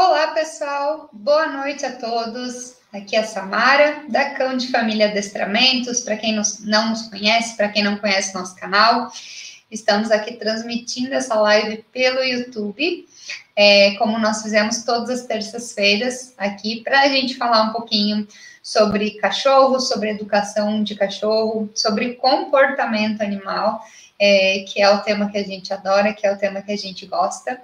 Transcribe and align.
Olá, 0.00 0.28
pessoal. 0.28 1.10
Boa 1.12 1.48
noite 1.48 1.84
a 1.84 1.90
todos. 1.90 2.76
Aqui 2.92 3.16
é 3.16 3.18
a 3.18 3.24
Samara, 3.24 4.04
da 4.08 4.30
Cão 4.30 4.56
de 4.56 4.70
Família 4.70 5.08
Adestramentos. 5.08 6.02
Para 6.02 6.16
quem 6.16 6.40
não 6.60 6.90
nos 6.90 7.08
conhece, 7.08 7.56
para 7.56 7.68
quem 7.68 7.82
não 7.82 7.96
conhece 7.96 8.32
nosso 8.32 8.54
canal, 8.54 9.10
estamos 9.68 10.12
aqui 10.12 10.34
transmitindo 10.34 11.12
essa 11.14 11.34
live 11.34 11.84
pelo 11.92 12.22
YouTube, 12.22 13.08
é, 13.56 13.96
como 13.96 14.20
nós 14.20 14.40
fizemos 14.40 14.84
todas 14.84 15.10
as 15.10 15.26
terças-feiras 15.26 16.32
aqui, 16.38 16.80
para 16.84 17.00
a 17.00 17.08
gente 17.08 17.34
falar 17.34 17.64
um 17.64 17.72
pouquinho 17.72 18.24
sobre 18.62 19.18
cachorro, 19.18 19.80
sobre 19.80 20.10
educação 20.10 20.84
de 20.84 20.94
cachorro, 20.94 21.68
sobre 21.74 22.14
comportamento 22.14 23.20
animal, 23.20 23.84
é, 24.16 24.64
que 24.68 24.80
é 24.80 24.88
o 24.90 25.00
tema 25.00 25.28
que 25.28 25.38
a 25.38 25.44
gente 25.44 25.72
adora, 25.72 26.12
que 26.12 26.24
é 26.24 26.32
o 26.32 26.38
tema 26.38 26.62
que 26.62 26.70
a 26.70 26.78
gente 26.78 27.04
gosta. 27.04 27.60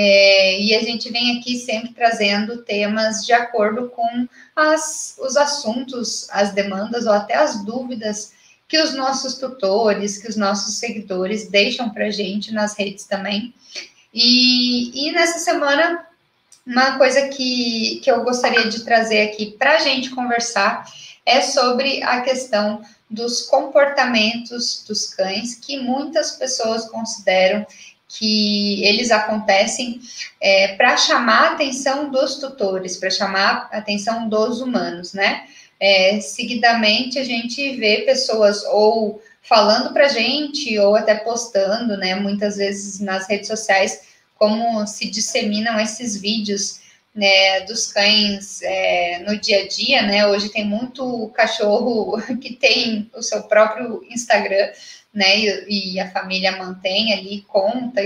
É, 0.00 0.60
e 0.60 0.76
a 0.76 0.80
gente 0.80 1.10
vem 1.10 1.36
aqui 1.36 1.56
sempre 1.56 1.92
trazendo 1.92 2.62
temas 2.62 3.26
de 3.26 3.32
acordo 3.32 3.88
com 3.88 4.28
as, 4.54 5.16
os 5.18 5.36
assuntos, 5.36 6.30
as 6.30 6.52
demandas 6.52 7.04
ou 7.04 7.12
até 7.12 7.34
as 7.34 7.64
dúvidas 7.64 8.32
que 8.68 8.80
os 8.80 8.94
nossos 8.94 9.38
tutores, 9.38 10.16
que 10.16 10.28
os 10.28 10.36
nossos 10.36 10.76
seguidores 10.76 11.48
deixam 11.50 11.90
para 11.90 12.06
a 12.06 12.10
gente 12.12 12.52
nas 12.52 12.78
redes 12.78 13.06
também. 13.06 13.52
E, 14.14 15.08
e 15.08 15.10
nessa 15.10 15.40
semana, 15.40 16.06
uma 16.64 16.96
coisa 16.96 17.26
que, 17.30 18.00
que 18.00 18.08
eu 18.08 18.22
gostaria 18.22 18.68
de 18.68 18.84
trazer 18.84 19.22
aqui 19.22 19.56
para 19.58 19.78
a 19.78 19.80
gente 19.80 20.10
conversar 20.10 20.84
é 21.26 21.40
sobre 21.40 22.04
a 22.04 22.20
questão 22.20 22.82
dos 23.10 23.42
comportamentos 23.42 24.84
dos 24.86 25.12
cães 25.12 25.56
que 25.56 25.76
muitas 25.80 26.36
pessoas 26.36 26.88
consideram 26.88 27.66
que 28.08 28.82
eles 28.84 29.10
acontecem 29.10 30.00
é, 30.40 30.68
para 30.76 30.96
chamar 30.96 31.42
a 31.42 31.52
atenção 31.52 32.10
dos 32.10 32.36
tutores, 32.36 32.96
para 32.96 33.10
chamar 33.10 33.68
a 33.70 33.78
atenção 33.78 34.28
dos 34.28 34.60
humanos, 34.60 35.12
né? 35.12 35.44
É, 35.78 36.18
seguidamente 36.20 37.18
a 37.18 37.24
gente 37.24 37.76
vê 37.76 37.98
pessoas 37.98 38.64
ou 38.64 39.22
falando 39.42 39.92
para 39.92 40.08
gente 40.08 40.76
ou 40.78 40.96
até 40.96 41.14
postando, 41.14 41.96
né? 41.96 42.14
Muitas 42.14 42.56
vezes 42.56 42.98
nas 42.98 43.28
redes 43.28 43.46
sociais 43.46 44.08
como 44.36 44.86
se 44.86 45.10
disseminam 45.10 45.78
esses 45.78 46.16
vídeos 46.16 46.80
né, 47.14 47.62
dos 47.62 47.92
cães 47.92 48.62
é, 48.62 49.24
no 49.26 49.36
dia 49.36 49.64
a 49.64 49.68
dia, 49.68 50.02
né? 50.02 50.26
Hoje 50.28 50.50
tem 50.50 50.64
muito 50.64 51.28
cachorro 51.34 52.16
que 52.40 52.54
tem 52.54 53.10
o 53.14 53.22
seu 53.22 53.42
próprio 53.42 54.04
Instagram, 54.08 54.70
né? 55.18 55.36
E, 55.36 55.94
e 55.94 56.00
a 56.00 56.08
família 56.12 56.56
mantém 56.56 57.12
ali, 57.12 57.44
conta, 57.48 58.00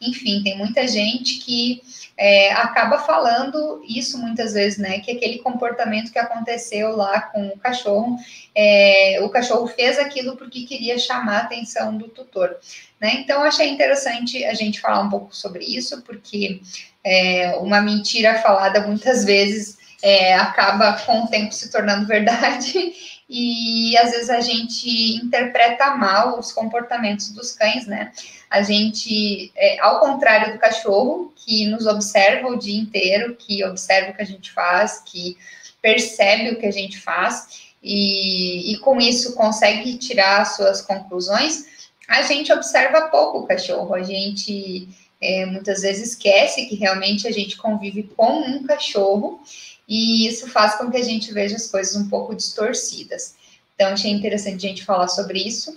enfim, 0.00 0.42
tem 0.42 0.56
muita 0.56 0.88
gente 0.88 1.36
que 1.36 1.82
é, 2.16 2.50
acaba 2.52 2.98
falando 2.98 3.82
isso 3.86 4.16
muitas 4.16 4.54
vezes, 4.54 4.78
né? 4.78 5.00
Que 5.00 5.10
aquele 5.10 5.38
comportamento 5.38 6.10
que 6.10 6.18
aconteceu 6.18 6.96
lá 6.96 7.20
com 7.20 7.48
o 7.48 7.58
cachorro, 7.58 8.16
é, 8.54 9.18
o 9.20 9.28
cachorro 9.28 9.66
fez 9.66 9.98
aquilo 9.98 10.34
porque 10.34 10.64
queria 10.64 10.98
chamar 10.98 11.36
a 11.36 11.42
atenção 11.42 11.98
do 11.98 12.08
tutor. 12.08 12.56
Né? 12.98 13.16
Então, 13.16 13.42
achei 13.42 13.68
interessante 13.68 14.42
a 14.46 14.54
gente 14.54 14.80
falar 14.80 15.02
um 15.02 15.10
pouco 15.10 15.36
sobre 15.36 15.62
isso, 15.62 16.00
porque 16.02 16.62
é, 17.04 17.54
uma 17.60 17.82
mentira 17.82 18.38
falada 18.38 18.80
muitas 18.86 19.26
vezes 19.26 19.76
é, 20.02 20.34
acaba 20.34 20.94
com 21.04 21.24
o 21.24 21.28
tempo 21.28 21.52
se 21.52 21.70
tornando 21.70 22.06
verdade, 22.06 22.94
e 23.28 23.96
às 23.98 24.12
vezes 24.12 24.30
a 24.30 24.40
gente 24.40 25.16
interpreta 25.16 25.96
mal 25.96 26.38
os 26.38 26.52
comportamentos 26.52 27.30
dos 27.30 27.52
cães, 27.52 27.86
né? 27.86 28.12
A 28.48 28.62
gente, 28.62 29.52
é, 29.56 29.80
ao 29.80 29.98
contrário 29.98 30.52
do 30.52 30.58
cachorro, 30.58 31.32
que 31.34 31.66
nos 31.66 31.86
observa 31.86 32.48
o 32.48 32.58
dia 32.58 32.78
inteiro, 32.78 33.34
que 33.34 33.64
observa 33.64 34.10
o 34.10 34.14
que 34.14 34.22
a 34.22 34.26
gente 34.26 34.52
faz, 34.52 35.02
que 35.04 35.36
percebe 35.82 36.50
o 36.50 36.58
que 36.58 36.66
a 36.66 36.70
gente 36.72 36.98
faz, 37.00 37.66
e, 37.82 38.72
e 38.72 38.78
com 38.78 39.00
isso 39.00 39.34
consegue 39.34 39.96
tirar 39.98 40.44
suas 40.44 40.80
conclusões 40.80 41.76
a 42.08 42.22
gente 42.22 42.52
observa 42.52 43.08
pouco 43.08 43.38
o 43.38 43.46
cachorro, 43.46 43.94
a 43.94 44.02
gente 44.02 44.88
é, 45.20 45.46
muitas 45.46 45.82
vezes 45.82 46.10
esquece 46.10 46.66
que 46.66 46.76
realmente 46.76 47.26
a 47.26 47.32
gente 47.32 47.56
convive 47.56 48.04
com 48.16 48.40
um 48.40 48.62
cachorro 48.62 49.40
e 49.88 50.26
isso 50.26 50.48
faz 50.48 50.76
com 50.76 50.90
que 50.90 50.96
a 50.96 51.04
gente 51.04 51.32
veja 51.32 51.56
as 51.56 51.68
coisas 51.68 51.94
um 51.96 52.08
pouco 52.08 52.34
distorcidas. 52.34 53.34
Então, 53.74 53.92
achei 53.92 54.10
interessante 54.10 54.66
a 54.66 54.68
gente 54.68 54.84
falar 54.84 55.08
sobre 55.08 55.38
isso. 55.38 55.74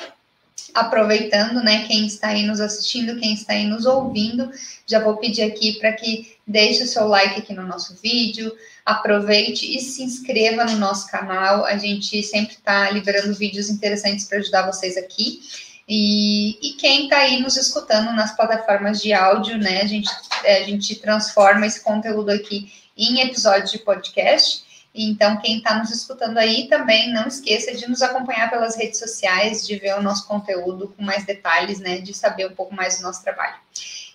Aproveitando, 0.73 1.63
né, 1.63 1.85
quem 1.87 2.05
está 2.05 2.29
aí 2.29 2.45
nos 2.45 2.59
assistindo, 2.59 3.19
quem 3.19 3.33
está 3.33 3.53
aí 3.53 3.65
nos 3.65 3.85
ouvindo, 3.85 4.51
já 4.87 4.99
vou 5.03 5.17
pedir 5.17 5.43
aqui 5.43 5.73
para 5.73 5.93
que 5.93 6.35
deixe 6.45 6.83
o 6.83 6.87
seu 6.87 7.07
like 7.07 7.39
aqui 7.39 7.53
no 7.53 7.65
nosso 7.65 7.95
vídeo, 8.01 8.55
aproveite 8.85 9.65
e 9.65 9.79
se 9.81 10.03
inscreva 10.03 10.65
no 10.65 10.77
nosso 10.77 11.07
canal. 11.09 11.65
A 11.65 11.77
gente 11.77 12.21
sempre 12.23 12.55
está 12.55 12.89
liberando 12.89 13.33
vídeos 13.33 13.69
interessantes 13.69 14.25
para 14.25 14.39
ajudar 14.39 14.65
vocês 14.65 14.97
aqui. 14.97 15.41
E, 15.87 16.57
e 16.61 16.73
quem 16.73 17.05
está 17.05 17.17
aí 17.17 17.41
nos 17.41 17.57
escutando 17.57 18.13
nas 18.13 18.35
plataformas 18.35 19.01
de 19.01 19.11
áudio, 19.11 19.57
né? 19.57 19.81
A 19.81 19.87
gente, 19.87 20.09
a 20.45 20.63
gente 20.63 20.95
transforma 20.95 21.65
esse 21.65 21.83
conteúdo 21.83 22.29
aqui 22.29 22.71
em 22.99 23.21
episódios 23.21 23.71
de 23.71 23.79
podcast. 23.79 24.63
Então, 24.93 25.37
quem 25.37 25.57
está 25.57 25.77
nos 25.77 25.91
escutando 25.91 26.37
aí 26.37 26.67
também 26.67 27.13
não 27.13 27.27
esqueça 27.27 27.73
de 27.73 27.87
nos 27.87 28.01
acompanhar 28.01 28.49
pelas 28.49 28.75
redes 28.75 28.99
sociais, 28.99 29.65
de 29.65 29.77
ver 29.77 29.95
o 29.95 30.01
nosso 30.01 30.27
conteúdo 30.27 30.93
com 30.95 31.03
mais 31.03 31.25
detalhes, 31.25 31.79
né? 31.79 31.99
De 31.99 32.13
saber 32.13 32.47
um 32.47 32.55
pouco 32.55 32.75
mais 32.75 32.97
do 32.97 33.03
nosso 33.03 33.23
trabalho. 33.23 33.55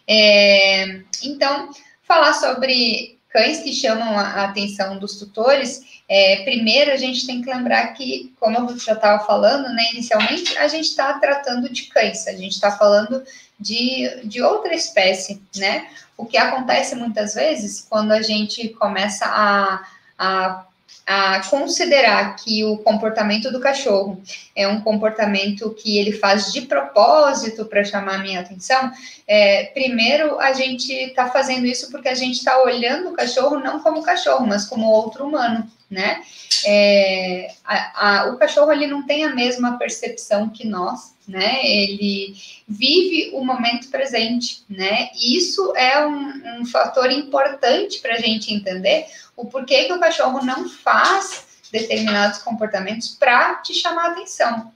É, 0.06 1.00
então, 1.22 1.70
falar 2.02 2.34
sobre 2.34 3.18
cães 3.30 3.62
que 3.62 3.72
chamam 3.72 4.18
a 4.18 4.44
atenção 4.44 4.98
dos 4.98 5.18
tutores 5.18 5.82
é, 6.08 6.42
primeiro, 6.44 6.92
a 6.92 6.96
gente 6.96 7.26
tem 7.26 7.40
que 7.40 7.50
lembrar 7.50 7.88
que, 7.94 8.34
como 8.38 8.70
eu 8.70 8.78
já 8.78 8.92
estava 8.92 9.24
falando, 9.24 9.68
né, 9.74 9.90
inicialmente, 9.92 10.56
a 10.58 10.68
gente 10.68 10.88
está 10.88 11.14
tratando 11.18 11.68
de 11.70 11.84
cães, 11.84 12.26
a 12.26 12.32
gente 12.32 12.52
está 12.52 12.70
falando 12.76 13.22
de, 13.58 14.22
de 14.24 14.42
outra 14.42 14.74
espécie, 14.74 15.42
né? 15.56 15.88
O 16.16 16.26
que 16.26 16.36
acontece 16.36 16.94
muitas 16.94 17.34
vezes 17.34 17.86
quando 17.88 18.12
a 18.12 18.22
gente 18.22 18.68
começa 18.70 19.26
a, 19.26 19.84
a 20.18 20.64
a 21.06 21.46
considerar 21.50 22.34
que 22.36 22.64
o 22.64 22.78
comportamento 22.78 23.50
do 23.52 23.60
cachorro 23.60 24.22
é 24.56 24.66
um 24.66 24.80
comportamento 24.80 25.70
que 25.74 25.98
ele 25.98 26.12
faz 26.12 26.50
de 26.50 26.62
propósito 26.62 27.66
para 27.66 27.84
chamar 27.84 28.14
a 28.14 28.22
minha 28.22 28.40
atenção, 28.40 28.90
é, 29.28 29.64
primeiro 29.74 30.40
a 30.40 30.52
gente 30.54 30.92
está 30.92 31.28
fazendo 31.28 31.66
isso 31.66 31.90
porque 31.90 32.08
a 32.08 32.14
gente 32.14 32.36
está 32.36 32.62
olhando 32.62 33.10
o 33.10 33.14
cachorro 33.14 33.58
não 33.58 33.80
como 33.80 34.02
cachorro, 34.02 34.46
mas 34.46 34.64
como 34.64 34.86
outro 34.86 35.26
humano, 35.26 35.70
né? 35.90 36.22
É, 36.66 37.54
a, 37.64 38.22
a, 38.22 38.30
o 38.30 38.36
cachorro 38.36 38.72
ele 38.72 38.86
não 38.86 39.06
tem 39.06 39.24
a 39.24 39.34
mesma 39.34 39.78
percepção 39.78 40.48
que 40.48 40.66
nós, 40.66 41.14
né? 41.26 41.60
Ele 41.64 42.34
vive 42.66 43.30
o 43.32 43.44
momento 43.44 43.88
presente, 43.88 44.64
né? 44.68 45.10
Isso 45.14 45.74
é 45.76 46.06
um, 46.06 46.60
um 46.60 46.66
fator 46.66 47.10
importante 47.10 48.00
para 48.00 48.14
a 48.14 48.18
gente 48.18 48.52
entender 48.52 49.06
o 49.36 49.46
porquê 49.46 49.84
que 49.84 49.92
o 49.92 50.00
cachorro 50.00 50.44
não 50.44 50.68
faz 50.68 51.46
determinados 51.70 52.38
comportamentos 52.38 53.10
para 53.10 53.56
te 53.56 53.74
chamar 53.74 54.10
atenção. 54.10 54.73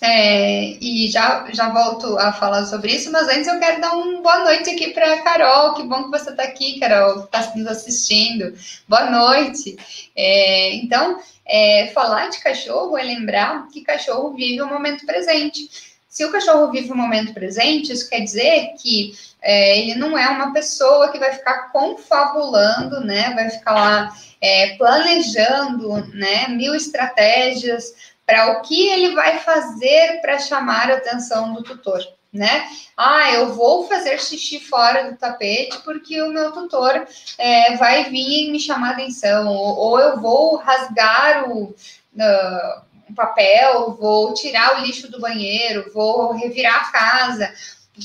É, 0.00 0.76
e 0.80 1.08
já, 1.10 1.46
já 1.52 1.70
volto 1.70 2.18
a 2.18 2.32
falar 2.32 2.64
sobre 2.66 2.92
isso, 2.92 3.10
mas 3.10 3.28
antes 3.28 3.46
eu 3.46 3.58
quero 3.58 3.80
dar 3.80 3.92
uma 3.92 4.20
boa 4.20 4.40
noite 4.40 4.70
aqui 4.70 4.90
para 4.90 5.22
Carol. 5.22 5.74
Que 5.74 5.82
bom 5.84 6.04
que 6.04 6.10
você 6.10 6.30
está 6.30 6.42
aqui, 6.42 6.78
Carol, 6.78 7.26
que 7.26 7.36
está 7.36 7.52
nos 7.56 7.66
assistindo. 7.66 8.54
Boa 8.88 9.10
noite. 9.10 9.76
É, 10.16 10.74
então, 10.74 11.18
é, 11.46 11.90
falar 11.94 12.28
de 12.28 12.40
cachorro 12.40 12.98
é 12.98 13.02
lembrar 13.02 13.68
que 13.68 13.82
cachorro 13.82 14.32
vive 14.32 14.60
o 14.62 14.68
momento 14.68 15.06
presente. 15.06 15.68
Se 16.08 16.24
o 16.24 16.30
cachorro 16.30 16.70
vive 16.70 16.92
o 16.92 16.96
momento 16.96 17.34
presente, 17.34 17.92
isso 17.92 18.08
quer 18.08 18.20
dizer 18.20 18.74
que 18.80 19.14
é, 19.42 19.78
ele 19.78 19.94
não 19.96 20.16
é 20.16 20.28
uma 20.28 20.52
pessoa 20.52 21.10
que 21.10 21.18
vai 21.18 21.32
ficar 21.32 21.72
confabulando, 21.72 23.00
né? 23.00 23.34
Vai 23.34 23.50
ficar 23.50 23.74
lá 23.74 24.16
é, 24.40 24.76
planejando, 24.76 26.06
né? 26.14 26.48
Mil 26.48 26.74
estratégias 26.74 28.13
para 28.26 28.52
o 28.52 28.62
que 28.62 28.88
ele 28.88 29.14
vai 29.14 29.38
fazer 29.38 30.20
para 30.20 30.38
chamar 30.38 30.90
a 30.90 30.94
atenção 30.94 31.52
do 31.52 31.62
tutor, 31.62 32.00
né? 32.32 32.66
Ah, 32.96 33.32
eu 33.32 33.54
vou 33.54 33.86
fazer 33.86 34.20
xixi 34.20 34.60
fora 34.60 35.10
do 35.10 35.16
tapete 35.16 35.78
porque 35.84 36.20
o 36.22 36.32
meu 36.32 36.52
tutor 36.52 37.06
é, 37.38 37.76
vai 37.76 38.04
vir 38.04 38.50
me 38.50 38.58
chamar 38.58 38.92
atenção, 38.92 39.48
ou, 39.48 39.76
ou 39.76 40.00
eu 40.00 40.20
vou 40.20 40.56
rasgar 40.56 41.50
o, 41.50 41.64
uh, 41.64 42.84
papel, 43.14 43.94
vou 43.94 44.34
tirar 44.34 44.76
o 44.76 44.84
lixo 44.84 45.10
do 45.10 45.20
banheiro, 45.20 45.90
vou 45.92 46.32
revirar 46.32 46.76
a 46.76 46.92
casa 46.92 47.52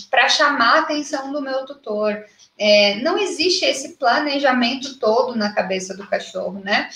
para 0.09 0.29
chamar 0.29 0.75
a 0.75 0.79
atenção 0.81 1.31
do 1.31 1.41
meu 1.41 1.65
tutor. 1.65 2.25
É, 2.57 2.95
não 2.95 3.17
existe 3.17 3.65
esse 3.65 3.95
planejamento 3.95 4.99
todo 4.99 5.35
na 5.35 5.53
cabeça 5.53 5.95
do 5.95 6.05
cachorro, 6.05 6.61
né? 6.63 6.89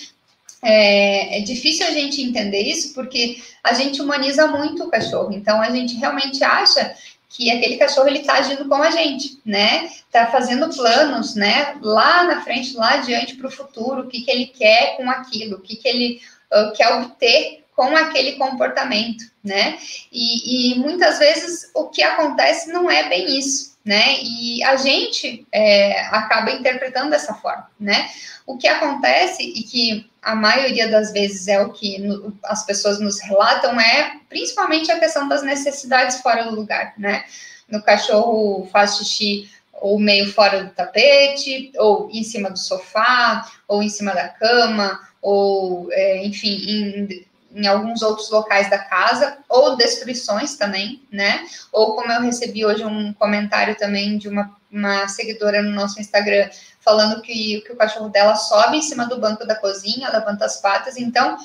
É, 0.64 1.40
é, 1.40 1.42
difícil 1.42 1.86
a 1.86 1.92
gente 1.92 2.22
entender 2.22 2.62
isso 2.62 2.94
porque 2.94 3.44
a 3.64 3.74
gente 3.74 4.02
humaniza 4.02 4.48
muito 4.48 4.84
o 4.84 4.90
cachorro. 4.90 5.34
Então 5.34 5.62
a 5.62 5.70
gente 5.70 5.96
realmente 5.96 6.44
acha 6.44 6.96
que 7.30 7.52
aquele 7.52 7.78
cachorro 7.78 8.08
ele 8.08 8.20
está 8.20 8.36
agindo 8.36 8.68
como 8.70 8.84
a 8.84 8.92
gente, 8.92 9.40
né? 9.44 9.90
Tá 10.12 10.28
fazendo 10.28 10.70
planos, 10.74 11.36
né? 11.36 11.76
Lá 11.82 12.24
na 12.24 12.42
frente, 12.42 12.76
lá 12.76 12.94
adiante 12.94 13.36
para 13.36 13.48
o 13.48 13.52
futuro, 13.52 14.04
o 14.04 14.08
que, 14.08 14.22
que 14.22 14.32
ele 14.32 14.46
quer 14.46 14.98
com 14.98 15.10
aquilo, 15.10 15.58
o 15.58 15.62
que, 15.62 15.76
que 15.76 15.88
ele 15.88 16.22
uh, 16.54 16.72
quer 16.74 16.94
obter 16.94 17.64
com 17.76 17.96
aquele 17.98 18.34
comportamento, 18.34 19.26
né? 19.44 19.80
E, 20.12 20.74
e, 20.74 20.80
muitas 20.80 21.18
vezes 21.18 21.72
o 21.74 21.88
que 21.88 22.04
acontece 22.04 22.72
não 22.72 22.90
é 22.90 23.10
bem 23.10 23.38
isso, 23.40 23.73
né? 23.84 24.22
E 24.22 24.64
a 24.64 24.78
gente 24.78 25.46
é, 25.52 26.00
acaba 26.08 26.52
interpretando 26.52 27.10
dessa 27.10 27.34
forma, 27.34 27.70
né? 27.80 28.10
O 28.46 28.58
que 28.58 28.68
acontece 28.68 29.44
e 29.44 29.64
que 29.64 30.10
a 30.22 30.36
maioria 30.36 30.88
das 30.88 31.12
vezes 31.12 31.48
é 31.48 31.62
o 31.62 31.72
que 31.72 32.00
no, 32.00 32.38
as 32.46 32.66
pessoas 32.66 33.00
nos 33.00 33.20
relatam 33.20 33.80
é 33.80 34.20
principalmente 34.30 34.92
a 34.92 35.00
questão 35.00 35.28
das 35.28 35.44
necessidades 35.44 36.22
fora 36.22 36.44
do 36.46 36.56
lugar, 36.56 36.94
né? 36.98 37.26
No 37.70 37.82
cachorro 37.82 38.68
faz 38.72 38.98
xixi 38.98 39.50
ou 39.74 40.00
meio 40.00 40.32
fora 40.32 40.64
do 40.64 40.70
tapete, 40.70 41.74
ou 41.78 42.10
em 42.10 42.24
cima 42.24 42.50
do 42.50 42.58
sofá, 42.58 43.52
ou 43.68 43.84
em 43.84 43.90
cima 43.90 44.14
da 44.14 44.30
cama, 44.30 44.98
ou 45.22 45.90
é, 45.92 46.26
enfim, 46.26 46.56
em, 46.66 47.26
em 47.54 47.68
alguns 47.68 48.02
outros 48.02 48.30
locais 48.30 48.70
da 48.70 48.80
casa, 48.80 49.38
ou 49.48 49.76
destruições 49.76 50.56
também, 50.56 51.02
né? 51.12 51.46
Ou 51.72 51.96
como 51.96 52.12
eu 52.12 52.22
recebi 52.22 52.66
hoje 52.66 52.84
um 52.84 53.14
comentário 53.14 53.76
também 53.76 54.18
de 54.18 54.28
uma, 54.28 54.56
uma 54.72 55.08
seguidora 55.08 55.62
no 55.62 55.72
nosso 55.72 56.02
Instagram, 56.02 56.50
falando 56.80 57.22
que, 57.22 57.62
que 57.62 57.72
o 57.72 57.76
cachorro 57.76 58.10
dela 58.10 58.36
sobe 58.36 58.78
em 58.78 58.82
cima 58.82 59.06
do 59.06 59.20
banco 59.20 59.46
da 59.46 59.56
cozinha, 59.56 60.12
levanta 60.12 60.46
as 60.46 60.60
patas. 60.60 60.98
Então, 60.98 61.38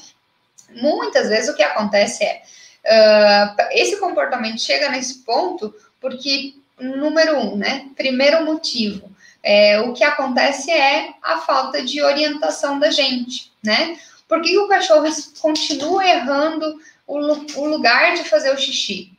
muitas 0.70 1.28
vezes 1.28 1.50
o 1.50 1.54
que 1.54 1.62
acontece 1.62 2.24
é 2.24 2.42
uh, 2.84 3.54
esse 3.72 3.98
comportamento 3.98 4.60
chega 4.60 4.88
nesse 4.88 5.18
ponto 5.18 5.74
porque, 6.00 6.54
número 6.78 7.38
um, 7.38 7.56
né? 7.56 7.88
Primeiro 7.96 8.44
motivo. 8.44 9.10
É, 9.42 9.80
o 9.80 9.92
que 9.92 10.04
acontece 10.04 10.70
é 10.70 11.10
a 11.22 11.38
falta 11.38 11.82
de 11.82 12.02
orientação 12.02 12.78
da 12.78 12.90
gente, 12.90 13.52
né? 13.62 13.96
Por 14.28 14.42
que 14.42 14.58
o 14.58 14.68
cachorro 14.68 15.08
continua 15.40 16.06
errando 16.06 16.78
o, 17.06 17.16
o 17.16 17.66
lugar 17.66 18.14
de 18.14 18.24
fazer 18.24 18.52
o 18.52 18.58
xixi? 18.58 19.10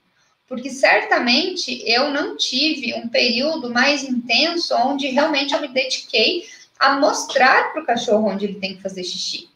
Porque 0.48 0.70
certamente 0.70 1.84
eu 1.86 2.12
não 2.12 2.38
tive 2.38 2.94
um 2.94 3.10
período 3.10 3.72
mais 3.72 4.04
intenso 4.04 4.76
onde 4.76 5.08
realmente 5.08 5.54
eu 5.54 5.62
me 5.62 5.68
dediquei 5.68 6.46
a 6.78 7.00
mostrar 7.00 7.74
para 7.74 7.82
o 7.82 7.86
cachorro 7.86 8.30
onde 8.30 8.46
ele 8.46 8.60
tem 8.60 8.76
que 8.76 8.82
fazer 8.82 9.04
xixi. 9.04 9.50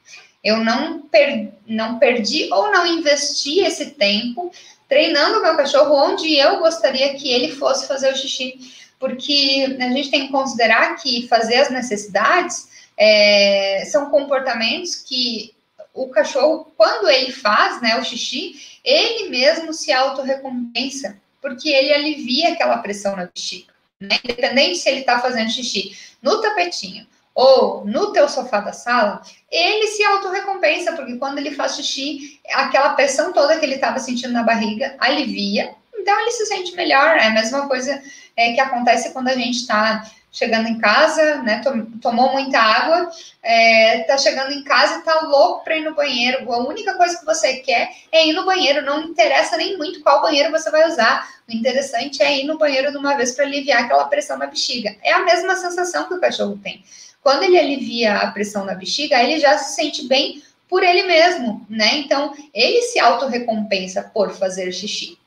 Eu 0.44 0.58
não, 0.58 1.00
per, 1.04 1.54
não 1.66 1.98
perdi 2.00 2.50
ou 2.52 2.70
não 2.72 2.86
investi 2.86 3.62
esse 3.62 3.92
tempo 3.92 4.52
treinando 4.90 5.40
o 5.40 5.42
meu 5.42 5.56
cachorro 5.56 5.96
onde 5.96 6.36
eu 6.36 6.60
gostaria 6.60 7.14
que 7.16 7.32
ele 7.32 7.56
fosse 7.56 7.88
fazer 7.88 8.12
o 8.12 8.18
xixi. 8.18 8.60
Porque 9.00 9.78
a 9.80 9.90
gente 9.90 10.12
tem 10.12 10.26
que 10.26 10.32
considerar 10.32 10.96
que 10.96 11.28
fazer 11.28 11.58
as 11.58 11.70
necessidades 11.70 12.68
é, 12.98 13.86
são 13.86 14.10
comportamentos 14.10 14.96
que 14.96 15.54
o 15.94 16.08
cachorro, 16.08 16.72
quando 16.76 17.10
ele 17.10 17.32
faz 17.32 17.82
né, 17.82 18.00
o 18.00 18.04
xixi, 18.04 18.80
ele 18.84 19.30
mesmo 19.30 19.74
se 19.74 19.92
autorrecompensa, 19.92 21.18
porque 21.42 21.70
ele 21.70 21.94
alivia 21.94 22.54
aquela 22.54 22.78
pressão 22.78 23.16
na 23.16 23.26
bexiga. 23.26 23.72
Né? 24.00 24.20
Independente 24.24 24.80
se 24.80 24.90
ele 24.90 25.02
está 25.02 25.20
fazendo 25.20 25.52
xixi 25.52 25.96
no 26.22 26.42
tapetinho 26.42 27.06
ou 27.36 27.86
no 27.86 28.12
teu 28.12 28.28
sofá 28.30 28.60
da 28.60 28.74
sala, 28.74 29.22
ele 29.50 29.88
se 29.88 30.04
autorrecompensa, 30.04 30.94
porque 30.94 31.16
quando 31.18 31.38
ele 31.38 31.52
faz 31.52 31.76
xixi, 31.76 32.40
aquela 32.52 32.94
pressão 32.94 33.34
toda 33.34 33.58
que 33.58 33.66
ele 33.66 33.76
estava 33.76 34.00
sentindo 34.00 34.34
na 34.34 34.44
barriga 34.44 34.96
alivia, 35.00 35.76
então 35.96 36.20
ele 36.20 36.32
se 36.32 36.46
sente 36.46 36.76
melhor. 36.76 37.18
É 37.18 37.28
a 37.28 37.32
mesma 37.32 37.68
coisa 37.68 38.02
é, 38.36 38.54
que 38.54 38.60
acontece 38.60 39.12
quando 39.14 39.30
a 39.30 39.36
gente 39.36 39.58
está 39.58 40.10
chegando 40.34 40.68
em 40.68 40.80
casa, 40.80 41.44
né? 41.44 41.62
Tomou 42.02 42.34
muita 42.34 42.60
água, 42.60 43.12
é, 43.44 44.00
tá 44.00 44.18
chegando 44.18 44.52
em 44.52 44.64
casa 44.64 44.98
e 44.98 45.04
tá 45.04 45.22
louco 45.22 45.64
para 45.64 45.78
ir 45.78 45.84
no 45.84 45.94
banheiro. 45.94 46.52
A 46.52 46.58
única 46.58 46.96
coisa 46.96 47.20
que 47.20 47.24
você 47.24 47.58
quer 47.58 47.92
é 48.12 48.28
ir 48.28 48.34
no 48.34 48.44
banheiro, 48.44 48.82
não 48.82 49.04
interessa 49.04 49.56
nem 49.56 49.78
muito 49.78 50.02
qual 50.02 50.24
banheiro 50.24 50.50
você 50.50 50.72
vai 50.72 50.90
usar. 50.90 51.30
O 51.48 51.54
interessante 51.54 52.24
é 52.24 52.40
ir 52.40 52.46
no 52.46 52.58
banheiro 52.58 52.92
de 52.92 52.98
uma 52.98 53.16
vez 53.16 53.34
para 53.34 53.46
aliviar 53.46 53.84
aquela 53.84 54.06
pressão 54.06 54.36
na 54.36 54.48
bexiga. 54.48 54.96
É 55.04 55.14
a 55.14 55.24
mesma 55.24 55.56
sensação 55.56 56.08
que 56.08 56.16
o 56.16 56.20
cachorro 56.20 56.60
tem. 56.64 56.84
Quando 57.22 57.44
ele 57.44 57.60
alivia 57.60 58.18
a 58.18 58.32
pressão 58.32 58.66
na 58.66 58.74
bexiga, 58.74 59.22
ele 59.22 59.40
já 59.40 59.56
se 59.60 59.76
sente 59.76 60.08
bem 60.08 60.42
por 60.68 60.82
ele 60.84 61.04
mesmo, 61.04 61.64
né? 61.70 61.98
Então, 61.98 62.36
ele 62.52 62.82
se 62.82 63.00
autorrecompensa 63.00 64.10
por 64.12 64.32
fazer 64.32 64.72
xixi. 64.72 65.20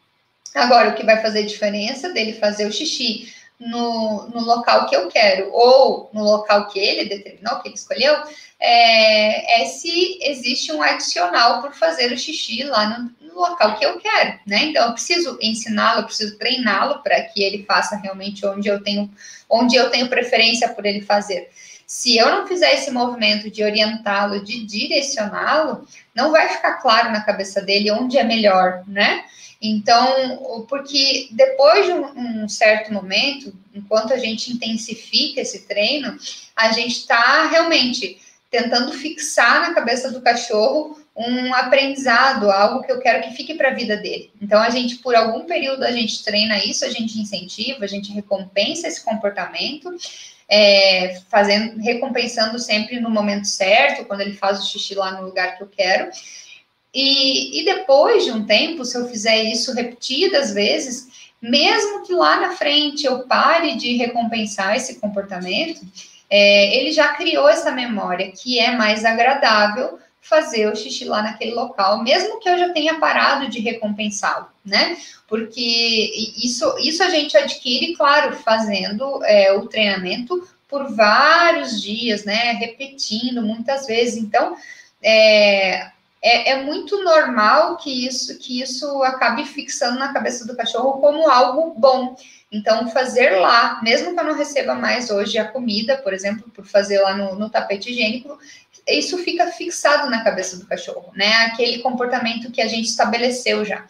Agora, 0.52 0.88
o 0.88 0.94
que 0.94 1.04
vai 1.04 1.22
fazer 1.22 1.44
diferença 1.44 2.08
dele 2.08 2.32
fazer 2.32 2.66
o 2.66 2.72
xixi 2.72 3.32
no, 3.58 4.28
no 4.28 4.40
local 4.40 4.86
que 4.86 4.94
eu 4.94 5.08
quero, 5.08 5.50
ou 5.52 6.10
no 6.12 6.22
local 6.22 6.68
que 6.68 6.78
ele 6.78 7.08
determinou, 7.08 7.60
que 7.60 7.68
ele 7.68 7.74
escolheu, 7.74 8.14
é, 8.60 9.62
é 9.62 9.64
se 9.66 10.18
existe 10.22 10.72
um 10.72 10.82
adicional 10.82 11.60
por 11.60 11.74
fazer 11.74 12.12
o 12.12 12.18
xixi 12.18 12.62
lá 12.64 12.88
no, 12.88 13.28
no 13.28 13.34
local 13.34 13.76
que 13.76 13.84
eu 13.84 13.98
quero, 13.98 14.38
né? 14.46 14.64
Então 14.64 14.86
eu 14.86 14.92
preciso 14.92 15.38
ensiná-lo, 15.40 16.00
eu 16.00 16.04
preciso 16.04 16.38
treiná-lo 16.38 17.02
para 17.02 17.20
que 17.22 17.42
ele 17.42 17.64
faça 17.64 17.96
realmente 17.96 18.46
onde 18.46 18.68
eu 18.68 18.82
tenho, 18.82 19.10
onde 19.48 19.76
eu 19.76 19.90
tenho 19.90 20.08
preferência 20.08 20.68
por 20.68 20.84
ele 20.86 21.02
fazer. 21.02 21.50
Se 21.86 22.16
eu 22.16 22.28
não 22.30 22.46
fizer 22.46 22.74
esse 22.74 22.90
movimento 22.90 23.50
de 23.50 23.62
orientá-lo, 23.62 24.44
de 24.44 24.64
direcioná-lo, 24.64 25.86
não 26.14 26.32
vai 26.32 26.48
ficar 26.48 26.74
claro 26.74 27.12
na 27.12 27.20
cabeça 27.20 27.62
dele 27.62 27.92
onde 27.92 28.18
é 28.18 28.24
melhor, 28.24 28.82
né? 28.88 29.24
Então, 29.62 30.64
porque 30.68 31.28
depois 31.30 31.86
de 31.86 31.92
um, 31.92 32.48
certo 32.48 32.92
momento, 32.92 33.54
enquanto 33.74 34.12
a 34.12 34.18
gente 34.18 34.52
intensifica 34.52 35.40
esse 35.40 35.66
treino, 35.66 36.18
a 36.54 36.72
gente 36.72 36.98
está 36.98 37.46
realmente 37.46 38.20
tentando 38.50 38.92
fixar 38.92 39.62
na 39.62 39.74
cabeça 39.74 40.10
do 40.10 40.20
cachorro 40.20 41.00
um 41.16 41.54
aprendizado, 41.54 42.50
algo 42.50 42.82
que 42.82 42.92
eu 42.92 43.00
quero 43.00 43.22
que 43.22 43.34
fique 43.34 43.54
para 43.54 43.70
a 43.70 43.74
vida 43.74 43.96
dele. 43.96 44.30
Então, 44.40 44.60
a 44.60 44.68
gente, 44.68 44.96
por 44.96 45.14
algum 45.14 45.46
período, 45.46 45.82
a 45.82 45.90
gente 45.90 46.22
treina 46.22 46.62
isso, 46.62 46.84
a 46.84 46.90
gente 46.90 47.18
incentiva, 47.18 47.84
a 47.84 47.88
gente 47.88 48.12
recompensa 48.12 48.86
esse 48.86 49.02
comportamento, 49.02 49.96
é, 50.48 51.20
fazendo, 51.28 51.80
recompensando 51.80 52.58
sempre 52.58 53.00
no 53.00 53.10
momento 53.10 53.46
certo, 53.46 54.04
quando 54.04 54.20
ele 54.20 54.34
faz 54.34 54.60
o 54.60 54.66
xixi 54.66 54.94
lá 54.94 55.12
no 55.12 55.26
lugar 55.26 55.56
que 55.56 55.62
eu 55.62 55.68
quero. 55.68 56.10
E, 56.94 57.60
e 57.60 57.64
depois 57.64 58.24
de 58.24 58.30
um 58.30 58.46
tempo, 58.46 58.84
se 58.84 58.96
eu 58.96 59.08
fizer 59.08 59.42
isso 59.42 59.74
repetidas 59.74 60.54
vezes, 60.54 61.30
mesmo 61.42 62.02
que 62.04 62.12
lá 62.12 62.40
na 62.40 62.52
frente 62.52 63.04
eu 63.04 63.26
pare 63.26 63.76
de 63.76 63.96
recompensar 63.96 64.76
esse 64.76 64.98
comportamento, 64.98 65.80
é, 66.30 66.76
ele 66.76 66.92
já 66.92 67.08
criou 67.08 67.48
essa 67.48 67.70
memória 67.70 68.32
que 68.32 68.58
é 68.58 68.74
mais 68.74 69.04
agradável 69.04 69.98
fazer 70.20 70.66
o 70.68 70.74
xixi 70.74 71.04
lá 71.04 71.22
naquele 71.22 71.54
local, 71.54 72.02
mesmo 72.02 72.40
que 72.40 72.48
eu 72.48 72.58
já 72.58 72.72
tenha 72.72 72.98
parado 72.98 73.48
de 73.48 73.60
recompensá-lo, 73.60 74.48
né? 74.66 74.96
Porque 75.28 76.34
isso, 76.42 76.76
isso 76.80 77.02
a 77.02 77.08
gente 77.08 77.36
adquire, 77.36 77.94
claro, 77.94 78.36
fazendo 78.36 79.24
é, 79.24 79.52
o 79.52 79.66
treinamento 79.66 80.46
por 80.68 80.92
vários 80.92 81.80
dias, 81.80 82.24
né? 82.24 82.52
Repetindo 82.52 83.40
muitas 83.42 83.86
vezes. 83.86 84.16
Então, 84.16 84.56
é, 85.02 85.90
é, 86.22 86.50
é, 86.50 86.62
muito 86.62 87.02
normal 87.04 87.76
que 87.76 88.06
isso, 88.06 88.36
que 88.38 88.60
isso 88.60 89.02
acabe 89.04 89.44
fixando 89.44 89.98
na 89.98 90.12
cabeça 90.12 90.46
do 90.46 90.56
cachorro 90.56 91.00
como 91.00 91.30
algo 91.30 91.74
bom. 91.78 92.16
Então, 92.50 92.88
fazer 92.90 93.38
lá, 93.38 93.80
mesmo 93.82 94.14
que 94.14 94.20
eu 94.20 94.24
não 94.24 94.34
receba 94.34 94.74
mais 94.74 95.10
hoje 95.10 95.38
a 95.38 95.46
comida, 95.46 95.96
por 95.98 96.12
exemplo, 96.12 96.50
por 96.50 96.64
fazer 96.64 97.00
lá 97.00 97.16
no, 97.16 97.36
no 97.36 97.50
tapete 97.50 97.90
higiênico, 97.90 98.38
isso 98.88 99.18
fica 99.18 99.48
fixado 99.48 100.08
na 100.08 100.22
cabeça 100.22 100.56
do 100.56 100.66
cachorro, 100.66 101.12
né? 101.14 101.32
Aquele 101.46 101.78
comportamento 101.78 102.50
que 102.52 102.62
a 102.62 102.68
gente 102.68 102.86
estabeleceu 102.88 103.64
já. 103.64 103.84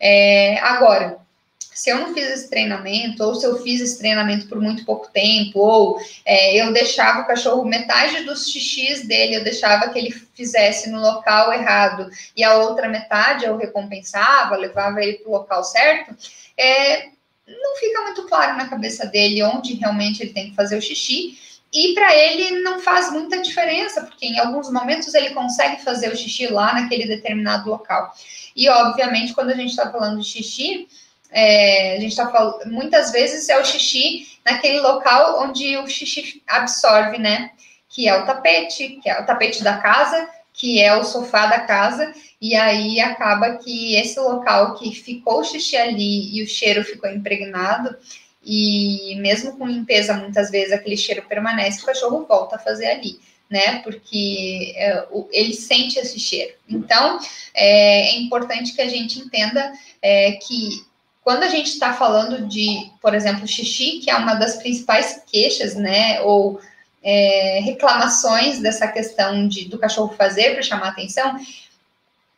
É, 0.00 0.58
agora, 0.60 1.18
se 1.58 1.90
eu 1.90 1.98
não 1.98 2.12
fiz 2.12 2.26
esse 2.28 2.50
treinamento, 2.50 3.22
ou 3.22 3.34
se 3.34 3.46
eu 3.46 3.62
fiz 3.62 3.80
esse 3.80 3.98
treinamento 3.98 4.46
por 4.48 4.60
muito 4.60 4.84
pouco 4.84 5.08
tempo, 5.10 5.60
ou 5.60 6.00
é, 6.26 6.60
eu 6.60 6.72
deixava 6.72 7.20
o 7.20 7.26
cachorro, 7.26 7.64
metade 7.64 8.24
dos 8.24 8.48
xixis 8.48 9.06
dele, 9.06 9.36
eu 9.36 9.44
deixava 9.44 9.88
que 9.88 9.98
ele 9.98 10.10
fizesse 10.34 10.90
no 10.90 11.00
local 11.00 11.52
errado, 11.52 12.10
e 12.36 12.44
a 12.44 12.56
outra 12.56 12.88
metade 12.88 13.44
eu 13.44 13.56
recompensava, 13.56 14.56
levava 14.56 15.02
ele 15.02 15.18
para 15.18 15.28
o 15.28 15.32
local 15.32 15.64
certo, 15.64 16.14
é, 16.58 17.08
não 17.46 17.76
fica 17.76 18.02
muito 18.02 18.26
claro 18.26 18.56
na 18.56 18.68
cabeça 18.68 19.06
dele 19.06 19.42
onde 19.42 19.74
realmente 19.74 20.22
ele 20.22 20.32
tem 20.32 20.50
que 20.50 20.56
fazer 20.56 20.76
o 20.76 20.82
xixi. 20.82 21.38
E 21.72 21.94
para 21.94 22.14
ele 22.16 22.62
não 22.62 22.80
faz 22.80 23.12
muita 23.12 23.40
diferença, 23.40 24.02
porque 24.02 24.26
em 24.26 24.38
alguns 24.40 24.70
momentos 24.70 25.14
ele 25.14 25.30
consegue 25.30 25.82
fazer 25.82 26.12
o 26.12 26.16
xixi 26.16 26.48
lá 26.48 26.74
naquele 26.74 27.06
determinado 27.06 27.70
local. 27.70 28.12
E, 28.54 28.68
obviamente, 28.68 29.32
quando 29.34 29.50
a 29.50 29.54
gente 29.54 29.70
está 29.70 29.90
falando 29.90 30.20
de 30.20 30.26
xixi, 30.26 30.88
é, 31.30 31.96
a 31.96 32.00
gente 32.00 32.10
está 32.10 32.30
falando, 32.30 32.66
muitas 32.66 33.12
vezes 33.12 33.48
é 33.48 33.58
o 33.58 33.64
xixi 33.64 34.26
naquele 34.44 34.80
local 34.80 35.42
onde 35.42 35.76
o 35.76 35.86
xixi 35.86 36.42
absorve, 36.46 37.18
né? 37.18 37.52
Que 37.88 38.08
é 38.08 38.16
o 38.16 38.26
tapete, 38.26 39.00
que 39.02 39.08
é 39.08 39.20
o 39.20 39.26
tapete 39.26 39.62
da 39.62 39.78
casa, 39.78 40.28
que 40.52 40.80
é 40.80 40.94
o 40.94 41.04
sofá 41.04 41.46
da 41.46 41.60
casa, 41.60 42.12
e 42.40 42.54
aí 42.54 43.00
acaba 43.00 43.56
que 43.56 43.94
esse 43.96 44.18
local 44.18 44.74
que 44.74 44.92
ficou 44.92 45.40
o 45.40 45.44
xixi 45.44 45.76
ali 45.76 46.36
e 46.36 46.42
o 46.42 46.46
cheiro 46.46 46.84
ficou 46.84 47.10
impregnado, 47.10 47.96
e 48.44 49.16
mesmo 49.20 49.56
com 49.56 49.66
limpeza, 49.66 50.14
muitas 50.14 50.50
vezes 50.50 50.72
aquele 50.72 50.96
cheiro 50.96 51.22
permanece, 51.28 51.82
o 51.82 51.86
cachorro 51.86 52.26
volta 52.26 52.56
a 52.56 52.58
fazer 52.58 52.86
ali, 52.86 53.20
né? 53.50 53.80
Porque 53.80 54.72
é, 54.76 55.06
o, 55.10 55.28
ele 55.32 55.52
sente 55.52 55.98
esse 55.98 56.20
cheiro. 56.20 56.54
Então, 56.68 57.18
é, 57.52 58.14
é 58.14 58.20
importante 58.20 58.72
que 58.72 58.80
a 58.80 58.88
gente 58.88 59.18
entenda 59.18 59.72
é, 60.00 60.32
que 60.32 60.84
quando 61.22 61.42
a 61.42 61.48
gente 61.48 61.68
está 61.68 61.92
falando 61.92 62.46
de, 62.46 62.90
por 63.02 63.14
exemplo, 63.14 63.46
xixi, 63.46 63.98
que 63.98 64.10
é 64.10 64.16
uma 64.16 64.34
das 64.34 64.56
principais 64.56 65.22
queixas, 65.30 65.74
né? 65.74 66.20
Ou 66.22 66.60
é, 67.02 67.60
reclamações 67.62 68.60
dessa 68.60 68.86
questão 68.86 69.48
de, 69.48 69.68
do 69.68 69.78
cachorro 69.78 70.14
fazer 70.16 70.52
para 70.52 70.62
chamar 70.62 70.88
atenção, 70.88 71.38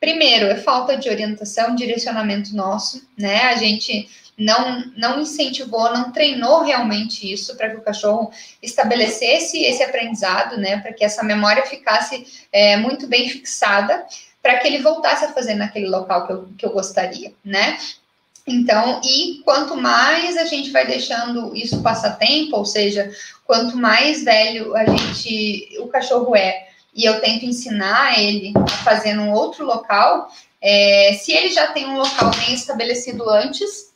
primeiro 0.00 0.46
é 0.46 0.56
falta 0.56 0.96
de 0.96 1.08
orientação, 1.08 1.74
direcionamento 1.74 2.56
nosso, 2.56 3.06
né? 3.16 3.42
A 3.42 3.56
gente 3.56 4.08
não, 4.36 4.84
não 4.96 5.20
incentivou, 5.20 5.92
não 5.92 6.10
treinou 6.10 6.62
realmente 6.62 7.30
isso 7.30 7.56
para 7.56 7.70
que 7.70 7.76
o 7.76 7.82
cachorro 7.82 8.32
estabelecesse 8.62 9.62
esse 9.62 9.82
aprendizado, 9.82 10.56
né? 10.56 10.78
Para 10.78 10.92
que 10.92 11.04
essa 11.04 11.22
memória 11.22 11.64
ficasse 11.66 12.26
é, 12.52 12.76
muito 12.76 13.06
bem 13.06 13.28
fixada, 13.28 14.04
para 14.42 14.58
que 14.58 14.66
ele 14.66 14.82
voltasse 14.82 15.24
a 15.24 15.32
fazer 15.32 15.54
naquele 15.54 15.88
local 15.88 16.26
que 16.26 16.32
eu, 16.32 16.48
que 16.58 16.66
eu 16.66 16.72
gostaria, 16.72 17.32
né? 17.44 17.78
Então, 18.46 19.00
e 19.04 19.40
quanto 19.44 19.76
mais 19.76 20.36
a 20.36 20.44
gente 20.44 20.70
vai 20.70 20.84
deixando 20.84 21.54
isso 21.54 21.80
passar 21.80 22.18
tempo, 22.18 22.56
ou 22.56 22.64
seja, 22.64 23.10
quanto 23.44 23.76
mais 23.76 24.24
velho 24.24 24.74
a 24.74 24.84
gente, 24.84 25.78
o 25.78 25.86
cachorro 25.86 26.34
é, 26.34 26.66
e 26.94 27.04
eu 27.04 27.20
tento 27.20 27.44
ensinar 27.44 28.18
ele 28.18 28.52
a 28.56 28.76
fazer 28.78 29.14
num 29.14 29.30
outro 29.30 29.64
local, 29.64 30.28
é, 30.60 31.16
se 31.20 31.32
ele 31.32 31.50
já 31.50 31.68
tem 31.68 31.86
um 31.86 31.96
local 31.96 32.30
bem 32.30 32.54
estabelecido 32.54 33.28
antes, 33.30 33.91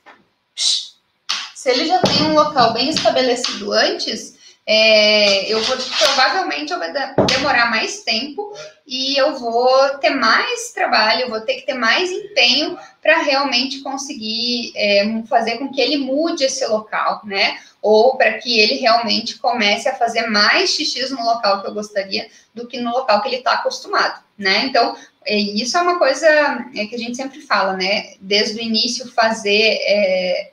se 0.57 1.71
ele 1.71 1.87
já 1.87 1.99
tem 2.01 2.23
um 2.23 2.35
local 2.35 2.73
bem 2.73 2.89
estabelecido 2.89 3.73
antes, 3.73 4.37
é, 4.69 5.47
eu 5.53 5.63
vou 5.63 5.77
provavelmente 5.77 6.73
eu 6.73 6.79
vou 6.79 7.27
demorar 7.27 7.71
mais 7.71 8.03
tempo 8.03 8.53
e 8.85 9.17
eu 9.17 9.37
vou 9.37 9.91
ter 10.01 10.11
mais 10.11 10.73
trabalho, 10.73 11.29
vou 11.29 11.41
ter 11.41 11.55
que 11.55 11.67
ter 11.67 11.75
mais 11.75 12.11
empenho 12.11 12.77
para 13.01 13.19
realmente 13.19 13.81
conseguir 13.81 14.73
é, 14.75 15.23
fazer 15.29 15.59
com 15.59 15.71
que 15.71 15.81
ele 15.81 15.99
mude 15.99 16.43
esse 16.43 16.67
local, 16.67 17.21
né? 17.25 17.61
Ou 17.81 18.17
para 18.17 18.39
que 18.39 18.59
ele 18.59 18.75
realmente 18.75 19.39
comece 19.39 19.89
a 19.89 19.95
fazer 19.95 20.27
mais 20.27 20.71
xixi 20.71 21.09
no 21.13 21.25
local 21.25 21.63
que 21.63 21.69
eu 21.69 21.75
gostaria 21.75 22.29
do 22.53 22.67
que 22.67 22.81
no 22.81 22.91
local 22.91 23.23
que 23.23 23.29
ele 23.29 23.37
está 23.37 23.53
acostumado, 23.53 24.21
né? 24.37 24.65
Então, 24.65 24.97
é, 25.27 25.37
isso 25.37 25.77
é 25.77 25.83
uma 25.83 25.99
coisa 25.99 26.27
é, 26.75 26.87
que 26.87 26.95
a 26.95 26.99
gente 26.99 27.17
sempre 27.17 27.41
fala, 27.41 27.77
né? 27.77 28.15
Desde 28.21 28.59
o 28.59 28.63
início, 28.63 29.13
fazer. 29.13 29.79
É, 29.83 30.51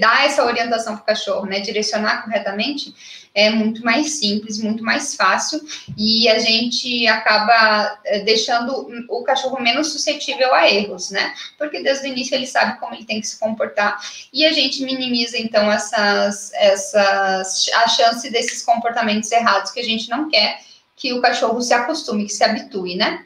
dar 0.00 0.26
essa 0.26 0.44
orientação 0.44 0.94
para 0.96 1.02
o 1.02 1.06
cachorro, 1.06 1.46
né? 1.46 1.60
Direcionar 1.60 2.24
corretamente 2.24 2.94
é 3.34 3.50
muito 3.50 3.82
mais 3.84 4.18
simples, 4.18 4.58
muito 4.58 4.84
mais 4.84 5.14
fácil 5.14 5.60
e 5.96 6.28
a 6.28 6.38
gente 6.38 7.06
acaba 7.06 7.98
eh, 8.04 8.20
deixando 8.20 8.86
o 9.08 9.24
cachorro 9.24 9.60
menos 9.60 9.90
suscetível 9.90 10.52
a 10.54 10.70
erros, 10.70 11.10
né? 11.10 11.34
Porque 11.56 11.82
desde 11.82 12.06
o 12.06 12.12
início 12.12 12.34
ele 12.34 12.46
sabe 12.46 12.78
como 12.78 12.94
ele 12.94 13.04
tem 13.04 13.20
que 13.20 13.26
se 13.26 13.38
comportar 13.38 13.98
e 14.32 14.44
a 14.44 14.52
gente 14.52 14.84
minimiza 14.84 15.38
então 15.38 15.72
essas, 15.72 16.52
essas 16.52 17.70
a 17.74 17.88
chance 17.88 18.28
desses 18.30 18.62
comportamentos 18.62 19.32
errados 19.32 19.70
que 19.70 19.80
a 19.80 19.84
gente 19.84 20.10
não 20.10 20.28
quer 20.28 20.60
que 20.94 21.12
o 21.14 21.22
cachorro 21.22 21.60
se 21.62 21.72
acostume, 21.72 22.26
que 22.26 22.32
se 22.32 22.44
habitue, 22.44 22.96
né? 22.96 23.24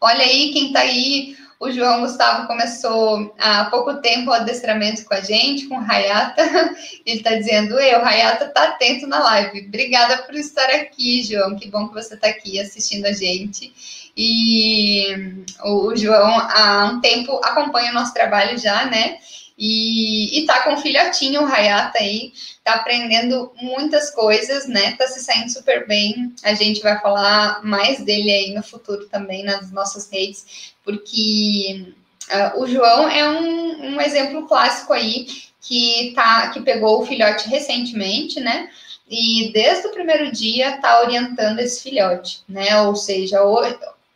Olha 0.00 0.22
aí 0.22 0.52
quem 0.52 0.72
tá 0.72 0.80
aí 0.80 1.36
o 1.60 1.72
João 1.72 2.02
Gustavo 2.02 2.46
começou 2.46 3.34
há 3.36 3.64
pouco 3.64 4.00
tempo 4.00 4.30
o 4.30 4.32
adestramento 4.32 5.04
com 5.04 5.14
a 5.14 5.20
gente, 5.20 5.66
com 5.66 5.76
o 5.76 5.82
Rayata. 5.82 6.42
Ele 7.04 7.18
está 7.18 7.34
dizendo: 7.34 7.74
o 7.74 7.78
Rayata 7.78 8.44
está 8.44 8.64
atento 8.64 9.08
na 9.08 9.18
live. 9.18 9.66
Obrigada 9.66 10.18
por 10.18 10.36
estar 10.36 10.70
aqui, 10.70 11.22
João. 11.24 11.56
Que 11.56 11.68
bom 11.68 11.88
que 11.88 11.94
você 11.94 12.14
está 12.14 12.28
aqui 12.28 12.60
assistindo 12.60 13.06
a 13.06 13.12
gente. 13.12 13.72
E 14.16 15.44
o 15.64 15.96
João, 15.96 16.38
há 16.38 16.92
um 16.92 17.00
tempo, 17.00 17.40
acompanha 17.44 17.90
o 17.90 17.94
nosso 17.94 18.14
trabalho 18.14 18.56
já, 18.56 18.86
né? 18.86 19.18
E, 19.58 20.38
e 20.38 20.46
tá 20.46 20.62
com 20.62 20.74
o 20.74 20.78
filhotinho, 20.78 21.42
o 21.42 21.44
Rayata 21.44 21.98
aí, 21.98 22.32
tá 22.62 22.74
aprendendo 22.74 23.52
muitas 23.60 24.08
coisas, 24.10 24.68
né? 24.68 24.92
Tá 24.92 25.08
se 25.08 25.20
saindo 25.20 25.50
super 25.50 25.84
bem. 25.84 26.32
A 26.44 26.54
gente 26.54 26.80
vai 26.80 27.00
falar 27.00 27.64
mais 27.64 28.00
dele 28.04 28.30
aí 28.30 28.54
no 28.54 28.62
futuro 28.62 29.08
também 29.08 29.42
nas 29.42 29.72
nossas 29.72 30.08
redes, 30.08 30.72
porque 30.84 31.92
uh, 32.30 32.62
o 32.62 32.68
João 32.68 33.08
é 33.08 33.28
um, 33.28 33.94
um 33.94 34.00
exemplo 34.00 34.46
clássico 34.46 34.92
aí 34.92 35.26
que 35.60 36.12
tá 36.14 36.50
que 36.50 36.60
pegou 36.60 37.02
o 37.02 37.06
filhote 37.06 37.48
recentemente, 37.48 38.38
né? 38.38 38.70
E 39.10 39.50
desde 39.52 39.88
o 39.88 39.92
primeiro 39.92 40.30
dia 40.30 40.76
tá 40.76 41.00
orientando 41.00 41.58
esse 41.58 41.82
filhote, 41.82 42.42
né? 42.48 42.80
Ou 42.82 42.94
seja, 42.94 43.42
o, 43.42 43.60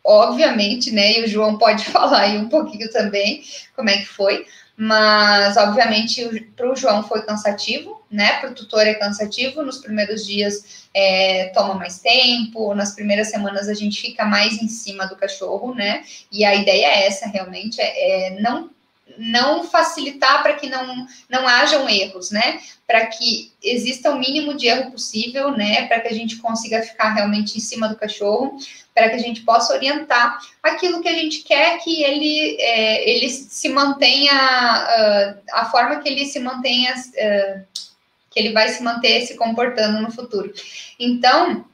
obviamente, 0.03 0.91
né? 0.91 1.19
E 1.19 1.23
o 1.25 1.27
João 1.27 1.57
pode 1.57 1.83
falar 1.91 2.21
aí 2.21 2.37
um 2.37 2.47
pouquinho 2.47 2.89
também 2.91 3.43
como 3.75 3.89
é 3.89 3.97
que 3.97 4.05
foi, 4.05 4.45
mas 4.75 5.55
obviamente 5.55 6.51
para 6.55 6.71
o 6.71 6.75
João 6.75 7.03
foi 7.03 7.21
cansativo, 7.23 8.03
né? 8.09 8.39
Para 8.39 8.51
o 8.51 8.55
tutor 8.55 8.87
é 8.87 8.95
cansativo. 8.95 9.61
Nos 9.61 9.77
primeiros 9.77 10.25
dias 10.25 10.87
é, 10.93 11.51
toma 11.53 11.75
mais 11.75 11.99
tempo, 11.99 12.73
nas 12.73 12.95
primeiras 12.95 13.29
semanas 13.29 13.69
a 13.69 13.73
gente 13.73 14.01
fica 14.01 14.25
mais 14.25 14.61
em 14.61 14.67
cima 14.67 15.05
do 15.05 15.15
cachorro, 15.15 15.75
né? 15.75 16.03
E 16.31 16.43
a 16.43 16.55
ideia 16.55 16.87
é 16.87 17.07
essa 17.07 17.27
realmente, 17.27 17.79
é, 17.79 18.27
é 18.27 18.41
não 18.41 18.72
não 19.17 19.63
facilitar 19.63 20.41
para 20.41 20.53
que 20.53 20.67
não, 20.67 21.05
não 21.29 21.47
hajam 21.47 21.87
erros, 21.89 22.31
né? 22.31 22.59
Para 22.87 23.05
que 23.07 23.51
exista 23.61 24.11
o 24.11 24.17
mínimo 24.19 24.55
de 24.55 24.67
erro 24.67 24.91
possível, 24.91 25.51
né? 25.51 25.87
Para 25.87 25.99
que 25.99 26.07
a 26.07 26.13
gente 26.13 26.37
consiga 26.37 26.81
ficar 26.81 27.13
realmente 27.13 27.57
em 27.57 27.61
cima 27.61 27.87
do 27.87 27.95
cachorro, 27.95 28.57
para 28.93 29.09
que 29.09 29.15
a 29.15 29.19
gente 29.19 29.41
possa 29.41 29.73
orientar 29.73 30.39
aquilo 30.61 31.01
que 31.01 31.09
a 31.09 31.13
gente 31.13 31.43
quer 31.43 31.79
que 31.79 32.03
ele, 32.03 32.57
é, 32.59 33.09
ele 33.09 33.29
se 33.29 33.69
mantenha, 33.69 34.33
uh, 34.33 35.41
a 35.51 35.65
forma 35.65 35.99
que 35.99 36.09
ele 36.09 36.25
se 36.25 36.39
mantenha, 36.39 36.93
uh, 36.93 37.83
que 38.31 38.39
ele 38.39 38.51
vai 38.51 38.69
se 38.69 38.81
manter 38.81 39.21
se 39.21 39.35
comportando 39.35 40.01
no 40.01 40.11
futuro. 40.11 40.53
Então, 40.99 41.65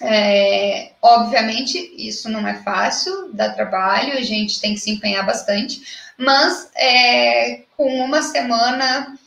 é, 0.00 0.92
obviamente, 1.00 1.94
isso 1.96 2.28
não 2.28 2.46
é 2.46 2.54
fácil, 2.62 3.30
dá 3.32 3.50
trabalho, 3.50 4.12
a 4.12 4.22
gente 4.22 4.60
tem 4.60 4.74
que 4.74 4.80
se 4.80 4.90
empenhar 4.90 5.24
bastante, 5.24 5.80
mas 6.18 6.70
é, 6.74 7.62
com 7.76 7.88
uma 8.02 8.22
semana, 8.22 9.18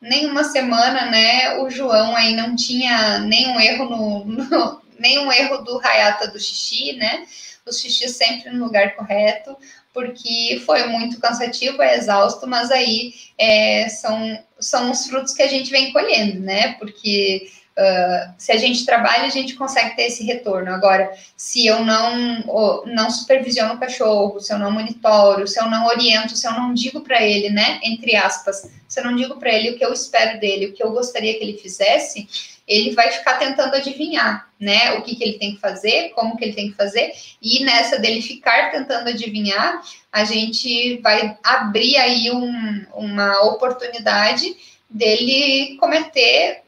nem 0.00 0.26
uma 0.26 0.44
semana, 0.44 1.06
né, 1.06 1.58
o 1.58 1.70
João 1.70 2.16
aí 2.16 2.34
não 2.34 2.56
tinha 2.56 3.18
nenhum 3.20 3.60
erro 3.60 3.84
no, 3.84 4.24
no 4.24 4.82
nenhum 4.98 5.30
erro 5.32 5.58
do 5.58 5.78
Hayata 5.78 6.28
do 6.28 6.40
xixi, 6.40 6.94
né? 6.94 7.24
O 7.66 7.72
xixi 7.72 8.08
sempre 8.08 8.50
no 8.50 8.64
lugar 8.64 8.96
correto, 8.96 9.56
porque 9.92 10.60
foi 10.64 10.86
muito 10.86 11.20
cansativo, 11.20 11.82
é 11.82 11.96
exausto, 11.96 12.46
mas 12.46 12.70
aí 12.70 13.14
é, 13.36 13.88
são, 13.88 14.38
são 14.58 14.90
os 14.90 15.06
frutos 15.06 15.34
que 15.34 15.42
a 15.42 15.46
gente 15.46 15.70
vem 15.70 15.92
colhendo, 15.92 16.40
né? 16.40 16.74
Porque 16.74 17.50
Uh, 17.78 18.34
se 18.36 18.50
a 18.50 18.56
gente 18.56 18.84
trabalha, 18.84 19.26
a 19.26 19.28
gente 19.28 19.54
consegue 19.54 19.94
ter 19.94 20.06
esse 20.06 20.24
retorno. 20.24 20.74
Agora, 20.74 21.12
se 21.36 21.64
eu 21.64 21.84
não, 21.84 22.82
não 22.86 23.08
supervisiono 23.08 23.74
o 23.74 23.78
cachorro, 23.78 24.40
se 24.40 24.52
eu 24.52 24.58
não 24.58 24.72
monitoro, 24.72 25.46
se 25.46 25.60
eu 25.60 25.70
não 25.70 25.86
oriento, 25.86 26.36
se 26.36 26.44
eu 26.44 26.52
não 26.54 26.74
digo 26.74 27.02
para 27.02 27.22
ele, 27.22 27.50
né, 27.50 27.78
entre 27.84 28.16
aspas, 28.16 28.68
se 28.88 28.98
eu 28.98 29.04
não 29.04 29.14
digo 29.14 29.36
para 29.36 29.52
ele 29.52 29.70
o 29.70 29.78
que 29.78 29.84
eu 29.84 29.92
espero 29.92 30.40
dele, 30.40 30.66
o 30.66 30.72
que 30.72 30.82
eu 30.82 30.90
gostaria 30.90 31.38
que 31.38 31.44
ele 31.44 31.56
fizesse, 31.56 32.28
ele 32.66 32.96
vai 32.96 33.12
ficar 33.12 33.38
tentando 33.38 33.76
adivinhar, 33.76 34.50
né, 34.58 34.94
o 34.94 35.02
que, 35.02 35.14
que 35.14 35.22
ele 35.22 35.38
tem 35.38 35.54
que 35.54 35.60
fazer, 35.60 36.08
como 36.16 36.36
que 36.36 36.44
ele 36.44 36.54
tem 36.54 36.70
que 36.70 36.76
fazer, 36.76 37.12
e 37.40 37.62
nessa 37.62 37.96
dele 37.96 38.20
ficar 38.20 38.72
tentando 38.72 39.08
adivinhar, 39.08 39.80
a 40.12 40.24
gente 40.24 40.96
vai 40.96 41.38
abrir 41.44 41.96
aí 41.96 42.28
um, 42.32 42.84
uma 42.92 43.42
oportunidade 43.42 44.56
dele 44.90 45.76
cometer 45.78 46.64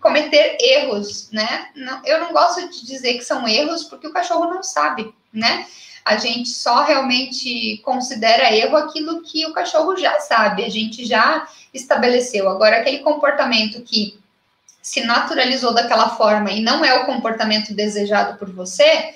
cometer 0.00 0.56
erros, 0.60 1.30
né? 1.30 1.68
Eu 2.04 2.20
não 2.20 2.32
gosto 2.32 2.68
de 2.68 2.86
dizer 2.86 3.14
que 3.14 3.24
são 3.24 3.46
erros 3.46 3.84
porque 3.84 4.06
o 4.06 4.12
cachorro 4.12 4.46
não 4.46 4.62
sabe, 4.62 5.12
né? 5.32 5.66
A 6.04 6.16
gente 6.16 6.48
só 6.48 6.84
realmente 6.84 7.78
considera 7.78 8.54
erro 8.54 8.76
aquilo 8.76 9.22
que 9.22 9.44
o 9.44 9.52
cachorro 9.52 9.96
já 9.96 10.20
sabe, 10.20 10.64
a 10.64 10.68
gente 10.68 11.04
já 11.04 11.48
estabeleceu. 11.74 12.48
Agora, 12.48 12.78
aquele 12.78 13.00
comportamento 13.00 13.82
que 13.82 14.18
se 14.80 15.00
naturalizou 15.02 15.74
daquela 15.74 16.10
forma 16.10 16.52
e 16.52 16.62
não 16.62 16.84
é 16.84 16.94
o 16.94 17.06
comportamento 17.06 17.74
desejado 17.74 18.38
por 18.38 18.48
você, 18.52 19.14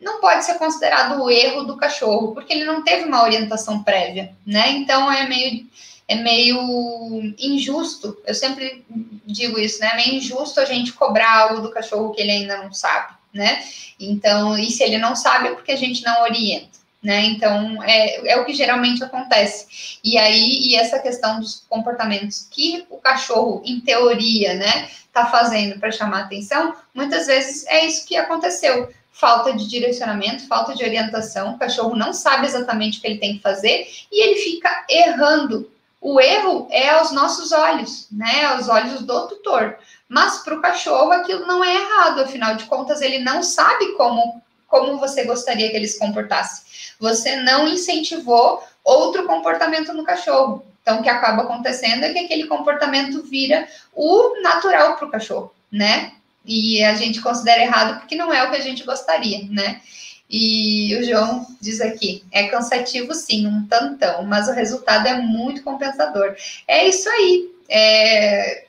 não 0.00 0.20
pode 0.20 0.44
ser 0.44 0.54
considerado 0.54 1.22
o 1.22 1.30
erro 1.30 1.64
do 1.64 1.76
cachorro, 1.76 2.32
porque 2.32 2.52
ele 2.52 2.64
não 2.64 2.82
teve 2.82 3.04
uma 3.04 3.22
orientação 3.22 3.82
prévia, 3.82 4.34
né? 4.46 4.70
Então 4.70 5.12
é 5.12 5.28
meio 5.28 5.66
é 6.08 6.14
meio 6.14 7.34
injusto. 7.38 8.16
Eu 8.24 8.34
sempre 8.34 8.84
digo 9.26 9.58
isso, 9.58 9.80
né? 9.80 9.90
É 9.92 9.96
meio 9.96 10.14
injusto 10.14 10.60
a 10.60 10.64
gente 10.64 10.92
cobrar 10.92 11.40
algo 11.40 11.60
do 11.60 11.70
cachorro 11.70 12.12
que 12.12 12.20
ele 12.22 12.30
ainda 12.30 12.62
não 12.62 12.72
sabe, 12.72 13.14
né? 13.32 13.64
Então, 13.98 14.56
e 14.56 14.70
se 14.70 14.82
ele 14.82 14.98
não 14.98 15.16
sabe 15.16 15.48
é 15.48 15.54
porque 15.54 15.72
a 15.72 15.76
gente 15.76 16.04
não 16.04 16.22
orienta. 16.22 16.76
Né? 17.02 17.24
Então, 17.26 17.80
é, 17.84 18.32
é 18.32 18.36
o 18.36 18.44
que 18.44 18.52
geralmente 18.52 19.04
acontece. 19.04 20.00
E 20.02 20.18
aí, 20.18 20.58
e 20.62 20.74
essa 20.74 20.98
questão 20.98 21.38
dos 21.38 21.64
comportamentos 21.68 22.48
que 22.50 22.84
o 22.90 22.96
cachorro, 22.96 23.62
em 23.64 23.80
teoria, 23.80 24.54
né, 24.54 24.88
tá 25.12 25.26
fazendo 25.26 25.78
para 25.78 25.92
chamar 25.92 26.22
atenção, 26.22 26.74
muitas 26.92 27.28
vezes 27.28 27.64
é 27.68 27.86
isso 27.86 28.06
que 28.06 28.16
aconteceu. 28.16 28.92
Falta 29.12 29.52
de 29.52 29.68
direcionamento, 29.68 30.48
falta 30.48 30.74
de 30.74 30.82
orientação, 30.82 31.54
o 31.54 31.58
cachorro 31.58 31.94
não 31.94 32.12
sabe 32.12 32.46
exatamente 32.46 32.98
o 32.98 33.00
que 33.00 33.06
ele 33.06 33.18
tem 33.18 33.36
que 33.36 33.42
fazer 33.42 33.88
e 34.10 34.22
ele 34.22 34.40
fica 34.40 34.84
errando. 34.90 35.70
O 36.08 36.20
erro 36.20 36.68
é 36.70 36.90
aos 36.90 37.10
nossos 37.10 37.50
olhos, 37.50 38.06
né? 38.12 38.44
Aos 38.44 38.68
olhos 38.68 39.00
do 39.02 39.26
tutor. 39.26 39.76
Mas 40.08 40.38
para 40.38 40.54
o 40.54 40.62
cachorro 40.62 41.10
aquilo 41.10 41.44
não 41.48 41.64
é 41.64 41.74
errado, 41.74 42.20
afinal 42.20 42.54
de 42.54 42.62
contas, 42.66 43.00
ele 43.00 43.18
não 43.18 43.42
sabe 43.42 43.90
como, 43.94 44.40
como 44.68 44.98
você 44.98 45.24
gostaria 45.24 45.68
que 45.68 45.74
ele 45.74 45.88
se 45.88 45.98
comportasse. 45.98 46.94
Você 47.00 47.34
não 47.34 47.66
incentivou 47.66 48.62
outro 48.84 49.26
comportamento 49.26 49.92
no 49.92 50.04
cachorro. 50.04 50.64
Então, 50.80 51.00
o 51.00 51.02
que 51.02 51.08
acaba 51.08 51.42
acontecendo 51.42 52.04
é 52.04 52.12
que 52.12 52.20
aquele 52.20 52.46
comportamento 52.46 53.24
vira 53.24 53.66
o 53.92 54.40
natural 54.42 54.94
para 54.94 55.08
o 55.08 55.10
cachorro, 55.10 55.52
né? 55.72 56.12
E 56.44 56.84
a 56.84 56.94
gente 56.94 57.20
considera 57.20 57.62
errado 57.62 57.98
porque 57.98 58.14
não 58.14 58.32
é 58.32 58.44
o 58.44 58.50
que 58.50 58.56
a 58.56 58.62
gente 58.62 58.84
gostaria, 58.84 59.44
né? 59.50 59.80
E 60.28 60.96
o 60.96 61.04
João 61.04 61.46
diz 61.60 61.80
aqui: 61.80 62.24
é 62.32 62.48
cansativo 62.48 63.14
sim, 63.14 63.46
um 63.46 63.66
tantão, 63.66 64.24
mas 64.24 64.48
o 64.48 64.52
resultado 64.52 65.06
é 65.06 65.20
muito 65.20 65.62
compensador. 65.62 66.34
É 66.66 66.88
isso 66.88 67.08
aí. 67.08 67.50
É, 67.68 68.66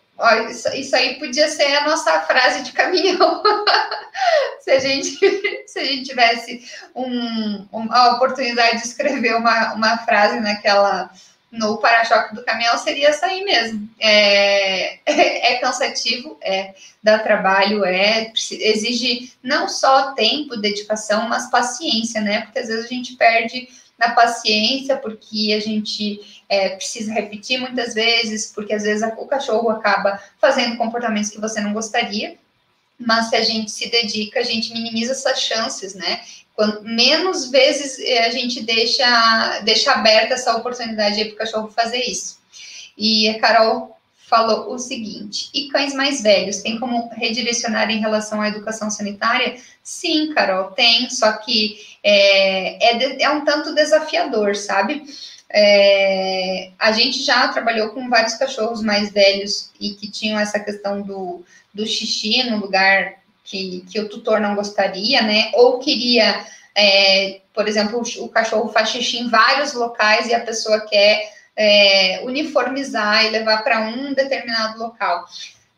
isso, 0.49 0.67
isso, 0.69 0.95
aí 0.95 1.15
podia 1.19 1.47
ser 1.47 1.75
a 1.75 1.87
nossa 1.87 2.21
frase 2.21 2.63
de 2.63 2.71
caminhão. 2.71 3.43
se, 4.61 4.71
a 4.71 4.79
gente, 4.79 5.17
se 5.67 5.79
a 5.79 5.83
gente 5.83 6.03
tivesse 6.03 6.63
um, 6.95 7.67
uma 7.71 8.15
oportunidade 8.15 8.81
de 8.81 8.87
escrever 8.87 9.35
uma, 9.35 9.73
uma 9.73 9.97
frase 9.99 10.39
naquela 10.39 11.11
no 11.51 11.77
para-choque 11.77 12.35
do 12.35 12.43
caminhão, 12.43 12.77
seria 12.77 13.09
aí 13.23 13.43
mesmo. 13.43 13.89
É, 13.99 14.99
é, 15.05 15.53
é 15.53 15.59
cansativo, 15.59 16.37
é, 16.41 16.73
dá 17.01 17.19
trabalho, 17.19 17.85
é, 17.85 18.31
exige 18.51 19.31
não 19.41 19.67
só 19.69 20.13
tempo, 20.13 20.57
dedicação, 20.57 21.27
mas 21.27 21.49
paciência, 21.49 22.21
né? 22.21 22.41
Porque 22.41 22.59
às 22.59 22.67
vezes 22.67 22.85
a 22.85 22.89
gente 22.89 23.15
perde 23.15 23.69
na 23.97 24.11
paciência, 24.11 24.97
porque 24.97 25.53
a 25.53 25.59
gente 25.59 26.43
é, 26.47 26.69
precisa 26.69 27.11
repetir 27.13 27.59
muitas 27.59 27.93
vezes, 27.93 28.51
porque 28.53 28.73
às 28.73 28.83
vezes 28.83 29.07
o 29.17 29.25
cachorro 29.25 29.69
acaba 29.69 30.21
fazendo 30.39 30.77
comportamentos 30.77 31.31
que 31.31 31.41
você 31.41 31.59
não 31.61 31.73
gostaria, 31.73 32.37
mas 32.99 33.29
se 33.29 33.35
a 33.35 33.41
gente 33.41 33.71
se 33.71 33.89
dedica, 33.89 34.39
a 34.39 34.43
gente 34.43 34.73
minimiza 34.73 35.13
essas 35.13 35.41
chances, 35.41 35.95
né? 35.95 36.21
Quanto 36.57 36.83
menos 36.83 37.51
vezes 37.51 37.99
é, 37.99 38.25
a 38.25 38.31
gente 38.31 38.63
deixa, 38.63 39.59
deixa 39.59 39.91
aberta 39.91 40.33
essa 40.33 40.55
oportunidade 40.55 41.23
para 41.25 41.33
o 41.33 41.37
cachorro 41.37 41.67
fazer 41.67 41.99
isso. 41.99 42.39
E 42.97 43.29
a 43.29 43.39
Carol 43.39 43.95
falou 44.27 44.73
o 44.73 44.79
seguinte: 44.79 45.51
e 45.53 45.67
cães 45.67 45.93
mais 45.93 46.23
velhos, 46.23 46.63
tem 46.63 46.79
como 46.79 47.11
redirecionar 47.13 47.91
em 47.91 47.99
relação 47.99 48.41
à 48.41 48.47
educação 48.47 48.89
sanitária? 48.89 49.57
Sim, 49.83 50.33
Carol, 50.33 50.71
tem, 50.71 51.07
só 51.11 51.31
que 51.33 51.77
é, 52.03 52.89
é, 52.89 52.97
de, 52.97 53.21
é 53.21 53.29
um 53.29 53.45
tanto 53.45 53.75
desafiador, 53.75 54.55
sabe? 54.55 55.03
É, 55.51 56.71
a 56.79 56.91
gente 56.91 57.21
já 57.21 57.49
trabalhou 57.49 57.89
com 57.89 58.09
vários 58.09 58.33
cachorros 58.33 58.81
mais 58.81 59.11
velhos 59.11 59.69
e 59.79 59.91
que 59.91 60.09
tinham 60.09 60.39
essa 60.39 60.59
questão 60.59 61.03
do, 61.03 61.45
do 61.71 61.85
xixi 61.85 62.41
no 62.49 62.57
lugar 62.57 63.26
que, 63.47 63.85
que 63.89 63.99
o 63.99 64.09
tutor 64.09 64.41
não 64.41 64.55
gostaria, 64.55 65.21
né? 65.21 65.51
Ou 65.53 65.79
queria, 65.79 66.45
é, 66.75 67.39
por 67.53 67.67
exemplo, 67.67 68.01
o, 68.19 68.29
cachorro 68.29 68.69
faz 68.69 68.89
xixi 68.89 69.19
em 69.19 69.29
vários 69.29 69.73
locais 69.73 70.27
e 70.27 70.35
a 70.35 70.41
pessoa 70.41 70.81
quer 70.81 71.31
é, 71.55 72.21
uniformizar 72.25 73.25
e 73.25 73.29
levar 73.29 73.63
para 73.63 73.79
um 73.79 74.13
determinado 74.13 74.77
local. 74.77 75.25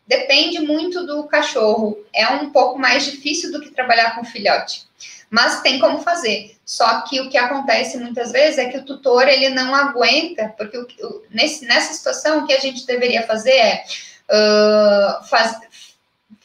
Depende 0.04 0.58
muito 0.58 1.06
do 1.06 1.22
cachorro. 1.28 1.96
É 2.12 2.26
um 2.26 2.50
pouco 2.50 2.76
mais 2.76 3.04
difícil 3.04 3.52
do 3.52 3.60
que 3.60 3.70
trabalhar 3.70 4.16
com 4.16 4.24
filhote, 4.24 4.82
mas 5.30 5.60
tem 5.60 5.78
como 5.78 6.00
fazer. 6.00 6.56
Só 6.64 7.02
que 7.02 7.20
o 7.20 7.30
que 7.30 7.38
acontece 7.38 7.98
muitas 7.98 8.32
vezes 8.32 8.58
é 8.58 8.68
que 8.68 8.78
o 8.78 8.84
tutor 8.84 9.28
ele 9.28 9.48
não 9.50 9.72
aguenta, 9.72 10.52
porque 10.58 10.76
o, 10.76 11.22
nesse, 11.30 11.64
nessa 11.66 11.94
situação 11.94 12.40
o 12.40 12.46
que 12.48 12.52
a 12.52 12.58
gente 12.58 12.84
deveria 12.84 13.22
fazer 13.22 13.52
é 13.52 13.84
uh, 14.28 15.24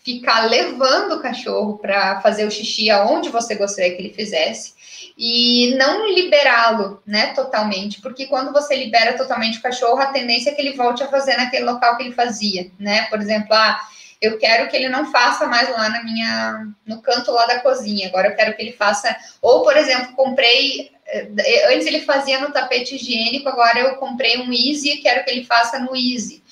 ficar 0.06 0.46
levando 0.46 1.14
o 1.14 1.20
cachorro 1.20 1.80
para 1.80 2.22
fazer 2.22 2.46
o 2.46 2.52
xixi 2.52 2.92
aonde 2.92 3.30
você 3.30 3.56
gostaria 3.56 3.96
que 3.96 4.02
ele 4.04 4.14
fizesse 4.14 4.76
e 5.18 5.76
não 5.78 6.14
liberá-lo, 6.14 7.02
né, 7.08 7.28
totalmente, 7.34 8.02
porque 8.02 8.28
quando 8.28 8.54
você 8.54 8.76
libera 8.76 9.14
totalmente 9.14 9.58
o 9.58 9.62
cachorro, 9.62 9.98
a 9.98 10.08
tendência 10.08 10.52
é 10.52 10.54
que 10.54 10.62
ele 10.62 10.74
volte 10.74 11.02
a 11.02 11.08
fazer 11.08 11.36
naquele 11.38 11.66
local 11.66 11.98
que 11.98 12.04
ele 12.04 12.12
fazia, 12.12 12.70
né? 12.78 13.04
Por 13.04 13.20
exemplo, 13.20 13.54
ah, 13.54 13.80
eu 14.22 14.38
quero 14.38 14.70
que 14.70 14.76
ele 14.76 14.90
não 14.90 15.10
faça 15.12 15.48
mais 15.48 15.70
lá 15.70 15.90
na 15.90 16.04
minha 16.04 16.68
no 16.86 17.02
canto 17.02 17.32
lá 17.32 17.46
da 17.46 17.60
cozinha. 17.60 18.08
Agora 18.08 18.28
eu 18.28 18.36
quero 18.36 18.56
que 18.56 18.62
ele 18.62 18.74
faça, 18.74 19.16
ou 19.42 19.64
por 19.64 19.76
exemplo, 19.76 20.14
comprei 20.16 20.92
eh, 21.08 21.74
antes 21.74 21.88
ele 21.88 22.02
fazia 22.02 22.40
no 22.40 22.52
tapete 22.52 22.96
higiênico, 22.96 23.48
agora 23.48 23.80
eu 23.80 23.96
comprei 23.96 24.38
um 24.38 24.52
Easy 24.52 24.92
e 24.92 24.98
quero 24.98 25.24
que 25.24 25.32
ele 25.32 25.46
faça 25.46 25.80
no 25.80 25.96
Easy. 25.96 26.44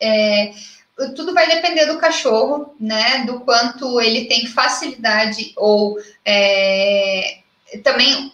É, 0.00 0.52
tudo 1.14 1.34
vai 1.34 1.46
depender 1.46 1.86
do 1.86 1.98
cachorro, 1.98 2.74
né? 2.80 3.24
Do 3.26 3.40
quanto 3.40 4.00
ele 4.00 4.24
tem 4.24 4.46
facilidade 4.46 5.52
ou 5.56 5.98
é, 6.24 7.38
também 7.84 8.32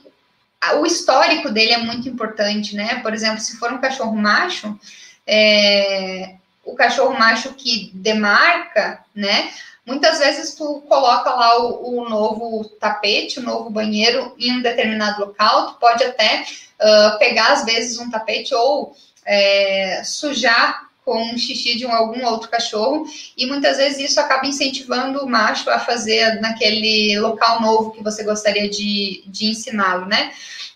o 0.78 0.86
histórico 0.86 1.50
dele 1.50 1.72
é 1.72 1.78
muito 1.78 2.08
importante, 2.08 2.76
né? 2.76 3.00
Por 3.02 3.12
exemplo, 3.12 3.40
se 3.40 3.56
for 3.56 3.72
um 3.72 3.80
cachorro 3.80 4.14
macho, 4.14 4.78
é, 5.26 6.36
o 6.64 6.74
cachorro 6.74 7.18
macho 7.18 7.52
que 7.54 7.90
demarca, 7.94 9.04
né? 9.14 9.50
Muitas 9.84 10.20
vezes 10.20 10.54
tu 10.54 10.80
coloca 10.88 11.30
lá 11.30 11.58
o, 11.60 11.98
o, 11.98 12.08
novo 12.08 12.64
tapete, 12.78 13.40
o 13.40 13.42
novo 13.42 13.68
banheiro 13.68 14.32
em 14.38 14.52
um 14.52 14.62
determinado 14.62 15.20
local, 15.20 15.72
tu 15.72 15.80
pode 15.80 16.04
até 16.04 16.44
uh, 16.80 17.18
pegar 17.18 17.52
às 17.52 17.64
vezes 17.64 17.98
um 17.98 18.08
tapete 18.08 18.54
ou 18.54 18.94
é, 19.26 20.02
sujar 20.04 20.91
com 21.04 21.20
um 21.20 21.36
xixi 21.36 21.76
de 21.76 21.84
um, 21.84 21.92
algum 21.92 22.24
outro 22.26 22.48
cachorro, 22.48 23.06
e 23.36 23.46
muitas 23.46 23.76
vezes 23.76 24.10
isso 24.10 24.20
acaba 24.20 24.46
incentivando 24.46 25.20
o 25.20 25.28
macho 25.28 25.68
a 25.70 25.78
fazer 25.78 26.40
naquele 26.40 27.18
local 27.18 27.60
novo 27.60 27.90
que 27.90 28.02
você 28.02 28.22
gostaria 28.22 28.68
de, 28.68 29.22
de 29.26 29.46
ensiná-lo, 29.46 30.06
né? 30.06 30.32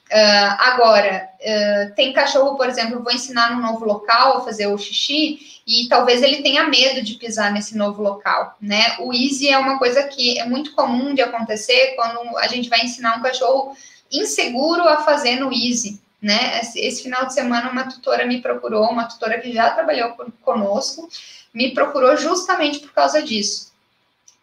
Uh, 0.06 0.54
agora, 0.60 1.28
uh, 1.40 1.94
tem 1.96 2.12
cachorro, 2.12 2.56
por 2.56 2.68
exemplo, 2.68 3.02
vou 3.02 3.12
ensinar 3.12 3.50
num 3.50 3.60
novo 3.60 3.84
local 3.84 4.38
a 4.38 4.44
fazer 4.44 4.68
o 4.68 4.78
xixi 4.78 5.60
e 5.66 5.88
talvez 5.88 6.22
ele 6.22 6.42
tenha 6.42 6.68
medo 6.68 7.02
de 7.02 7.14
pisar 7.14 7.52
nesse 7.52 7.76
novo 7.76 8.00
local, 8.00 8.54
né? 8.60 8.96
O 9.00 9.12
easy 9.12 9.48
é 9.48 9.58
uma 9.58 9.78
coisa 9.78 10.04
que 10.04 10.38
é 10.38 10.44
muito 10.44 10.72
comum 10.74 11.12
de 11.12 11.22
acontecer 11.22 11.96
quando 11.96 12.36
a 12.38 12.46
gente 12.46 12.68
vai 12.68 12.82
ensinar 12.82 13.18
um 13.18 13.22
cachorro 13.22 13.76
inseguro 14.12 14.82
a 14.82 14.98
fazer 14.98 15.40
no 15.40 15.52
easy, 15.52 16.00
né? 16.20 16.60
Esse, 16.60 17.02
final 17.02 17.26
de 17.26 17.34
semana, 17.34 17.70
uma 17.70 17.88
tutora 17.88 18.26
me 18.26 18.40
procurou, 18.40 18.88
uma 18.90 19.04
tutora 19.04 19.40
que 19.40 19.52
já 19.52 19.70
trabalhou 19.70 20.16
conosco, 20.42 21.08
me 21.52 21.72
procurou 21.72 22.16
justamente 22.16 22.78
por 22.80 22.92
causa 22.92 23.22
disso. 23.22 23.72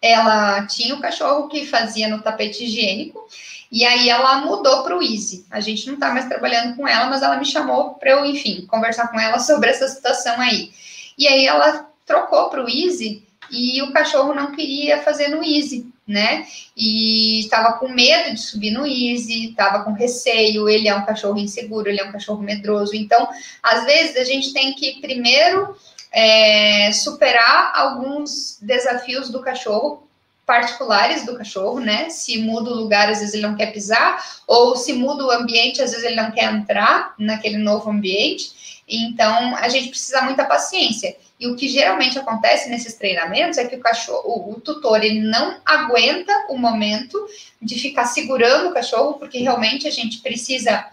Ela 0.02 0.66
tinha 0.66 0.96
o 0.96 1.02
cachorro 1.02 1.48
que 1.48 1.66
fazia 1.66 2.08
no 2.08 2.22
tapete 2.22 2.66
higiênico, 2.66 3.28
e 3.72 3.86
aí 3.86 4.10
ela 4.10 4.38
mudou 4.38 4.84
para 4.84 4.98
o 4.98 5.02
Easy. 5.02 5.46
A 5.50 5.60
gente 5.60 5.88
não 5.88 5.96
está 5.96 6.12
mais 6.12 6.28
trabalhando 6.28 6.76
com 6.76 6.88
ela, 6.88 7.06
mas 7.08 7.24
ela 7.24 7.38
me 7.38 7.46
chamou 7.46 7.96
para 7.96 8.12
eu, 8.12 8.26
enfim, 8.26 8.66
conversar 8.68 9.08
com 9.08 9.20
ela 9.20 9.40
sobre 9.42 9.70
essa 9.70 9.88
situação 9.88 10.40
aí. 10.40 10.72
E 11.18 11.28
aí 11.28 11.46
ela 11.46 11.90
trocou 12.06 12.50
para 12.50 12.64
o 12.64 12.70
Easy 12.70 13.24
e 13.50 13.82
o 13.82 13.92
cachorro 13.92 14.34
não 14.34 14.52
queria 14.52 15.02
fazer 15.02 15.30
no 15.30 15.44
Easy 15.44 15.93
né? 16.08 16.46
E 16.76 17.40
estava 17.40 17.74
com 17.74 17.88
medo 17.88 18.34
de 18.34 18.40
subir 18.42 18.72
no 18.72 18.86
Easy, 18.86 19.50
estava 19.50 19.84
com 19.84 19.94
receio. 19.94 20.68
Ele 20.68 20.88
é 20.88 20.96
um 20.96 21.06
cachorro 21.06 21.38
inseguro, 21.38 21.90
ele 21.90 22.02
é 22.02 22.06
um 22.06 22.12
cachorro 22.12 22.42
medroso. 22.42 22.96
Então, 22.96 23.28
às 23.62 23.86
vezes, 23.86 24.18
a 24.18 24.24
gente 24.24 24.54
tem 24.54 24.74
que 24.74 25.00
primeiro 25.00 25.76
é, 26.12 26.92
superar 26.92 27.72
alguns 27.76 28.58
desafios 28.62 29.30
do 29.30 29.42
cachorro 29.42 30.04
particulares 30.46 31.26
do 31.26 31.38
cachorro, 31.38 31.80
né? 31.80 32.10
Se 32.10 32.38
muda 32.38 32.70
o 32.70 32.76
lugar, 32.76 33.10
às 33.10 33.20
vezes 33.20 33.34
ele 33.34 33.44
não 33.44 33.56
quer 33.56 33.68
pisar, 33.68 34.22
ou 34.46 34.76
se 34.76 34.94
muda 34.94 35.26
o 35.26 35.32
ambiente, 35.32 35.82
às 35.82 35.92
vezes 35.92 36.06
ele 36.06 36.16
não 36.16 36.32
quer 36.32 36.54
entrar 36.54 37.14
naquele 37.18 37.58
novo 37.58 37.90
ambiente. 37.90 38.73
Então, 38.96 39.56
a 39.56 39.68
gente 39.70 39.90
precisa 39.90 40.22
muita 40.22 40.46
paciência. 40.46 41.16
E 41.40 41.48
o 41.48 41.56
que 41.56 41.68
geralmente 41.68 42.18
acontece 42.18 42.70
nesses 42.70 42.94
treinamentos 42.94 43.58
é 43.58 43.66
que 43.66 43.76
o 43.76 43.80
cachorro, 43.80 44.22
o, 44.24 44.52
o, 44.54 44.62
tutor, 44.62 45.04
ele 45.04 45.22
não 45.22 45.58
aguenta 45.66 46.32
o 46.50 46.58
momento 46.58 47.20
de 47.62 47.80
ficar 47.80 48.06
segurando 48.06 48.70
o 48.70 48.74
cachorro, 48.74 49.16
porque 49.16 49.40
realmente 49.40 49.88
a 49.88 49.92
gente 49.92 50.20
precisa, 50.20 50.86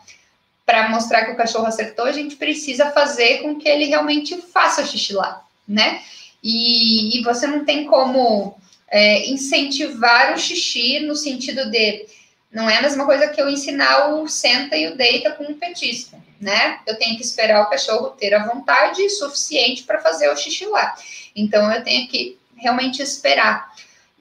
para 0.64 0.88
mostrar 0.88 1.26
que 1.26 1.32
o 1.32 1.36
cachorro 1.36 1.66
acertou, 1.66 2.06
a 2.06 2.12
gente 2.12 2.36
precisa 2.36 2.90
fazer 2.90 3.42
com 3.42 3.56
que 3.56 3.68
ele 3.68 3.84
realmente 3.84 4.40
faça 4.40 4.84
xixi 4.84 5.12
lá, 5.12 5.44
né? 5.68 6.00
E, 6.42 7.18
e 7.18 7.22
você 7.22 7.46
não 7.46 7.64
tem 7.64 7.84
como 7.84 8.56
é, 8.88 9.28
incentivar 9.28 10.32
o 10.32 10.38
xixi 10.38 11.00
no 11.00 11.14
sentido 11.14 11.70
de 11.70 12.06
não 12.50 12.68
é 12.68 12.78
a 12.78 12.82
mesma 12.82 13.04
coisa 13.04 13.28
que 13.28 13.40
eu 13.40 13.48
ensinar 13.48 14.14
o 14.14 14.26
senta 14.26 14.76
e 14.76 14.88
o 14.88 14.96
deita 14.96 15.30
com 15.32 15.44
um 15.44 15.54
petisco, 15.54 16.20
né? 16.40 16.80
Eu 16.86 16.98
tenho 16.98 17.16
que 17.16 17.22
esperar 17.22 17.62
o 17.62 17.70
cachorro 17.70 18.10
ter 18.10 18.34
a 18.34 18.46
vontade 18.46 19.08
suficiente 19.10 19.82
para 19.82 20.00
fazer 20.00 20.30
o 20.30 20.36
xixi 20.36 20.64
lá. 20.66 20.94
Então 21.36 21.70
eu 21.70 21.84
tenho 21.84 22.08
que 22.08 22.38
realmente 22.56 23.02
esperar. 23.02 23.70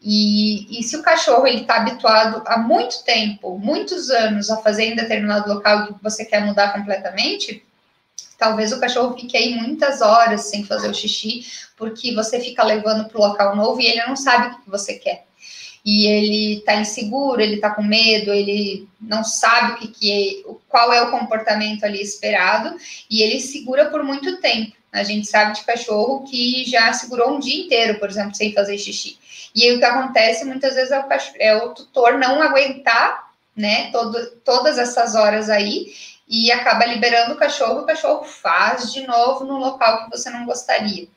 E, 0.01 0.79
e 0.79 0.83
se 0.83 0.95
o 0.95 1.01
cachorro 1.01 1.47
ele 1.47 1.61
está 1.61 1.77
habituado 1.77 2.43
há 2.45 2.57
muito 2.57 3.03
tempo, 3.03 3.57
muitos 3.57 4.09
anos, 4.09 4.49
a 4.49 4.57
fazer 4.57 4.85
em 4.85 4.95
determinado 4.95 5.53
local 5.53 5.87
que 5.87 6.03
você 6.03 6.25
quer 6.25 6.45
mudar 6.45 6.73
completamente, 6.73 7.65
talvez 8.37 8.71
o 8.71 8.79
cachorro 8.79 9.17
fique 9.17 9.35
aí 9.35 9.55
muitas 9.55 10.01
horas 10.01 10.45
sem 10.45 10.65
fazer 10.65 10.89
o 10.89 10.93
xixi, 10.93 11.45
porque 11.75 12.13
você 12.13 12.39
fica 12.39 12.63
levando 12.63 13.09
para 13.09 13.17
o 13.17 13.21
local 13.21 13.55
novo 13.55 13.81
e 13.81 13.87
ele 13.87 14.05
não 14.05 14.15
sabe 14.15 14.47
o 14.47 14.61
que 14.61 14.69
você 14.69 14.93
quer. 14.93 15.25
E 15.83 16.07
ele 16.07 16.57
está 16.59 16.75
inseguro, 16.75 17.41
ele 17.41 17.55
está 17.55 17.69
com 17.69 17.81
medo, 17.81 18.31
ele 18.31 18.87
não 18.99 19.23
sabe 19.23 19.73
o 19.73 19.75
que, 19.77 19.87
que 19.87 20.11
é, 20.11 20.51
qual 20.67 20.91
é 20.91 21.01
o 21.01 21.11
comportamento 21.11 21.83
ali 21.83 22.01
esperado, 22.01 22.75
e 23.09 23.21
ele 23.21 23.39
segura 23.39 23.85
por 23.85 24.03
muito 24.03 24.39
tempo. 24.41 24.73
A 24.91 25.03
gente 25.03 25.27
sabe 25.27 25.53
de 25.53 25.63
cachorro 25.63 26.23
que 26.23 26.65
já 26.65 26.91
segurou 26.93 27.35
um 27.35 27.39
dia 27.39 27.63
inteiro, 27.63 27.99
por 27.99 28.09
exemplo, 28.09 28.35
sem 28.35 28.53
fazer 28.53 28.77
xixi. 28.77 29.17
E 29.55 29.63
aí 29.63 29.75
o 29.75 29.79
que 29.79 29.85
acontece 29.85 30.45
muitas 30.45 30.75
vezes 30.75 30.91
é 30.91 30.99
o, 30.99 31.05
é 31.39 31.55
o 31.57 31.73
tutor 31.73 32.17
não 32.17 32.41
aguentar, 32.41 33.29
né, 33.55 33.91
todo, 33.91 34.31
todas 34.43 34.77
essas 34.77 35.15
horas 35.15 35.49
aí 35.49 35.93
e 36.29 36.51
acaba 36.51 36.85
liberando 36.85 37.33
o 37.33 37.37
cachorro, 37.37 37.81
o 37.81 37.85
cachorro 37.85 38.23
faz 38.23 38.93
de 38.93 39.05
novo 39.07 39.43
no 39.43 39.57
local 39.57 40.05
que 40.05 40.11
você 40.11 40.29
não 40.29 40.45
gostaria. 40.45 41.07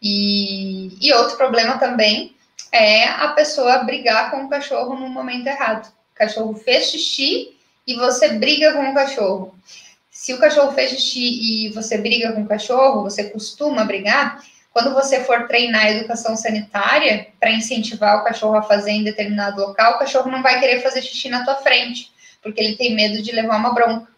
E, 0.00 0.96
e 1.00 1.12
outro 1.12 1.36
problema 1.36 1.78
também 1.78 2.34
é 2.72 3.04
a 3.04 3.28
pessoa 3.28 3.84
brigar 3.84 4.30
com 4.30 4.44
o 4.44 4.48
cachorro 4.48 4.98
no 4.98 5.08
momento 5.08 5.46
errado. 5.46 5.88
O 5.88 6.14
cachorro 6.14 6.54
fez 6.54 6.86
xixi 6.86 7.54
e 7.86 7.94
você 7.94 8.30
briga 8.30 8.72
com 8.72 8.90
o 8.90 8.94
cachorro. 8.94 9.54
Se 10.10 10.32
o 10.32 10.38
cachorro 10.38 10.72
fez 10.72 10.90
xixi 10.90 11.66
e 11.66 11.68
você 11.70 11.98
briga 11.98 12.32
com 12.32 12.42
o 12.42 12.48
cachorro, 12.48 13.02
você 13.02 13.24
costuma 13.24 13.84
brigar, 13.84 14.42
quando 14.72 14.94
você 14.94 15.22
for 15.24 15.46
treinar 15.46 15.84
a 15.84 15.90
educação 15.90 16.34
sanitária 16.34 17.28
para 17.38 17.50
incentivar 17.50 18.18
o 18.18 18.24
cachorro 18.24 18.56
a 18.56 18.62
fazer 18.62 18.92
em 18.92 19.04
determinado 19.04 19.60
local, 19.60 19.96
o 19.96 19.98
cachorro 19.98 20.30
não 20.30 20.42
vai 20.42 20.58
querer 20.58 20.80
fazer 20.80 21.02
xixi 21.02 21.28
na 21.28 21.44
tua 21.44 21.56
frente, 21.56 22.10
porque 22.42 22.60
ele 22.60 22.76
tem 22.76 22.94
medo 22.94 23.20
de 23.20 23.32
levar 23.32 23.58
uma 23.58 23.74
bronca, 23.74 24.08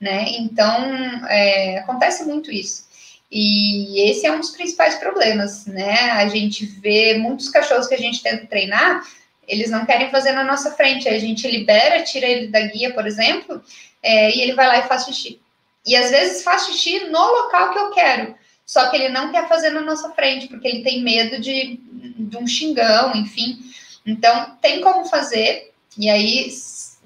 né? 0.00 0.26
Então, 0.38 1.26
é, 1.28 1.78
acontece 1.78 2.24
muito 2.24 2.52
isso. 2.52 2.85
E 3.30 4.10
esse 4.10 4.26
é 4.26 4.32
um 4.32 4.40
dos 4.40 4.50
principais 4.50 4.96
problemas, 4.96 5.66
né? 5.66 6.10
A 6.12 6.28
gente 6.28 6.64
vê 6.64 7.18
muitos 7.18 7.48
cachorros 7.48 7.86
que 7.86 7.94
a 7.94 7.98
gente 7.98 8.22
tenta 8.22 8.46
treinar, 8.46 9.02
eles 9.46 9.70
não 9.70 9.84
querem 9.84 10.10
fazer 10.10 10.32
na 10.32 10.44
nossa 10.44 10.72
frente. 10.72 11.08
A 11.08 11.18
gente 11.18 11.46
libera, 11.48 12.02
tira 12.02 12.26
ele 12.26 12.48
da 12.48 12.60
guia, 12.60 12.92
por 12.92 13.06
exemplo, 13.06 13.62
é, 14.02 14.36
e 14.36 14.40
ele 14.40 14.54
vai 14.54 14.66
lá 14.66 14.78
e 14.78 14.88
faz 14.88 15.04
xixi. 15.04 15.40
E 15.84 15.94
às 15.96 16.10
vezes 16.10 16.42
faz 16.42 16.66
xixi 16.66 17.06
no 17.06 17.18
local 17.18 17.72
que 17.72 17.78
eu 17.78 17.90
quero 17.90 18.34
só 18.66 18.90
que 18.90 18.96
ele 18.96 19.08
não 19.08 19.30
quer 19.30 19.48
fazer 19.48 19.70
na 19.70 19.80
nossa 19.80 20.10
frente, 20.10 20.48
porque 20.48 20.66
ele 20.66 20.82
tem 20.82 21.00
medo 21.00 21.40
de, 21.40 21.78
de 22.18 22.36
um 22.36 22.46
xingão, 22.46 23.14
enfim. 23.14 23.60
Então, 24.04 24.56
tem 24.60 24.80
como 24.80 25.04
fazer, 25.04 25.72
e 25.96 26.10
aí, 26.10 26.48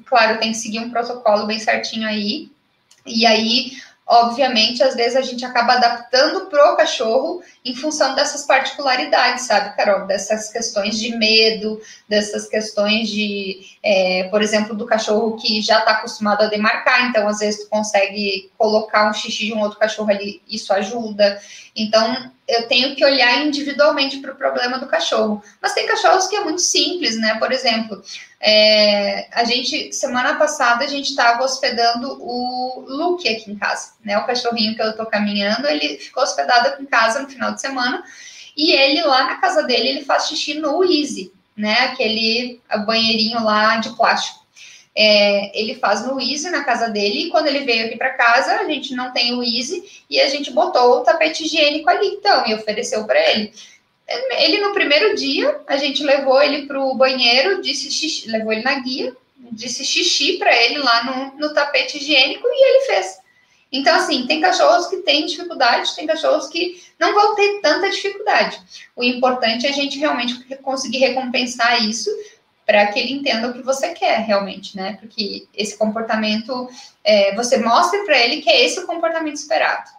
claro, 0.06 0.40
tem 0.40 0.52
que 0.52 0.56
seguir 0.56 0.78
um 0.78 0.90
protocolo 0.90 1.46
bem 1.46 1.58
certinho 1.58 2.08
aí. 2.08 2.50
E 3.04 3.26
aí, 3.26 3.72
obviamente, 4.10 4.82
às 4.82 4.96
vezes 4.96 5.14
a 5.14 5.20
gente 5.20 5.44
acaba 5.44 5.74
adaptando 5.74 6.46
pro 6.46 6.76
cachorro 6.76 7.40
em 7.64 7.76
função 7.76 8.12
dessas 8.16 8.44
particularidades, 8.44 9.46
sabe, 9.46 9.76
Carol? 9.76 10.04
Dessas 10.04 10.50
questões 10.50 10.98
de 10.98 11.16
medo, 11.16 11.80
dessas 12.08 12.48
questões 12.48 13.08
de, 13.08 13.60
é, 13.80 14.24
por 14.24 14.42
exemplo, 14.42 14.74
do 14.74 14.84
cachorro 14.84 15.36
que 15.36 15.62
já 15.62 15.78
está 15.78 15.92
acostumado 15.92 16.42
a 16.42 16.48
demarcar, 16.48 17.08
então 17.08 17.28
às 17.28 17.38
vezes 17.38 17.62
tu 17.62 17.70
consegue 17.70 18.50
colocar 18.58 19.08
um 19.08 19.12
xixi 19.12 19.46
de 19.46 19.54
um 19.54 19.60
outro 19.60 19.78
cachorro 19.78 20.10
ali, 20.10 20.42
isso 20.48 20.72
ajuda. 20.72 21.40
Então, 21.76 22.32
eu 22.50 22.66
tenho 22.66 22.94
que 22.96 23.04
olhar 23.04 23.46
individualmente 23.46 24.18
para 24.18 24.32
o 24.32 24.36
problema 24.36 24.78
do 24.78 24.86
cachorro. 24.86 25.42
Mas 25.60 25.72
tem 25.72 25.86
cachorros 25.86 26.26
que 26.26 26.36
é 26.36 26.44
muito 26.44 26.60
simples, 26.60 27.18
né? 27.18 27.36
Por 27.38 27.52
exemplo, 27.52 28.02
é, 28.40 29.28
a 29.32 29.44
gente, 29.44 29.92
semana 29.92 30.34
passada, 30.34 30.84
a 30.84 30.88
gente 30.88 31.10
estava 31.10 31.44
hospedando 31.44 32.18
o 32.20 32.84
Luke 32.86 33.28
aqui 33.28 33.50
em 33.50 33.56
casa, 33.56 33.92
né? 34.04 34.18
O 34.18 34.26
cachorrinho 34.26 34.74
que 34.74 34.82
eu 34.82 34.90
estou 34.90 35.06
caminhando, 35.06 35.68
ele 35.68 35.98
ficou 35.98 36.22
hospedado 36.22 36.68
aqui 36.68 36.82
em 36.82 36.86
casa 36.86 37.20
no 37.20 37.28
final 37.28 37.52
de 37.52 37.60
semana. 37.60 38.02
E 38.56 38.72
ele, 38.72 39.02
lá 39.02 39.24
na 39.24 39.36
casa 39.36 39.62
dele, 39.62 39.88
ele 39.88 40.04
faz 40.04 40.26
xixi 40.26 40.54
no 40.54 40.84
Easy, 40.84 41.32
né? 41.56 41.74
Aquele 41.84 42.60
banheirinho 42.84 43.42
lá 43.44 43.76
de 43.76 43.90
plástico. 43.90 44.39
É, 44.96 45.58
ele 45.58 45.76
faz 45.76 46.04
no 46.04 46.20
Easy 46.20 46.50
na 46.50 46.64
casa 46.64 46.88
dele, 46.88 47.26
e 47.26 47.30
quando 47.30 47.46
ele 47.46 47.60
veio 47.60 47.86
aqui 47.86 47.96
para 47.96 48.10
casa, 48.10 48.56
a 48.56 48.64
gente 48.64 48.94
não 48.94 49.12
tem 49.12 49.34
o 49.34 49.42
Easy, 49.42 50.04
e 50.08 50.20
a 50.20 50.28
gente 50.28 50.50
botou 50.50 50.98
o 50.98 51.00
tapete 51.02 51.44
higiênico 51.44 51.88
ali, 51.88 52.08
então, 52.08 52.46
e 52.46 52.54
ofereceu 52.54 53.04
para 53.04 53.20
ele. 53.30 53.52
Ele, 54.38 54.58
no 54.58 54.72
primeiro 54.72 55.14
dia, 55.14 55.60
a 55.68 55.76
gente 55.76 56.02
levou 56.02 56.42
ele 56.42 56.66
para 56.66 56.80
o 56.80 56.94
banheiro, 56.96 57.62
disse 57.62 57.90
xixi, 57.90 58.28
levou 58.28 58.52
ele 58.52 58.62
na 58.62 58.80
guia, 58.80 59.16
disse 59.52 59.84
xixi 59.84 60.36
para 60.36 60.54
ele 60.54 60.78
lá 60.78 61.04
no, 61.04 61.38
no 61.38 61.54
tapete 61.54 61.96
higiênico, 61.96 62.46
e 62.46 62.68
ele 62.68 62.86
fez. 62.86 63.20
Então, 63.72 63.94
assim, 63.94 64.26
tem 64.26 64.40
cachorros 64.40 64.88
que 64.88 64.96
têm 64.98 65.26
dificuldade, 65.26 65.94
tem 65.94 66.06
cachorros 66.06 66.48
que 66.48 66.82
não 66.98 67.14
vão 67.14 67.36
ter 67.36 67.60
tanta 67.60 67.88
dificuldade. 67.88 68.60
O 68.96 69.04
importante 69.04 69.64
é 69.64 69.70
a 69.70 69.72
gente 69.72 69.98
realmente 69.98 70.44
conseguir 70.56 70.98
recompensar 70.98 71.80
isso 71.88 72.10
para 72.70 72.86
que 72.86 73.00
ele 73.00 73.14
entenda 73.14 73.48
o 73.48 73.52
que 73.52 73.62
você 73.62 73.88
quer 73.88 74.20
realmente, 74.20 74.76
né? 74.76 74.96
Porque 75.00 75.48
esse 75.52 75.76
comportamento, 75.76 76.70
é, 77.02 77.34
você 77.34 77.58
mostre 77.58 78.04
para 78.04 78.16
ele 78.16 78.40
que 78.40 78.48
é 78.48 78.64
esse 78.64 78.78
o 78.78 78.86
comportamento 78.86 79.34
esperado. 79.34 79.90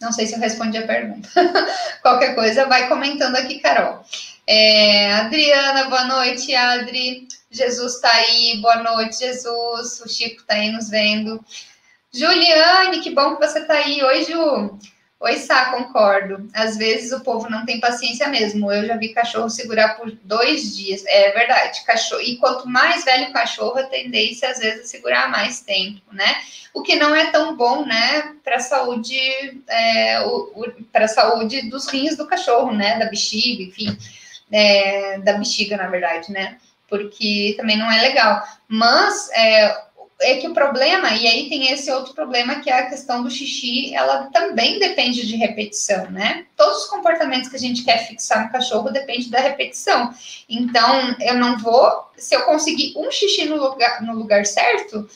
Não 0.00 0.10
sei 0.10 0.26
se 0.26 0.32
eu 0.34 0.38
respondi 0.38 0.78
a 0.78 0.86
pergunta. 0.86 1.28
Qualquer 2.00 2.34
coisa, 2.34 2.64
vai 2.64 2.88
comentando 2.88 3.36
aqui, 3.36 3.58
Carol. 3.58 4.02
É, 4.46 5.12
Adriana, 5.12 5.90
boa 5.90 6.06
noite, 6.06 6.54
Adri. 6.54 7.28
Jesus 7.50 7.96
está 7.96 8.12
aí, 8.12 8.56
boa 8.62 8.82
noite, 8.82 9.18
Jesus. 9.18 10.00
O 10.00 10.08
Chico 10.08 10.40
está 10.40 10.54
aí 10.54 10.72
nos 10.72 10.88
vendo. 10.88 11.44
Juliane, 12.10 13.00
que 13.00 13.10
bom 13.10 13.36
que 13.36 13.46
você 13.46 13.58
está 13.58 13.74
aí. 13.74 14.02
Oi, 14.02 14.24
Ju. 14.24 14.78
Oi, 15.20 15.36
Sá, 15.36 15.72
concordo. 15.72 16.48
Às 16.54 16.76
vezes 16.76 17.10
o 17.10 17.24
povo 17.24 17.50
não 17.50 17.66
tem 17.66 17.80
paciência 17.80 18.28
mesmo. 18.28 18.70
Eu 18.70 18.86
já 18.86 18.96
vi 18.96 19.08
cachorro 19.08 19.50
segurar 19.50 19.96
por 19.96 20.12
dois 20.22 20.76
dias. 20.76 21.04
É 21.06 21.32
verdade, 21.32 21.84
cachorro. 21.84 22.20
E 22.20 22.36
quanto 22.36 22.68
mais 22.68 23.04
velho 23.04 23.30
o 23.30 23.32
cachorro, 23.32 23.78
a 23.78 23.86
tendência 23.86 24.48
às 24.48 24.60
vezes 24.60 24.80
é 24.82 24.84
segurar 24.84 25.28
mais 25.28 25.60
tempo, 25.60 26.00
né? 26.12 26.36
O 26.72 26.82
que 26.82 26.94
não 26.94 27.16
é 27.16 27.32
tão 27.32 27.56
bom, 27.56 27.84
né, 27.84 28.36
para 28.44 28.56
a 28.56 28.60
saúde, 28.60 29.18
é, 29.68 30.20
para 30.92 31.08
saúde 31.08 31.68
dos 31.68 31.88
rins 31.88 32.16
do 32.16 32.26
cachorro, 32.28 32.72
né? 32.72 32.96
Da 32.96 33.06
bexiga, 33.06 33.64
enfim, 33.64 33.98
é, 34.52 35.18
da 35.18 35.32
bexiga, 35.32 35.76
na 35.76 35.88
verdade, 35.88 36.30
né? 36.30 36.58
Porque 36.88 37.54
também 37.56 37.76
não 37.76 37.90
é 37.90 38.00
legal. 38.02 38.40
Mas 38.68 39.28
é, 39.32 39.82
é 40.20 40.36
que 40.36 40.48
o 40.48 40.54
problema, 40.54 41.14
e 41.14 41.26
aí 41.28 41.48
tem 41.48 41.70
esse 41.70 41.90
outro 41.92 42.12
problema, 42.12 42.56
que 42.56 42.68
é 42.68 42.80
a 42.80 42.90
questão 42.90 43.22
do 43.22 43.30
xixi, 43.30 43.94
ela 43.94 44.24
também 44.32 44.78
depende 44.78 45.26
de 45.26 45.36
repetição, 45.36 46.10
né? 46.10 46.44
Todos 46.56 46.84
os 46.84 46.90
comportamentos 46.90 47.48
que 47.48 47.56
a 47.56 47.60
gente 47.60 47.84
quer 47.84 48.06
fixar 48.06 48.44
no 48.44 48.52
cachorro 48.52 48.90
depende 48.90 49.30
da 49.30 49.38
repetição. 49.38 50.12
Então, 50.48 51.16
eu 51.20 51.34
não 51.34 51.58
vou, 51.58 52.10
se 52.16 52.34
eu 52.34 52.42
conseguir 52.42 52.94
um 52.96 53.10
xixi 53.10 53.44
no 53.44 53.56
lugar, 53.56 54.02
no 54.02 54.14
lugar 54.14 54.44
certo, 54.44 55.08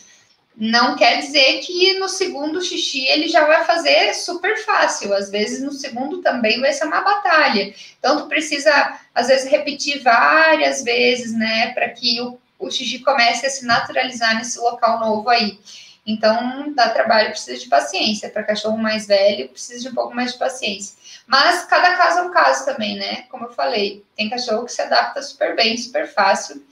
não 0.56 0.96
quer 0.96 1.18
dizer 1.18 1.60
que 1.60 1.98
no 1.98 2.08
segundo 2.08 2.62
xixi 2.62 3.06
ele 3.08 3.26
já 3.26 3.44
vai 3.44 3.64
fazer 3.64 4.14
super 4.14 4.56
fácil. 4.64 5.12
Às 5.14 5.30
vezes 5.30 5.62
no 5.62 5.72
segundo 5.72 6.18
também 6.20 6.60
vai 6.60 6.72
ser 6.72 6.84
uma 6.84 7.00
batalha. 7.00 7.74
Então, 7.98 8.18
tu 8.18 8.28
precisa, 8.28 9.00
às 9.14 9.26
vezes, 9.28 9.50
repetir 9.50 10.02
várias 10.02 10.84
vezes, 10.84 11.32
né, 11.32 11.72
para 11.72 11.88
que 11.88 12.20
o 12.20 12.38
o 12.62 12.70
xixi 12.70 13.01
comece 13.01 13.46
a 13.46 13.51
se 13.51 13.66
naturalizar 13.66 14.37
nesse 14.37 14.59
local 14.59 15.01
novo 15.01 15.29
aí. 15.29 15.59
Então, 16.07 16.72
dá 16.75 16.90
trabalho, 16.90 17.31
precisa 17.31 17.59
de 17.59 17.68
paciência. 17.68 18.31
Para 18.31 18.42
cachorro 18.42 18.77
mais 18.77 19.07
velho, 19.07 19.48
precisa 19.48 19.81
de 19.83 19.88
um 19.88 19.94
pouco 19.94 20.14
mais 20.14 20.33
de 20.33 20.38
paciência. 20.38 20.96
Mas 21.27 21.64
cada 21.64 21.96
caso 21.96 22.18
é 22.18 22.22
um 22.22 22.33
caso 22.33 22.64
também, 22.64 22.96
né? 22.96 23.22
Como 23.31 23.46
eu 23.46 23.53
falei, 23.53 24.05
tem 24.16 24.29
cachorro 24.29 24.64
que 24.64 24.72
se 24.72 24.83
adapta 24.83 25.22
super 25.22 25.55
bem, 25.55 25.77
super 25.77 26.12
fácil, 26.12 26.64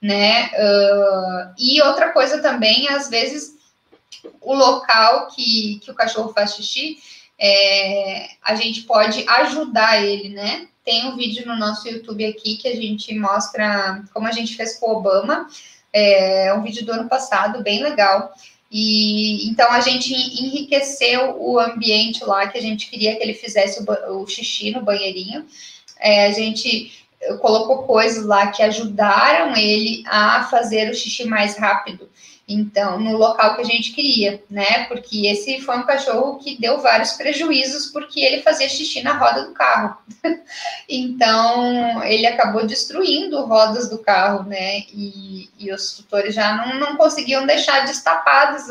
né? 0.00 0.46
Uh, 0.46 1.54
e 1.58 1.82
outra 1.82 2.12
coisa 2.12 2.40
também, 2.40 2.88
às 2.88 3.10
vezes, 3.10 3.56
o 4.40 4.54
local 4.54 5.28
que, 5.28 5.78
que 5.80 5.90
o 5.90 5.94
cachorro 5.94 6.32
faz 6.32 6.54
xixi, 6.54 6.98
é, 7.38 8.28
a 8.42 8.54
gente 8.54 8.82
pode 8.82 9.24
ajudar 9.28 10.04
ele, 10.04 10.30
né? 10.30 10.66
Tem 10.84 11.06
um 11.06 11.16
vídeo 11.16 11.46
no 11.46 11.56
nosso 11.56 11.88
YouTube 11.88 12.24
aqui 12.24 12.56
que 12.56 12.66
a 12.66 12.74
gente 12.74 13.14
mostra 13.14 14.02
como 14.12 14.26
a 14.26 14.32
gente 14.32 14.56
fez 14.56 14.78
com 14.78 14.90
o 14.90 14.96
Obama. 14.96 15.46
É 15.92 16.52
um 16.54 16.62
vídeo 16.62 16.84
do 16.84 16.92
ano 16.92 17.08
passado, 17.08 17.62
bem 17.62 17.82
legal. 17.82 18.32
E 18.70 19.48
então 19.48 19.70
a 19.70 19.80
gente 19.80 20.12
enriqueceu 20.12 21.36
o 21.38 21.58
ambiente 21.58 22.24
lá 22.24 22.48
que 22.48 22.58
a 22.58 22.60
gente 22.60 22.88
queria 22.90 23.16
que 23.16 23.22
ele 23.22 23.34
fizesse 23.34 23.82
o, 23.82 24.20
o 24.20 24.26
xixi 24.26 24.70
no 24.70 24.82
banheirinho. 24.82 25.46
É, 25.98 26.26
a 26.26 26.32
gente 26.32 26.92
colocou 27.40 27.82
coisas 27.84 28.24
lá 28.24 28.48
que 28.48 28.62
ajudaram 28.62 29.56
ele 29.56 30.02
a 30.06 30.44
fazer 30.44 30.90
o 30.90 30.94
xixi 30.94 31.24
mais 31.24 31.56
rápido. 31.56 32.08
Então, 32.48 32.98
no 32.98 33.14
local 33.18 33.54
que 33.54 33.60
a 33.60 33.64
gente 33.64 33.92
queria, 33.92 34.42
né? 34.48 34.84
Porque 34.84 35.26
esse 35.26 35.60
foi 35.60 35.76
um 35.76 35.82
cachorro 35.82 36.38
que 36.38 36.58
deu 36.58 36.80
vários 36.80 37.12
prejuízos 37.12 37.90
porque 37.90 38.20
ele 38.20 38.42
fazia 38.42 38.68
xixi 38.68 39.02
na 39.02 39.18
roda 39.18 39.44
do 39.44 39.52
carro. 39.52 39.98
então, 40.88 42.02
ele 42.04 42.26
acabou 42.26 42.66
destruindo 42.66 43.44
rodas 43.44 43.90
do 43.90 43.98
carro, 43.98 44.44
né? 44.44 44.78
E, 44.94 45.50
e 45.58 45.70
os 45.70 45.92
tutores 45.92 46.34
já 46.34 46.56
não, 46.56 46.80
não 46.80 46.96
conseguiam 46.96 47.44
deixar 47.44 47.84
destapados 47.84 48.64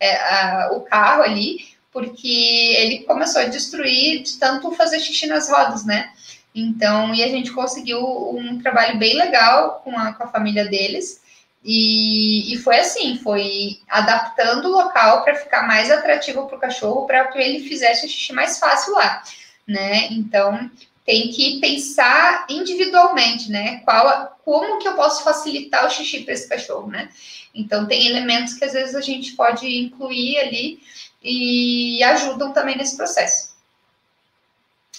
é, 0.00 0.16
a, 0.16 0.70
o 0.72 0.80
carro 0.80 1.22
ali, 1.22 1.68
porque 1.92 2.74
ele 2.78 3.04
começou 3.04 3.42
a 3.42 3.46
destruir 3.46 4.24
de 4.24 4.38
tanto 4.38 4.72
fazer 4.72 4.98
xixi 4.98 5.28
nas 5.28 5.48
rodas, 5.48 5.84
né? 5.84 6.10
Então, 6.52 7.14
e 7.14 7.22
a 7.22 7.28
gente 7.28 7.52
conseguiu 7.52 8.00
um 8.36 8.60
trabalho 8.60 8.98
bem 8.98 9.14
legal 9.14 9.82
com 9.84 9.96
a, 9.96 10.12
com 10.14 10.24
a 10.24 10.28
família 10.28 10.64
deles. 10.64 11.20
E, 11.62 12.54
e 12.54 12.58
foi 12.58 12.78
assim, 12.78 13.18
foi 13.18 13.80
adaptando 13.88 14.66
o 14.66 14.72
local 14.72 15.22
para 15.24 15.34
ficar 15.34 15.66
mais 15.66 15.90
atrativo 15.90 16.46
para 16.46 16.56
o 16.56 16.60
cachorro, 16.60 17.06
para 17.06 17.26
que 17.28 17.38
ele 17.38 17.68
fizesse 17.68 18.06
o 18.06 18.08
xixi 18.08 18.32
mais 18.32 18.58
fácil 18.58 18.94
lá, 18.94 19.22
né? 19.66 20.08
Então 20.10 20.70
tem 21.04 21.28
que 21.28 21.60
pensar 21.60 22.46
individualmente, 22.48 23.50
né? 23.50 23.80
Qual, 23.84 24.38
como 24.44 24.78
que 24.78 24.88
eu 24.88 24.94
posso 24.94 25.22
facilitar 25.22 25.86
o 25.86 25.90
xixi 25.90 26.22
para 26.22 26.32
esse 26.32 26.48
cachorro, 26.48 26.88
né? 26.88 27.10
Então 27.54 27.86
tem 27.86 28.06
elementos 28.06 28.54
que 28.54 28.64
às 28.64 28.72
vezes 28.72 28.94
a 28.94 29.00
gente 29.00 29.32
pode 29.32 29.66
incluir 29.66 30.38
ali 30.38 30.80
e 31.22 32.02
ajudam 32.04 32.52
também 32.52 32.76
nesse 32.76 32.96
processo. 32.96 33.50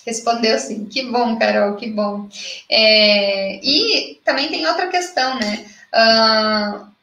Respondeu 0.06 0.58
sim, 0.60 0.86
que 0.86 1.04
bom, 1.04 1.38
Carol, 1.38 1.76
que 1.76 1.90
bom. 1.90 2.28
É, 2.70 3.60
e 3.64 4.20
também 4.26 4.50
tem 4.50 4.66
outra 4.66 4.88
questão, 4.88 5.40
né? 5.40 5.66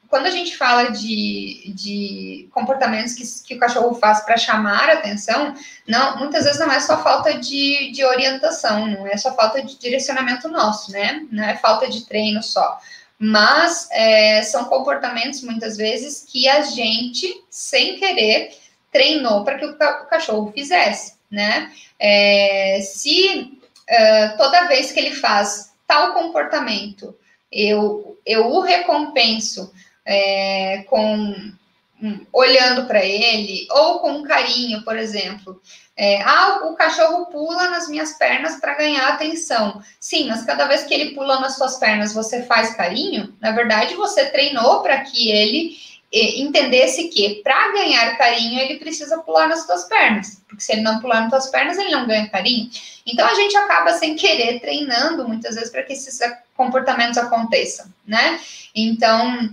Quando 0.09 0.25
a 0.25 0.31
gente 0.31 0.57
fala 0.57 0.91
de, 0.91 1.71
de 1.75 2.49
comportamentos 2.51 3.13
que, 3.13 3.25
que 3.47 3.55
o 3.55 3.59
cachorro 3.59 3.95
faz 3.97 4.21
para 4.21 4.39
chamar 4.39 4.89
atenção, 4.89 5.55
não, 5.87 6.17
muitas 6.17 6.45
vezes 6.45 6.59
não 6.59 6.73
é 6.73 6.81
só 6.81 7.03
falta 7.03 7.35
de, 7.39 7.93
de 7.93 8.03
orientação, 8.05 8.87
não 8.87 9.07
é 9.07 9.19
só 9.19 9.35
falta 9.35 9.63
de 9.63 9.79
direcionamento 9.79 10.49
nosso, 10.49 10.93
né? 10.93 11.27
Não 11.31 11.45
é 11.45 11.57
falta 11.57 11.89
de 11.89 12.07
treino 12.07 12.43
só. 12.43 12.81
Mas 13.19 13.89
é, 13.91 14.43
são 14.43 14.65
comportamentos, 14.67 15.43
muitas 15.43 15.77
vezes, 15.77 16.25
que 16.27 16.49
a 16.49 16.63
gente, 16.63 17.45
sem 17.51 17.99
querer, 17.99 18.57
treinou 18.91 19.45
para 19.45 19.59
que 19.59 19.67
o, 19.67 19.73
o, 19.73 20.07
cachorro 20.07 20.53
fizesse, 20.53 21.15
né? 21.31 21.71
É, 21.99 22.81
se 22.81 23.59
uh, 23.91 24.37
toda 24.39 24.69
vez 24.69 24.93
que 24.93 25.01
ele 25.01 25.17
faz 25.17 25.73
tal 25.87 26.15
comportamento, 26.15 27.15
eu, 27.51 28.19
eu 28.25 28.47
o 28.47 28.61
recompenso 28.61 29.73
é, 30.05 30.85
com 30.89 31.35
um, 32.03 32.27
olhando 32.33 32.87
para 32.87 33.05
ele, 33.05 33.67
ou 33.71 34.01
com 34.01 34.13
um 34.13 34.23
carinho, 34.23 34.83
por 34.83 34.97
exemplo. 34.97 35.61
É, 35.97 36.23
ah, 36.23 36.61
o 36.65 36.77
cachorro 36.77 37.27
pula 37.27 37.71
nas 37.71 37.89
minhas 37.89 38.13
pernas 38.13 38.61
para 38.61 38.75
ganhar 38.75 39.09
atenção. 39.09 39.83
Sim, 39.99 40.29
mas 40.29 40.45
cada 40.45 40.67
vez 40.67 40.85
que 40.85 40.95
ele 40.95 41.15
pula 41.15 41.41
nas 41.41 41.57
suas 41.57 41.77
pernas, 41.77 42.15
você 42.15 42.45
faz 42.45 42.75
carinho. 42.75 43.37
Na 43.41 43.51
verdade, 43.51 43.95
você 43.95 44.27
treinou 44.27 44.81
para 44.81 45.01
que 45.01 45.31
ele 45.31 45.77
entendesse 46.13 47.09
que 47.09 47.43
para 47.43 47.73
ganhar 47.73 48.17
carinho 48.17 48.59
ele 48.61 48.79
precisa 48.79 49.19
pular 49.19 49.49
nas 49.49 49.67
suas 49.67 49.85
pernas, 49.85 50.43
porque 50.49 50.63
se 50.63 50.73
ele 50.73 50.81
não 50.81 51.01
pular 51.01 51.21
nas 51.23 51.31
suas 51.31 51.49
pernas 51.49 51.77
ele 51.77 51.91
não 51.91 52.07
ganha 52.07 52.29
carinho. 52.29 52.71
Então 53.07 53.27
a 53.27 53.35
gente 53.35 53.57
acaba 53.57 53.93
sem 53.93 54.17
querer 54.17 54.61
treinando 54.61 55.29
muitas 55.29 55.55
vezes 55.55 55.71
para 55.71 55.83
que 55.83 55.93
esses 55.93 56.19
comportamentos 56.57 57.19
aconteçam, 57.19 57.87
né? 58.07 58.41
Então 58.75 59.51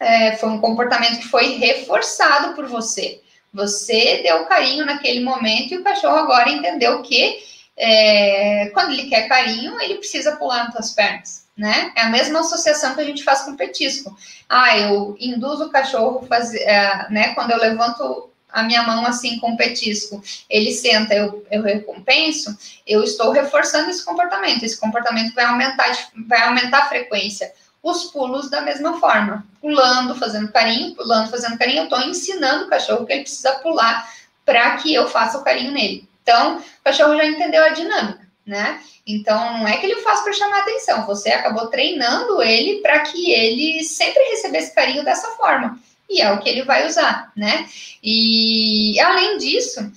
é, 0.00 0.36
foi 0.36 0.48
um 0.48 0.60
comportamento 0.60 1.18
que 1.18 1.28
foi 1.28 1.56
reforçado 1.56 2.54
por 2.54 2.66
você. 2.66 3.20
Você 3.54 4.22
deu 4.22 4.44
carinho 4.46 4.84
naquele 4.84 5.20
momento 5.20 5.72
e 5.72 5.78
o 5.78 5.84
cachorro 5.84 6.16
agora 6.16 6.50
entendeu 6.50 7.02
que 7.02 7.51
é, 7.82 8.70
quando 8.72 8.92
ele 8.92 9.08
quer 9.08 9.28
carinho 9.28 9.80
ele 9.80 9.96
precisa 9.96 10.36
pular 10.36 10.64
nas 10.64 10.72
suas 10.72 10.90
pernas 10.92 11.42
né? 11.56 11.92
É 11.94 12.02
a 12.02 12.08
mesma 12.08 12.40
associação 12.40 12.94
que 12.94 13.00
a 13.00 13.04
gente 13.04 13.22
faz 13.22 13.42
com 13.42 13.56
petisco. 13.56 14.16
Ah, 14.48 14.76
eu 14.78 15.16
induzo 15.20 15.64
o 15.64 15.70
cachorro 15.70 16.26
fazer, 16.26 16.60
é, 16.60 17.06
né? 17.10 17.34
Quando 17.34 17.50
eu 17.50 17.58
levanto 17.58 18.30
a 18.50 18.62
minha 18.62 18.82
mão 18.82 19.06
assim 19.06 19.38
com 19.38 19.52
o 19.52 19.56
petisco, 19.56 20.22
ele 20.48 20.72
senta, 20.72 21.14
eu, 21.14 21.44
eu 21.50 21.62
recompenso, 21.62 22.56
eu 22.86 23.02
estou 23.02 23.30
reforçando 23.30 23.90
esse 23.90 24.04
comportamento. 24.04 24.62
Esse 24.62 24.78
comportamento 24.78 25.34
vai 25.34 25.44
aumentar, 25.44 25.86
vai 26.26 26.42
aumentar 26.42 26.78
a 26.78 26.88
frequência. 26.88 27.52
Os 27.82 28.04
pulos 28.04 28.48
da 28.48 28.60
mesma 28.60 29.00
forma, 29.00 29.44
pulando, 29.60 30.14
fazendo 30.14 30.52
carinho, 30.52 30.94
pulando, 30.94 31.30
fazendo 31.30 31.58
carinho, 31.58 31.78
eu 31.78 31.84
estou 31.84 32.00
ensinando 32.00 32.64
o 32.66 32.68
cachorro 32.68 33.04
que 33.04 33.12
ele 33.12 33.22
precisa 33.22 33.52
pular 33.56 34.08
para 34.44 34.76
que 34.76 34.92
eu 34.92 35.08
faça 35.08 35.38
o 35.38 35.44
carinho 35.44 35.72
nele. 35.72 36.08
Então, 36.22 36.58
o 36.58 36.84
cachorro 36.84 37.16
já 37.16 37.26
entendeu 37.26 37.64
a 37.64 37.70
dinâmica, 37.70 38.26
né? 38.46 38.80
Então, 39.06 39.58
não 39.58 39.68
é 39.68 39.76
que 39.78 39.86
ele 39.86 40.00
faz 40.02 40.20
para 40.20 40.32
chamar 40.32 40.60
atenção, 40.60 41.06
você 41.06 41.30
acabou 41.30 41.66
treinando 41.66 42.40
ele 42.42 42.80
para 42.80 43.00
que 43.00 43.32
ele 43.32 43.82
sempre 43.82 44.22
recebesse 44.30 44.74
carinho 44.74 45.04
dessa 45.04 45.28
forma. 45.32 45.78
E 46.08 46.20
é 46.20 46.30
o 46.32 46.38
que 46.38 46.48
ele 46.48 46.62
vai 46.62 46.86
usar, 46.86 47.32
né? 47.34 47.68
E 48.02 48.98
além 49.00 49.38
disso, 49.38 49.90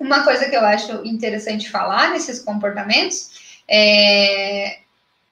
uma 0.00 0.24
coisa 0.24 0.48
que 0.48 0.56
eu 0.56 0.64
acho 0.64 1.04
interessante 1.04 1.70
falar 1.70 2.10
nesses 2.10 2.40
comportamentos 2.40 3.60
é 3.68 4.78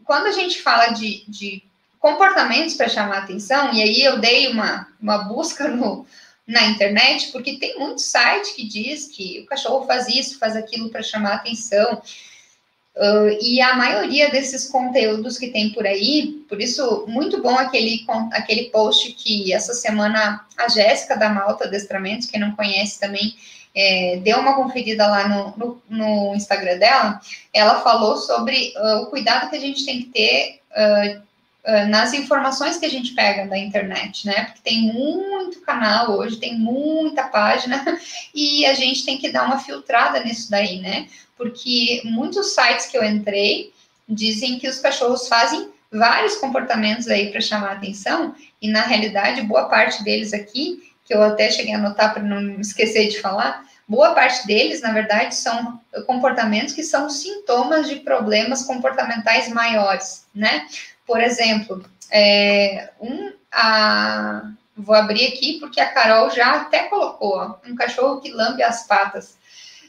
quando 0.04 0.26
a 0.26 0.32
gente 0.32 0.60
fala 0.60 0.88
de, 0.88 1.24
de 1.28 1.62
comportamentos 1.98 2.74
para 2.74 2.88
chamar 2.88 3.18
atenção, 3.18 3.72
e 3.72 3.82
aí 3.82 4.02
eu 4.02 4.18
dei 4.18 4.48
uma, 4.48 4.88
uma 5.00 5.18
busca 5.18 5.68
no, 5.68 6.04
na 6.46 6.66
internet, 6.66 7.30
porque 7.30 7.58
tem 7.58 7.78
muito 7.78 8.00
site 8.00 8.54
que 8.54 8.66
diz 8.66 9.06
que 9.06 9.40
o 9.40 9.46
cachorro 9.46 9.86
faz 9.86 10.08
isso, 10.08 10.38
faz 10.38 10.56
aquilo 10.56 10.90
para 10.90 11.02
chamar 11.02 11.34
atenção. 11.34 12.02
Uh, 12.94 13.38
e 13.40 13.60
a 13.60 13.74
maioria 13.74 14.30
desses 14.30 14.68
conteúdos 14.68 15.38
que 15.38 15.48
tem 15.48 15.70
por 15.70 15.86
aí, 15.86 16.44
por 16.46 16.60
isso, 16.60 17.06
muito 17.08 17.40
bom 17.40 17.56
aquele, 17.56 18.04
aquele 18.32 18.64
post 18.64 19.12
que 19.12 19.52
essa 19.52 19.72
semana 19.72 20.44
a 20.58 20.68
Jéssica 20.68 21.16
da 21.16 21.30
Malta 21.30 21.64
Adestramentos, 21.64 22.26
quem 22.26 22.38
não 22.38 22.54
conhece 22.54 23.00
também, 23.00 23.34
é, 23.74 24.18
deu 24.22 24.38
uma 24.38 24.54
conferida 24.54 25.06
lá 25.06 25.26
no, 25.26 25.54
no, 25.56 25.82
no, 25.88 26.34
Instagram 26.34 26.76
dela, 26.78 27.20
ela 27.54 27.80
falou 27.80 28.18
sobre 28.18 28.74
uh, 28.76 29.02
o 29.02 29.06
cuidado 29.06 29.48
que 29.48 29.56
a 29.56 29.60
gente 29.60 29.86
tem 29.86 30.02
que 30.02 30.08
ter 30.08 30.60
uh, 30.72 31.22
nas 31.88 32.12
informações 32.12 32.76
que 32.76 32.86
a 32.86 32.90
gente 32.90 33.14
pega 33.14 33.46
da 33.46 33.56
internet, 33.56 34.26
né? 34.26 34.46
Porque 34.46 34.60
tem 34.64 34.92
muito 34.92 35.60
canal 35.60 36.10
hoje, 36.10 36.36
tem 36.36 36.58
muita 36.58 37.24
página, 37.24 37.84
e 38.34 38.66
a 38.66 38.74
gente 38.74 39.04
tem 39.04 39.16
que 39.16 39.30
dar 39.30 39.44
uma 39.44 39.58
filtrada 39.58 40.24
nisso 40.24 40.50
daí, 40.50 40.80
né? 40.80 41.06
porque 41.42 42.02
muitos 42.04 42.54
sites 42.54 42.86
que 42.86 42.96
eu 42.96 43.04
entrei 43.04 43.72
dizem 44.08 44.60
que 44.60 44.68
os 44.68 44.78
cachorros 44.78 45.26
fazem 45.26 45.70
vários 45.90 46.36
comportamentos 46.36 47.08
aí 47.08 47.30
para 47.30 47.40
chamar 47.40 47.72
atenção, 47.72 48.34
e 48.60 48.68
na 48.68 48.82
realidade, 48.82 49.42
boa 49.42 49.68
parte 49.68 50.04
deles 50.04 50.32
aqui, 50.32 50.92
que 51.04 51.12
eu 51.12 51.20
até 51.20 51.50
cheguei 51.50 51.74
a 51.74 51.78
anotar 51.78 52.14
para 52.14 52.22
não 52.22 52.60
esquecer 52.60 53.08
de 53.08 53.20
falar, 53.20 53.64
boa 53.88 54.14
parte 54.14 54.46
deles, 54.46 54.80
na 54.80 54.92
verdade, 54.92 55.34
são 55.34 55.80
comportamentos 56.06 56.72
que 56.72 56.84
são 56.84 57.10
sintomas 57.10 57.88
de 57.88 57.96
problemas 57.96 58.62
comportamentais 58.64 59.48
maiores, 59.48 60.26
né? 60.34 60.66
Por 61.06 61.20
exemplo, 61.20 61.84
é, 62.10 62.90
um, 63.00 63.32
a, 63.50 64.50
vou 64.76 64.94
abrir 64.94 65.26
aqui 65.26 65.58
porque 65.60 65.80
a 65.80 65.92
Carol 65.92 66.30
já 66.30 66.52
até 66.62 66.84
colocou 66.84 67.36
ó, 67.36 67.56
um 67.66 67.74
cachorro 67.74 68.20
que 68.20 68.30
lambe 68.30 68.62
as 68.62 68.86
patas 68.86 69.36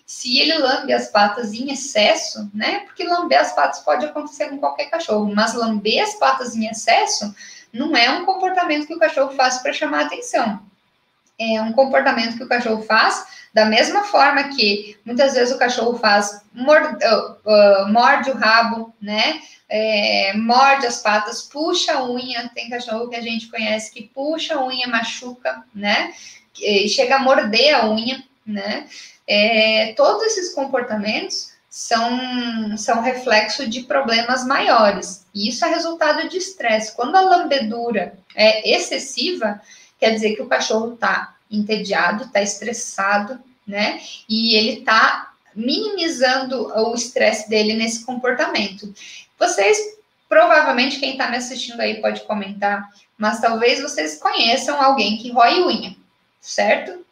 se 0.05 0.37
ele 0.39 0.57
lambe 0.57 0.93
as 0.93 1.07
patas 1.07 1.53
em 1.53 1.71
excesso, 1.71 2.49
né? 2.53 2.81
Porque 2.81 3.03
lamber 3.03 3.39
as 3.39 3.53
patas 3.53 3.79
pode 3.79 4.05
acontecer 4.05 4.49
com 4.49 4.59
qualquer 4.59 4.85
cachorro, 4.85 5.33
mas 5.33 5.53
lamber 5.53 6.03
as 6.03 6.15
patas 6.15 6.55
em 6.55 6.67
excesso 6.67 7.33
não 7.71 7.95
é 7.95 8.09
um 8.11 8.25
comportamento 8.25 8.85
que 8.85 8.93
o 8.93 8.99
cachorro 8.99 9.31
faz 9.31 9.57
para 9.59 9.73
chamar 9.73 10.05
atenção. 10.05 10.59
É 11.39 11.61
um 11.61 11.73
comportamento 11.73 12.37
que 12.37 12.43
o 12.43 12.47
cachorro 12.47 12.83
faz 12.83 13.25
da 13.53 13.65
mesma 13.65 14.03
forma 14.03 14.49
que 14.55 14.97
muitas 15.05 15.33
vezes 15.33 15.53
o 15.53 15.59
cachorro 15.59 15.97
faz 15.97 16.41
morde, 16.53 17.05
uh, 17.05 17.37
uh, 17.45 17.91
morde 17.91 18.31
o 18.31 18.35
rabo, 18.35 18.93
né? 19.01 19.41
É, 19.69 20.33
morde 20.35 20.85
as 20.85 21.01
patas, 21.01 21.43
puxa 21.43 21.93
a 21.93 22.03
unha. 22.03 22.49
Tem 22.53 22.69
cachorro 22.69 23.09
que 23.09 23.15
a 23.15 23.21
gente 23.21 23.47
conhece 23.47 23.91
que 23.91 24.03
puxa 24.13 24.55
a 24.55 24.65
unha, 24.65 24.87
machuca, 24.87 25.63
né? 25.73 26.13
E 26.59 26.87
chega 26.87 27.15
a 27.15 27.19
morder 27.19 27.73
a 27.75 27.89
unha, 27.89 28.23
né? 28.45 28.87
é, 29.27 29.93
todos 29.93 30.23
esses 30.23 30.53
comportamentos 30.53 31.51
são, 31.69 32.77
são 32.77 33.01
reflexo 33.01 33.67
de 33.67 33.83
problemas 33.83 34.45
maiores. 34.45 35.25
E 35.33 35.49
isso 35.49 35.65
é 35.65 35.69
resultado 35.69 36.29
de 36.29 36.37
estresse. 36.37 36.95
Quando 36.95 37.15
a 37.15 37.21
lambedura 37.21 38.13
é 38.35 38.75
excessiva, 38.75 39.61
quer 39.99 40.11
dizer 40.11 40.35
que 40.35 40.41
o 40.41 40.47
cachorro 40.47 40.93
está 40.93 41.32
entediado, 41.53 42.25
está 42.25 42.41
estressado, 42.41 43.39
né? 43.65 44.01
E 44.27 44.55
ele 44.55 44.79
está 44.79 45.33
minimizando 45.55 46.67
o 46.67 46.95
estresse 46.95 47.49
dele 47.49 47.73
nesse 47.73 48.05
comportamento. 48.05 48.93
Vocês 49.37 49.77
provavelmente 50.27 50.99
quem 50.99 51.11
está 51.11 51.29
me 51.29 51.37
assistindo 51.37 51.79
aí 51.79 52.01
pode 52.01 52.21
comentar, 52.21 52.89
mas 53.15 53.39
talvez 53.39 53.81
vocês 53.81 54.17
conheçam 54.17 54.81
alguém 54.81 55.17
que 55.17 55.31
rói 55.31 55.61
unha, 55.61 55.95
certo? 56.41 57.05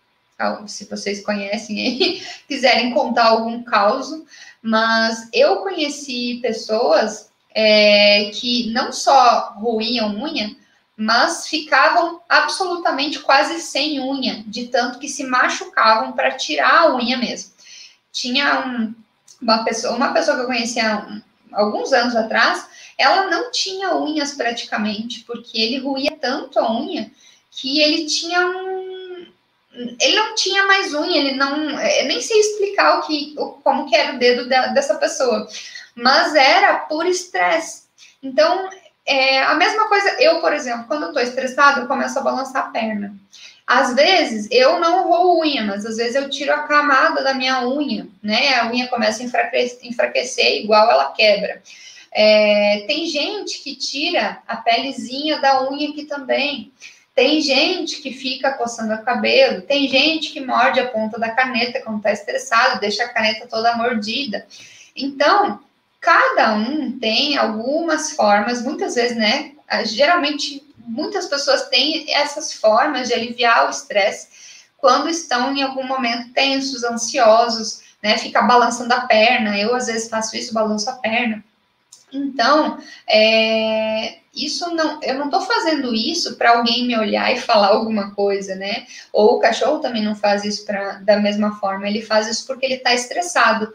Se 0.65 0.85
vocês 0.85 1.23
conhecem 1.23 1.79
aí, 1.79 2.23
quiserem 2.47 2.91
contar 2.91 3.25
algum 3.25 3.61
caso, 3.61 4.25
mas 4.59 5.29
eu 5.31 5.57
conheci 5.57 6.39
pessoas 6.41 7.29
é, 7.53 8.31
que 8.33 8.71
não 8.71 8.91
só 8.91 9.53
roíam 9.55 10.15
unha, 10.19 10.55
mas 11.01 11.47
ficavam 11.47 12.21
absolutamente 12.29 13.17
quase 13.21 13.59
sem 13.59 13.99
unha, 13.99 14.43
de 14.45 14.67
tanto 14.67 14.99
que 14.99 15.09
se 15.09 15.23
machucavam 15.23 16.11
para 16.11 16.37
tirar 16.37 16.81
a 16.81 16.95
unha 16.95 17.17
mesmo. 17.17 17.53
Tinha 18.11 18.67
um, 18.67 18.93
uma 19.41 19.63
pessoa, 19.63 19.95
uma 19.95 20.13
pessoa 20.13 20.37
que 20.37 20.43
eu 20.43 20.45
conhecia 20.45 21.23
alguns 21.51 21.91
anos 21.91 22.15
atrás, 22.15 22.67
ela 22.99 23.31
não 23.31 23.49
tinha 23.49 23.95
unhas 23.95 24.33
praticamente, 24.33 25.21
porque 25.21 25.59
ele 25.59 25.79
ruía 25.79 26.15
tanto 26.21 26.59
a 26.59 26.71
unha 26.71 27.09
que 27.49 27.81
ele 27.81 28.05
tinha 28.05 28.45
um. 28.45 29.25
Ele 29.99 30.15
não 30.15 30.35
tinha 30.35 30.67
mais 30.67 30.93
unha, 30.93 31.17
ele 31.17 31.31
não. 31.31 31.79
Eu 31.79 32.05
nem 32.05 32.21
sei 32.21 32.39
explicar 32.39 32.99
o 32.99 33.07
que, 33.07 33.33
como 33.63 33.89
que 33.89 33.95
era 33.95 34.13
o 34.13 34.19
dedo 34.19 34.47
da, 34.47 34.67
dessa 34.67 34.93
pessoa, 34.95 35.47
mas 35.95 36.35
era 36.35 36.75
por 36.81 37.07
estresse. 37.07 37.85
Então, 38.21 38.69
é 39.11 39.43
a 39.43 39.55
mesma 39.55 39.87
coisa, 39.87 40.15
eu, 40.19 40.39
por 40.39 40.53
exemplo, 40.53 40.85
quando 40.87 41.03
eu 41.03 41.13
tô 41.13 41.19
estressado, 41.19 41.81
eu 41.81 41.87
começo 41.87 42.17
a 42.17 42.21
balançar 42.21 42.65
a 42.65 42.69
perna. 42.69 43.13
Às 43.65 43.93
vezes 43.95 44.47
eu 44.51 44.79
não 44.79 45.07
roo 45.07 45.41
unha, 45.41 45.63
mas 45.63 45.85
às 45.85 45.97
vezes 45.97 46.15
eu 46.15 46.29
tiro 46.29 46.53
a 46.53 46.63
camada 46.63 47.23
da 47.23 47.33
minha 47.33 47.65
unha, 47.67 48.07
né? 48.21 48.55
A 48.55 48.69
unha 48.69 48.87
começa 48.87 49.21
a 49.21 49.25
enfraquecer, 49.25 49.79
enfraquecer 49.83 50.63
igual 50.63 50.91
ela 50.91 51.11
quebra. 51.13 51.61
É, 52.11 52.83
tem 52.87 53.05
gente 53.05 53.59
que 53.63 53.75
tira 53.75 54.41
a 54.45 54.57
pelezinha 54.57 55.39
da 55.39 55.71
unha 55.71 55.89
aqui 55.89 56.05
também. 56.05 56.71
Tem 57.15 57.41
gente 57.41 58.01
que 58.01 58.11
fica 58.11 58.51
coçando 58.53 58.93
o 58.93 59.03
cabelo, 59.03 59.61
tem 59.61 59.87
gente 59.87 60.31
que 60.31 60.41
morde 60.41 60.79
a 60.79 60.87
ponta 60.87 61.19
da 61.19 61.29
caneta 61.29 61.81
quando 61.81 61.97
está 61.97 62.11
estressado, 62.11 62.79
deixa 62.79 63.03
a 63.03 63.09
caneta 63.09 63.47
toda 63.47 63.75
mordida. 63.75 64.45
Então, 64.95 65.59
cada 66.01 66.55
um 66.55 66.97
tem 66.99 67.37
algumas 67.37 68.11
formas, 68.11 68.63
muitas 68.63 68.95
vezes, 68.95 69.15
né? 69.15 69.51
Geralmente 69.85 70.67
muitas 70.77 71.27
pessoas 71.27 71.69
têm 71.69 72.11
essas 72.13 72.51
formas 72.51 73.07
de 73.07 73.13
aliviar 73.13 73.67
o 73.67 73.69
estresse 73.69 74.27
quando 74.77 75.07
estão 75.07 75.55
em 75.55 75.61
algum 75.61 75.85
momento 75.85 76.33
tensos, 76.33 76.83
ansiosos, 76.83 77.83
né? 78.01 78.17
Fica 78.17 78.41
balançando 78.41 78.93
a 78.93 79.01
perna. 79.01 79.57
Eu 79.57 79.75
às 79.75 79.85
vezes 79.85 80.09
faço 80.09 80.35
isso, 80.35 80.53
balanço 80.53 80.89
a 80.89 80.93
perna. 80.93 81.43
Então, 82.11 82.77
é, 83.07 84.17
isso 84.35 84.73
não, 84.73 85.01
eu 85.01 85.15
não 85.15 85.25
estou 85.25 85.41
fazendo 85.41 85.93
isso 85.93 86.35
para 86.35 86.57
alguém 86.57 86.85
me 86.85 86.97
olhar 86.97 87.31
e 87.31 87.39
falar 87.39 87.67
alguma 87.67 88.13
coisa, 88.13 88.55
né? 88.55 88.85
Ou 89.13 89.35
o 89.35 89.39
cachorro 89.39 89.79
também 89.79 90.03
não 90.03 90.15
faz 90.15 90.43
isso 90.43 90.65
pra, 90.65 90.93
da 90.95 91.17
mesma 91.17 91.57
forma, 91.59 91.87
ele 91.87 92.01
faz 92.01 92.27
isso 92.27 92.45
porque 92.45 92.65
ele 92.65 92.75
está 92.75 92.93
estressado. 92.93 93.71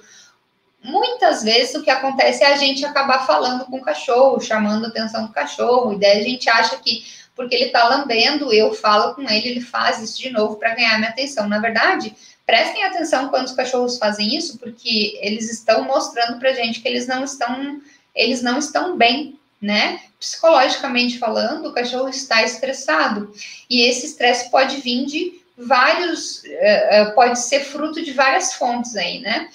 Muitas 0.82 1.42
vezes 1.42 1.74
o 1.74 1.82
que 1.82 1.90
acontece 1.90 2.44
é 2.44 2.52
a 2.52 2.56
gente 2.56 2.84
acabar 2.84 3.26
falando 3.26 3.64
com 3.66 3.78
o 3.78 3.82
cachorro, 3.82 4.40
chamando 4.40 4.84
a 4.84 4.88
atenção 4.88 5.26
do 5.26 5.32
cachorro, 5.32 5.94
e 5.94 5.98
daí 5.98 6.20
a 6.20 6.22
gente 6.22 6.48
acha 6.48 6.76
que 6.78 7.04
porque 7.36 7.54
ele 7.54 7.66
está 7.66 7.86
lambendo, 7.86 8.50
eu 8.50 8.72
falo 8.72 9.14
com 9.14 9.22
ele, 9.22 9.48
ele 9.48 9.60
faz 9.60 10.00
isso 10.00 10.18
de 10.18 10.30
novo 10.30 10.56
para 10.56 10.74
ganhar 10.74 10.96
minha 10.96 11.10
atenção. 11.10 11.46
Na 11.46 11.58
verdade, 11.58 12.16
prestem 12.46 12.82
atenção 12.82 13.28
quando 13.28 13.44
os 13.44 13.52
cachorros 13.52 13.98
fazem 13.98 14.34
isso, 14.34 14.58
porque 14.58 15.18
eles 15.20 15.52
estão 15.52 15.84
mostrando 15.84 16.38
para 16.40 16.54
gente 16.54 16.80
que 16.80 16.88
eles 16.88 17.06
não 17.06 17.22
estão, 17.22 17.82
eles 18.14 18.40
não 18.40 18.58
estão 18.58 18.96
bem, 18.96 19.38
né? 19.60 20.00
Psicologicamente 20.18 21.18
falando, 21.18 21.68
o 21.68 21.74
cachorro 21.74 22.08
está 22.08 22.42
estressado. 22.42 23.30
E 23.68 23.82
esse 23.82 24.06
estresse 24.06 24.50
pode 24.50 24.78
vir 24.78 25.04
de 25.04 25.40
vários, 25.58 26.42
eh, 26.46 26.88
eh, 26.90 27.04
pode 27.10 27.38
ser 27.38 27.60
fruto 27.60 28.02
de 28.02 28.12
várias 28.12 28.54
fontes 28.54 28.96
aí, 28.96 29.20
né? 29.20 29.50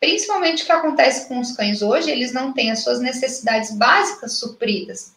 Principalmente 0.00 0.62
o 0.62 0.66
que 0.66 0.72
acontece 0.72 1.28
com 1.28 1.38
os 1.38 1.52
cães 1.52 1.82
hoje, 1.82 2.10
eles 2.10 2.32
não 2.32 2.52
têm 2.52 2.70
as 2.70 2.82
suas 2.82 3.00
necessidades 3.00 3.70
básicas 3.72 4.38
supridas. 4.38 5.12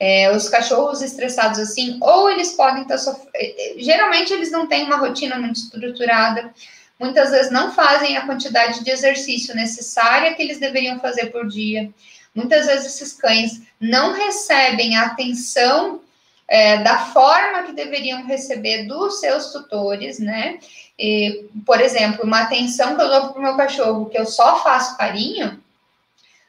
É, 0.00 0.34
os 0.34 0.48
cachorros 0.48 1.02
estressados 1.02 1.58
assim, 1.58 1.98
ou 2.00 2.30
eles 2.30 2.52
podem 2.52 2.82
estar 2.82 2.98
sofrendo. 2.98 3.30
É, 3.34 3.78
é, 3.78 3.78
geralmente 3.78 4.32
eles 4.32 4.50
não 4.50 4.66
têm 4.66 4.84
uma 4.84 4.96
rotina 4.96 5.38
muito 5.38 5.56
estruturada, 5.56 6.52
muitas 6.98 7.30
vezes 7.30 7.52
não 7.52 7.72
fazem 7.72 8.16
a 8.16 8.26
quantidade 8.26 8.82
de 8.82 8.90
exercício 8.90 9.54
necessária 9.54 10.34
que 10.34 10.42
eles 10.42 10.58
deveriam 10.58 10.98
fazer 10.98 11.26
por 11.26 11.46
dia. 11.46 11.90
Muitas 12.34 12.66
vezes 12.66 12.86
esses 12.86 13.12
cães 13.12 13.62
não 13.78 14.14
recebem 14.14 14.96
a 14.96 15.06
atenção 15.06 16.00
é, 16.48 16.78
da 16.78 17.06
forma 17.06 17.62
que 17.62 17.72
deveriam 17.72 18.24
receber 18.26 18.84
dos 18.86 19.20
seus 19.20 19.52
tutores, 19.52 20.18
né? 20.18 20.58
E, 20.98 21.48
por 21.66 21.80
exemplo, 21.80 22.24
uma 22.24 22.42
atenção 22.42 22.94
que 22.94 23.02
eu 23.02 23.08
dou 23.08 23.28
para 23.28 23.38
o 23.38 23.42
meu 23.42 23.56
cachorro, 23.56 24.06
que 24.06 24.18
eu 24.18 24.26
só 24.26 24.62
faço 24.62 24.96
carinho, 24.96 25.60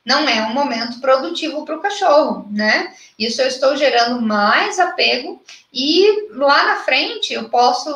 não 0.05 0.29
é 0.29 0.41
um 0.43 0.53
momento 0.53 1.01
produtivo 1.01 1.65
para 1.65 1.75
o 1.75 1.81
cachorro, 1.81 2.47
né? 2.51 2.93
Isso 3.17 3.41
eu 3.41 3.47
estou 3.47 3.75
gerando 3.75 4.21
mais 4.21 4.79
apego 4.79 5.41
e 5.73 6.27
lá 6.29 6.63
na 6.63 6.75
frente 6.84 7.34
eu 7.34 7.49
posso, 7.49 7.89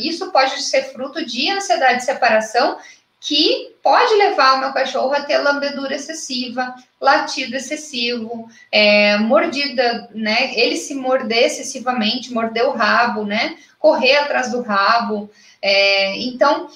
isso 0.00 0.32
pode 0.32 0.60
ser 0.62 0.92
fruto 0.92 1.24
de 1.24 1.48
ansiedade 1.50 1.98
de 1.98 2.04
separação 2.04 2.76
que 3.20 3.74
pode 3.82 4.14
levar 4.16 4.54
o 4.54 4.60
meu 4.60 4.72
cachorro 4.72 5.14
a 5.14 5.22
ter 5.22 5.38
lambedura 5.38 5.94
excessiva, 5.94 6.74
latido 7.00 7.56
excessivo, 7.56 8.48
é, 8.70 9.16
mordida, 9.16 10.10
né? 10.14 10.52
Ele 10.54 10.76
se 10.76 10.94
morder 10.94 11.44
excessivamente, 11.44 12.34
morder 12.34 12.66
o 12.66 12.72
rabo, 12.72 13.24
né? 13.24 13.56
Correr 13.78 14.16
atrás 14.16 14.50
do 14.50 14.60
rabo. 14.60 15.30
É, 15.66 16.18
então, 16.18 16.68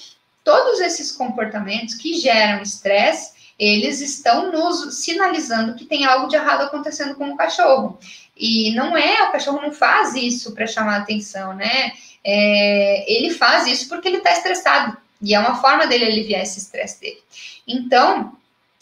todos 0.43 0.79
esses 0.79 1.11
comportamentos 1.11 1.93
que 1.93 2.15
geram 2.15 2.63
estresse, 2.63 3.33
eles 3.59 4.01
estão 4.01 4.51
nos 4.51 4.95
sinalizando 5.03 5.75
que 5.75 5.85
tem 5.85 6.05
algo 6.05 6.27
de 6.27 6.35
errado 6.35 6.63
acontecendo 6.63 7.13
com 7.13 7.29
o 7.29 7.37
cachorro. 7.37 7.99
E 8.35 8.71
não 8.71 8.97
é, 8.97 9.27
o 9.27 9.31
cachorro 9.31 9.61
não 9.61 9.71
faz 9.71 10.15
isso 10.15 10.55
para 10.55 10.65
chamar 10.65 10.97
atenção, 10.97 11.53
né? 11.53 11.91
É, 12.23 13.05
ele 13.13 13.29
faz 13.29 13.67
isso 13.67 13.87
porque 13.87 14.07
ele 14.07 14.17
está 14.17 14.31
estressado. 14.31 14.97
E 15.21 15.35
é 15.35 15.39
uma 15.39 15.61
forma 15.61 15.85
dele 15.85 16.05
aliviar 16.05 16.41
esse 16.41 16.57
estresse 16.57 16.99
dele. 16.99 17.21
Então, 17.67 18.35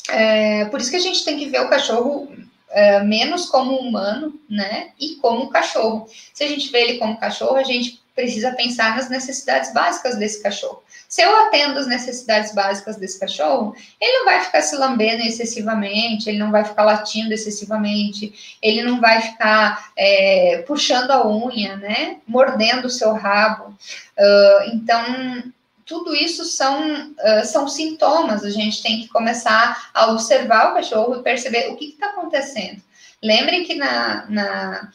é, 0.07 0.65
por 0.65 0.79
isso 0.79 0.89
que 0.89 0.95
a 0.95 1.01
gente 1.01 1.25
tem 1.25 1.37
que 1.37 1.49
ver 1.49 1.59
o 1.61 1.69
cachorro 1.69 2.31
é, 2.69 3.03
menos 3.03 3.47
como 3.47 3.75
humano, 3.75 4.39
né? 4.49 4.91
E 4.97 5.15
como 5.15 5.49
cachorro. 5.49 6.07
Se 6.33 6.45
a 6.45 6.47
gente 6.47 6.69
vê 6.69 6.83
ele 6.83 6.97
como 6.97 7.19
cachorro, 7.19 7.57
a 7.57 7.63
gente 7.63 7.99
precisa 8.17 8.51
pensar 8.53 8.95
nas 8.95 9.09
necessidades 9.09 9.71
básicas 9.71 10.17
desse 10.17 10.41
cachorro. 10.41 10.81
Se 11.07 11.21
eu 11.21 11.33
atendo 11.43 11.77
as 11.77 11.85
necessidades 11.85 12.51
básicas 12.53 12.95
desse 12.95 13.19
cachorro, 13.19 13.75
ele 14.01 14.17
não 14.17 14.25
vai 14.25 14.43
ficar 14.43 14.63
se 14.63 14.75
lambendo 14.75 15.21
excessivamente, 15.21 16.27
ele 16.27 16.39
não 16.39 16.51
vai 16.51 16.65
ficar 16.65 16.83
latindo 16.83 17.31
excessivamente, 17.31 18.57
ele 18.59 18.81
não 18.81 18.99
vai 18.99 19.21
ficar 19.21 19.91
é, 19.95 20.63
puxando 20.67 21.11
a 21.11 21.27
unha, 21.27 21.77
né? 21.77 22.17
Mordendo 22.27 22.85
o 22.85 22.89
seu 22.89 23.13
rabo. 23.13 23.77
Uh, 24.17 24.73
então, 24.73 25.43
tudo 25.85 26.15
isso 26.15 26.43
são, 26.43 27.11
uh, 27.11 27.45
são 27.45 27.67
sintomas. 27.67 28.43
A 28.43 28.49
gente 28.49 28.81
tem 28.81 29.01
que 29.01 29.09
começar 29.09 29.91
a 29.93 30.07
observar 30.11 30.71
o 30.71 30.73
cachorro 30.73 31.19
e 31.19 31.23
perceber 31.23 31.69
o 31.69 31.77
que 31.77 31.89
está 31.89 32.07
acontecendo. 32.07 32.81
Lembrem 33.23 33.63
que 33.63 33.75
na, 33.75 34.25
na. 34.27 34.91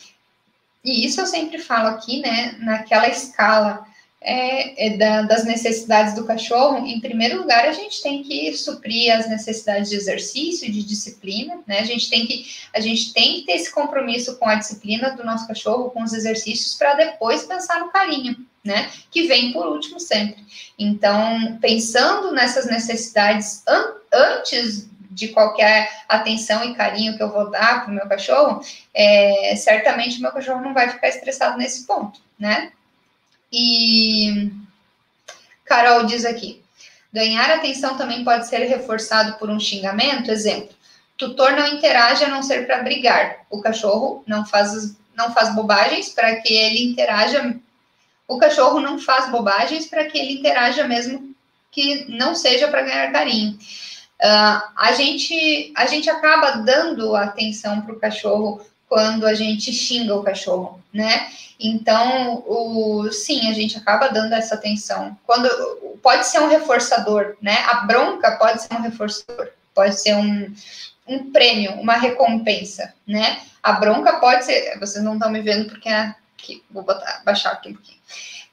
E 0.84 1.06
isso 1.06 1.20
eu 1.20 1.26
sempre 1.26 1.58
falo 1.58 1.88
aqui, 1.88 2.20
né? 2.20 2.56
Naquela 2.58 3.08
escala 3.08 3.86
é, 4.24 4.86
é 4.86 4.96
da, 4.96 5.22
das 5.22 5.44
necessidades 5.44 6.14
do 6.14 6.24
cachorro, 6.24 6.86
em 6.86 7.00
primeiro 7.00 7.38
lugar, 7.38 7.66
a 7.66 7.72
gente 7.72 8.02
tem 8.02 8.22
que 8.22 8.52
suprir 8.56 9.12
as 9.12 9.28
necessidades 9.28 9.90
de 9.90 9.96
exercício, 9.96 10.70
de 10.70 10.82
disciplina, 10.82 11.60
né? 11.66 11.80
A 11.80 11.84
gente 11.84 12.08
tem 12.08 12.26
que, 12.26 12.46
a 12.74 12.80
gente 12.80 13.12
tem 13.12 13.34
que 13.34 13.46
ter 13.46 13.52
esse 13.52 13.70
compromisso 13.70 14.36
com 14.38 14.48
a 14.48 14.54
disciplina 14.54 15.10
do 15.10 15.24
nosso 15.24 15.46
cachorro, 15.46 15.90
com 15.90 16.02
os 16.02 16.12
exercícios, 16.12 16.76
para 16.76 16.94
depois 16.94 17.44
pensar 17.44 17.80
no 17.80 17.90
carinho, 17.90 18.36
né? 18.64 18.90
Que 19.10 19.26
vem 19.26 19.52
por 19.52 19.66
último 19.66 19.98
sempre. 19.98 20.42
Então, 20.78 21.58
pensando 21.60 22.32
nessas 22.32 22.66
necessidades 22.66 23.62
an 23.66 23.94
antes 24.14 24.90
de 25.14 25.28
qualquer 25.28 25.90
atenção 26.08 26.64
e 26.64 26.74
carinho 26.74 27.16
que 27.16 27.22
eu 27.22 27.30
vou 27.30 27.50
dar 27.50 27.82
para 27.82 27.90
o 27.90 27.94
meu 27.94 28.08
cachorro, 28.08 28.60
é, 28.94 29.54
certamente 29.56 30.18
o 30.18 30.22
meu 30.22 30.32
cachorro 30.32 30.60
não 30.60 30.74
vai 30.74 30.88
ficar 30.88 31.08
estressado 31.08 31.58
nesse 31.58 31.86
ponto, 31.86 32.20
né? 32.38 32.72
E 33.52 34.50
Carol 35.64 36.04
diz 36.06 36.24
aqui: 36.24 36.62
ganhar 37.12 37.50
atenção 37.50 37.96
também 37.96 38.24
pode 38.24 38.48
ser 38.48 38.64
reforçado 38.64 39.38
por 39.38 39.50
um 39.50 39.60
xingamento. 39.60 40.30
Exemplo: 40.30 40.74
tutor 41.16 41.52
não 41.52 41.66
interage 41.66 42.24
a 42.24 42.28
não 42.28 42.42
ser 42.42 42.66
para 42.66 42.82
brigar. 42.82 43.40
O 43.50 43.60
cachorro 43.60 44.24
não 44.26 44.46
faz, 44.46 44.96
não 45.14 45.32
faz 45.32 45.54
bobagens 45.54 46.08
para 46.08 46.36
que 46.36 46.52
ele 46.52 46.82
interaja. 46.82 47.54
O 48.26 48.38
cachorro 48.38 48.80
não 48.80 48.98
faz 48.98 49.30
bobagens 49.30 49.86
para 49.86 50.06
que 50.06 50.18
ele 50.18 50.34
interaja 50.34 50.84
mesmo 50.88 51.34
que 51.70 52.04
não 52.10 52.34
seja 52.34 52.68
para 52.68 52.82
ganhar 52.82 53.12
carinho. 53.12 53.58
Uh, 54.22 54.62
a, 54.76 54.92
gente, 54.92 55.72
a 55.76 55.86
gente 55.86 56.08
acaba 56.08 56.52
dando 56.52 57.16
atenção 57.16 57.80
para 57.80 57.92
o 57.92 57.98
cachorro 57.98 58.64
quando 58.88 59.26
a 59.26 59.34
gente 59.34 59.72
xinga 59.72 60.14
o 60.14 60.22
cachorro, 60.22 60.80
né? 60.92 61.28
Então, 61.58 62.44
o, 62.46 63.10
sim, 63.10 63.50
a 63.50 63.52
gente 63.52 63.76
acaba 63.76 64.08
dando 64.08 64.32
essa 64.34 64.54
atenção. 64.54 65.16
Quando 65.26 65.48
pode 66.02 66.26
ser 66.26 66.40
um 66.40 66.48
reforçador, 66.48 67.36
né? 67.42 67.56
A 67.66 67.86
bronca 67.86 68.32
pode 68.32 68.62
ser 68.62 68.74
um 68.74 68.82
reforçador, 68.82 69.48
pode 69.74 70.00
ser 70.00 70.14
um, 70.14 70.54
um 71.06 71.32
prêmio, 71.32 71.72
uma 71.80 71.94
recompensa, 71.94 72.94
né? 73.06 73.40
A 73.60 73.72
bronca 73.72 74.20
pode 74.20 74.44
ser. 74.44 74.78
Vocês 74.78 75.02
não 75.02 75.14
estão 75.14 75.30
me 75.30 75.40
vendo 75.40 75.68
porque 75.68 75.88
é 75.88 76.14
aqui, 76.38 76.62
vou 76.70 76.82
botar, 76.82 77.22
baixar 77.24 77.52
aqui 77.52 77.70
um 77.70 77.74
pouquinho. 77.74 77.98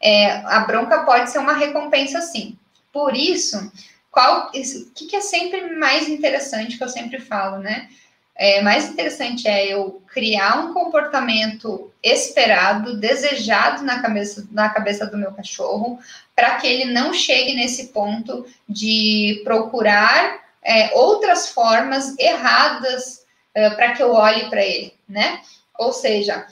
É, 0.02 0.32
a 0.46 0.62
bronca 0.62 1.04
pode 1.04 1.30
ser 1.30 1.40
uma 1.40 1.54
recompensa, 1.54 2.22
sim. 2.22 2.58
Por 2.92 3.16
isso, 3.16 3.72
qual, 4.12 4.48
o 4.48 4.52
que, 4.52 5.06
que 5.08 5.16
é 5.16 5.22
sempre 5.22 5.76
mais 5.76 6.08
interessante 6.08 6.78
que 6.78 6.84
eu 6.84 6.90
sempre 6.90 7.20
falo, 7.20 7.60
né? 7.60 7.90
É, 8.36 8.62
mais 8.62 8.88
interessante 8.88 9.50
é 9.50 9.68
eu 9.68 10.02
criar 10.08 10.60
um 10.60 10.74
comportamento 10.74 11.92
esperado, 12.02 12.98
desejado 12.98 13.84
na 13.84 14.02
cabeça, 14.02 14.48
na 14.50 14.70
cabeça 14.70 15.06
do 15.06 15.18
meu 15.18 15.34
cachorro, 15.34 16.00
para 16.34 16.56
que 16.56 16.66
ele 16.66 16.86
não 16.86 17.14
chegue 17.14 17.54
nesse 17.54 17.88
ponto 17.90 18.46
de 18.68 19.42
procurar 19.44 20.40
é, 20.64 20.98
outras 20.98 21.50
formas 21.50 22.18
erradas 22.18 23.26
é, 23.54 23.70
para 23.72 23.92
que 23.92 24.02
eu 24.02 24.14
olhe 24.14 24.50
para 24.50 24.64
ele, 24.64 24.94
né? 25.08 25.42
Ou 25.78 25.92
seja, 25.92 26.48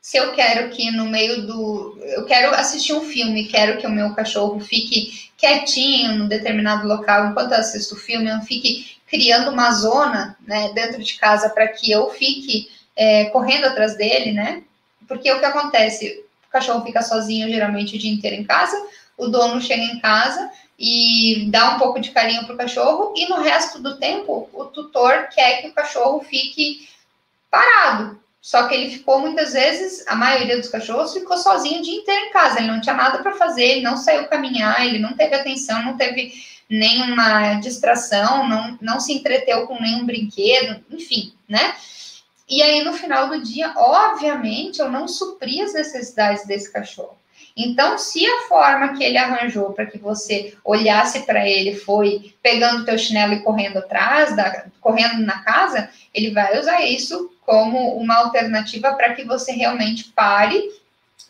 se 0.00 0.16
eu 0.16 0.32
quero 0.32 0.68
que 0.70 0.90
no 0.90 1.06
meio 1.06 1.46
do. 1.46 1.96
Eu 2.00 2.26
quero 2.26 2.54
assistir 2.54 2.92
um 2.92 3.02
filme, 3.02 3.46
quero 3.46 3.78
que 3.78 3.86
o 3.86 3.90
meu 3.90 4.14
cachorro 4.14 4.60
fique 4.60 5.23
quietinho 5.44 6.16
num 6.16 6.26
determinado 6.26 6.88
local 6.88 7.28
enquanto 7.28 7.52
eu 7.52 7.58
assisto 7.58 7.94
o 7.94 7.98
filme, 7.98 8.30
eu 8.30 8.40
fique 8.40 8.96
criando 9.06 9.50
uma 9.50 9.70
zona 9.72 10.36
né, 10.40 10.72
dentro 10.74 11.02
de 11.02 11.14
casa 11.14 11.50
para 11.50 11.68
que 11.68 11.90
eu 11.90 12.08
fique 12.10 12.70
é, 12.96 13.26
correndo 13.26 13.66
atrás 13.66 13.96
dele, 13.96 14.32
né? 14.32 14.62
Porque 15.06 15.30
o 15.30 15.38
que 15.38 15.44
acontece? 15.44 16.24
O 16.48 16.50
cachorro 16.50 16.84
fica 16.84 17.02
sozinho 17.02 17.48
geralmente 17.48 17.94
o 17.94 17.98
dia 17.98 18.10
inteiro 18.10 18.36
em 18.36 18.44
casa, 18.44 18.74
o 19.18 19.28
dono 19.28 19.60
chega 19.60 19.82
em 19.82 20.00
casa 20.00 20.50
e 20.78 21.46
dá 21.50 21.74
um 21.74 21.78
pouco 21.78 22.00
de 22.00 22.10
carinho 22.10 22.44
para 22.44 22.54
o 22.54 22.58
cachorro, 22.58 23.12
e 23.16 23.28
no 23.28 23.42
resto 23.42 23.80
do 23.80 23.96
tempo 23.98 24.48
o 24.52 24.64
tutor 24.64 25.28
quer 25.34 25.60
que 25.60 25.68
o 25.68 25.74
cachorro 25.74 26.20
fique 26.20 26.88
parado, 27.50 28.18
só 28.44 28.68
que 28.68 28.74
ele 28.74 28.90
ficou 28.90 29.20
muitas 29.20 29.54
vezes, 29.54 30.06
a 30.06 30.14
maioria 30.14 30.58
dos 30.58 30.68
cachorros 30.68 31.14
ficou 31.14 31.38
sozinho 31.38 31.80
o 31.80 31.82
dia 31.82 31.96
inteiro 31.96 32.26
em 32.26 32.30
casa. 32.30 32.58
Ele 32.58 32.68
não 32.68 32.78
tinha 32.78 32.94
nada 32.94 33.22
para 33.22 33.32
fazer, 33.32 33.64
ele 33.64 33.80
não 33.80 33.96
saiu 33.96 34.28
caminhar, 34.28 34.86
ele 34.86 34.98
não 34.98 35.14
teve 35.14 35.34
atenção, 35.34 35.82
não 35.82 35.96
teve 35.96 36.30
nenhuma 36.68 37.54
distração, 37.54 38.46
não, 38.46 38.78
não 38.82 39.00
se 39.00 39.14
entreteu 39.14 39.66
com 39.66 39.80
nenhum 39.80 40.04
brinquedo, 40.04 40.84
enfim, 40.90 41.32
né? 41.48 41.74
E 42.46 42.62
aí, 42.62 42.84
no 42.84 42.92
final 42.92 43.28
do 43.28 43.42
dia, 43.42 43.72
obviamente, 43.74 44.78
eu 44.78 44.90
não 44.90 45.08
supri 45.08 45.62
as 45.62 45.72
necessidades 45.72 46.46
desse 46.46 46.70
cachorro. 46.70 47.16
Então, 47.56 47.96
se 47.96 48.26
a 48.26 48.42
forma 48.42 48.94
que 48.94 49.02
ele 49.02 49.16
arranjou 49.16 49.72
para 49.72 49.86
que 49.86 49.96
você 49.96 50.54
olhasse 50.62 51.20
para 51.20 51.48
ele 51.48 51.76
foi 51.76 52.34
pegando 52.42 52.84
teu 52.84 52.98
chinelo 52.98 53.32
e 53.32 53.42
correndo 53.42 53.78
atrás, 53.78 54.36
da, 54.36 54.66
correndo 54.82 55.24
na 55.24 55.42
casa, 55.42 55.88
ele 56.12 56.30
vai 56.32 56.58
usar 56.60 56.82
isso 56.82 57.30
como 57.44 57.96
uma 57.96 58.16
alternativa 58.16 58.94
para 58.94 59.14
que 59.14 59.24
você 59.24 59.52
realmente 59.52 60.04
pare 60.04 60.62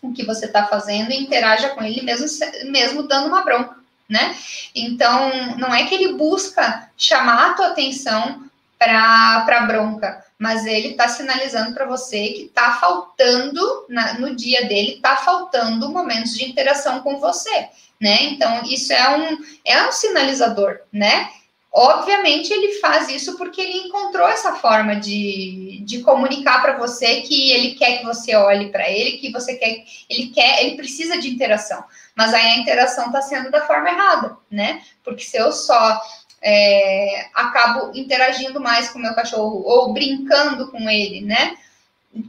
o 0.01 0.13
que 0.13 0.25
você 0.25 0.47
está 0.47 0.67
fazendo 0.67 1.11
e 1.11 1.23
interaja 1.23 1.71
com 1.71 1.83
ele 1.83 2.03
mesmo, 2.03 2.27
mesmo 2.71 3.03
dando 3.05 3.29
uma 3.29 3.43
bronca, 3.43 3.77
né? 4.09 4.37
Então, 4.75 5.57
não 5.57 5.75
é 5.75 5.85
que 5.85 5.95
ele 5.95 6.15
busca 6.15 6.91
chamar 6.97 7.51
a 7.51 7.55
tua 7.55 7.67
atenção 7.69 8.45
para 8.79 9.47
a 9.47 9.67
bronca, 9.67 10.25
mas 10.39 10.67
ele 10.67 10.89
está 10.89 11.09
sinalizando 11.09 11.73
para 11.73 11.87
você 11.87 12.29
que 12.29 12.43
está 12.43 12.75
faltando 12.75 13.87
na, 13.89 14.15
no 14.15 14.37
dia 14.37 14.67
dele, 14.67 14.97
está 14.97 15.17
faltando 15.17 15.91
momentos 15.91 16.35
de 16.35 16.45
interação 16.45 17.01
com 17.01 17.19
você, 17.19 17.69
né? 18.01 18.25
Então, 18.25 18.63
isso 18.65 18.93
é 18.93 19.17
um, 19.17 19.39
é 19.65 19.87
um 19.87 19.93
sinalizador, 19.93 20.81
né? 20.93 21.31
Obviamente, 21.77 22.53
ele 22.53 22.79
faz 22.79 23.09
isso 23.09 23.37
porque 23.37 23.61
ele 23.61 23.89
encontrou 23.89 24.29
essa 24.29 24.55
forma 24.55 24.95
de, 24.95 25.83
de 25.85 26.03
comunicar 26.03 26.63
para 26.63 26.79
você 26.79 27.23
que 27.23 27.51
ele 27.51 27.75
quer 27.75 27.99
que 27.99 28.05
você 28.05 28.37
olhe 28.37 28.71
para 28.71 28.89
ele, 28.89 29.19
que 29.19 29.33
você 29.33 29.57
quer, 29.57 29.85
ele 30.09 30.29
quer, 30.29 30.63
ele 30.63 30.77
precisa 30.77 31.19
de 31.19 31.29
interação. 31.29 31.83
Mas 32.15 32.33
aí 32.33 32.47
a 32.47 32.59
interação 32.59 33.07
está 33.07 33.21
sendo 33.23 33.51
da 33.51 33.67
forma 33.67 33.89
errada, 33.89 34.37
né? 34.49 34.83
Porque 35.03 35.25
se 35.25 35.37
eu 35.37 35.51
só 35.51 36.01
é, 36.41 37.27
acabo 37.35 37.91
interagindo 37.93 38.61
mais 38.61 38.89
com 38.91 39.01
o 39.01 39.03
meu 39.03 39.15
cachorro 39.17 39.65
ou 39.67 39.93
brincando 39.93 40.71
com 40.71 40.89
ele, 40.89 41.23
né? 41.23 41.57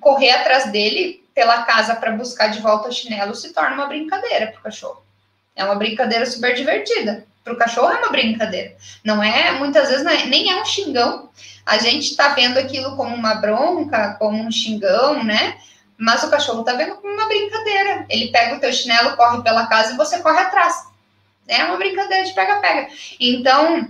Correr 0.02 0.32
atrás 0.32 0.72
dele 0.72 1.24
pela 1.36 1.62
casa 1.66 1.96
para 1.96 2.14
buscar 2.14 2.48
de 2.48 2.62
volta 2.62 2.90
o 2.90 2.92
chinelo 2.92 3.36
se 3.36 3.54
torna 3.54 3.76
uma 3.76 3.86
brincadeira 3.86 4.48
para 4.48 4.60
o 4.60 4.64
cachorro. 4.64 5.06
É 5.56 5.64
uma 5.64 5.76
brincadeira 5.76 6.26
super 6.26 6.56
divertida. 6.56 7.28
Para 7.46 7.54
o 7.54 7.58
cachorro 7.58 7.92
é 7.92 8.00
uma 8.00 8.10
brincadeira. 8.10 8.76
Não 9.04 9.24
é, 9.24 9.52
muitas 9.52 9.88
vezes, 9.88 10.06
é, 10.06 10.26
nem 10.26 10.52
é 10.52 10.60
um 10.60 10.66
xingão. 10.66 11.30
A 11.64 11.78
gente 11.78 12.10
está 12.10 12.30
vendo 12.30 12.58
aquilo 12.58 12.96
como 12.98 13.16
uma 13.16 13.36
bronca, 13.36 14.16
como 14.20 14.44
um 14.44 14.52
xingão, 14.52 15.24
né? 15.24 15.56
Mas 15.98 16.24
o 16.24 16.30
cachorro 16.30 16.62
está 16.62 16.74
vendo 16.74 16.96
como 16.96 17.14
uma 17.14 17.28
brincadeira. 17.28 18.06
Ele 18.10 18.32
pega 18.32 18.56
o 18.56 18.60
teu 18.60 18.74
chinelo, 18.74 19.16
corre 19.16 19.44
pela 19.44 19.68
casa 19.68 19.94
e 19.94 19.98
você 19.98 20.20
corre 20.20 20.40
atrás. 20.40 20.74
É 21.48 21.64
uma 21.64 21.78
brincadeira 21.78 22.26
de 22.26 22.34
pega-pega. 22.34 22.90
Então, 23.20 23.88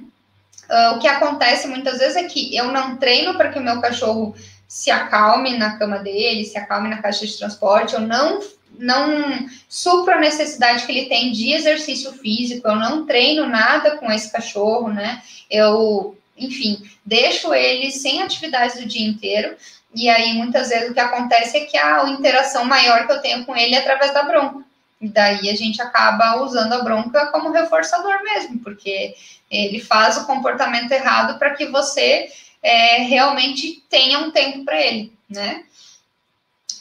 Uh, 0.68 0.96
o 0.96 1.00
que 1.00 1.08
acontece 1.08 1.68
muitas 1.68 2.00
vezes 2.00 2.16
é 2.16 2.24
que 2.24 2.56
eu 2.56 2.72
não 2.72 2.98
treino 2.98 3.36
para 3.36 3.50
que 3.50 3.60
o 3.60 3.62
meu 3.62 3.80
cachorro 3.80 4.36
se 4.68 4.90
acalme 4.90 5.56
na 5.58 5.78
cama 5.78 6.00
dele, 6.00 6.44
se 6.44 6.58
acalme 6.58 6.90
na 6.90 7.02
caixa 7.04 7.26
de 7.26 7.38
transporte, 7.38 7.94
eu 7.94 8.02
não 8.02 8.40
não 8.80 9.48
supro 9.68 10.14
a 10.14 10.20
necessidade 10.20 10.86
que 10.86 10.92
ele 10.92 11.10
tem 11.10 11.32
de 11.32 11.54
exercício 11.54 12.12
físico, 12.14 12.68
eu 12.68 12.76
não 12.76 13.06
treino 13.06 13.48
nada 13.48 13.98
com 13.98 14.12
esse 14.12 14.32
cachorro, 14.32 14.90
né? 14.90 15.22
Eu, 15.50 16.18
enfim, 16.38 16.84
deixo 17.06 17.54
ele 17.54 17.92
sem 17.92 18.22
atividades 18.22 18.80
do 18.80 18.88
dia 18.88 19.08
inteiro, 19.08 19.56
e 19.94 20.10
aí 20.10 20.34
muitas 20.34 20.70
vezes 20.70 20.90
o 20.90 20.94
que 20.94 21.00
acontece 21.00 21.58
é 21.58 21.66
que 21.66 21.78
a 21.78 22.08
interação 22.10 22.66
maior 22.66 23.06
que 23.06 23.14
eu 23.14 23.22
tenho 23.22 23.46
com 23.46 23.56
ele 23.56 23.76
é 23.76 23.80
através 23.80 24.14
da 24.14 24.24
bronca. 24.24 24.66
E 25.00 25.08
daí 25.08 25.50
a 25.50 25.56
gente 25.56 25.82
acaba 25.82 26.42
usando 26.42 26.74
a 26.74 26.84
bronca 26.84 27.28
como 27.28 27.52
reforçador 27.52 28.24
mesmo, 28.24 28.60
porque 28.60 29.16
ele 29.50 29.80
faz 29.80 30.18
o 30.18 30.26
comportamento 30.26 30.92
errado 30.92 31.38
para 31.38 31.54
que 31.54 31.66
você 31.68 32.30
é, 32.62 33.04
realmente 33.04 33.84
tenha 33.90 34.20
um 34.20 34.32
tempo 34.32 34.66
para 34.66 34.82
ele, 34.82 35.14
né? 35.30 35.64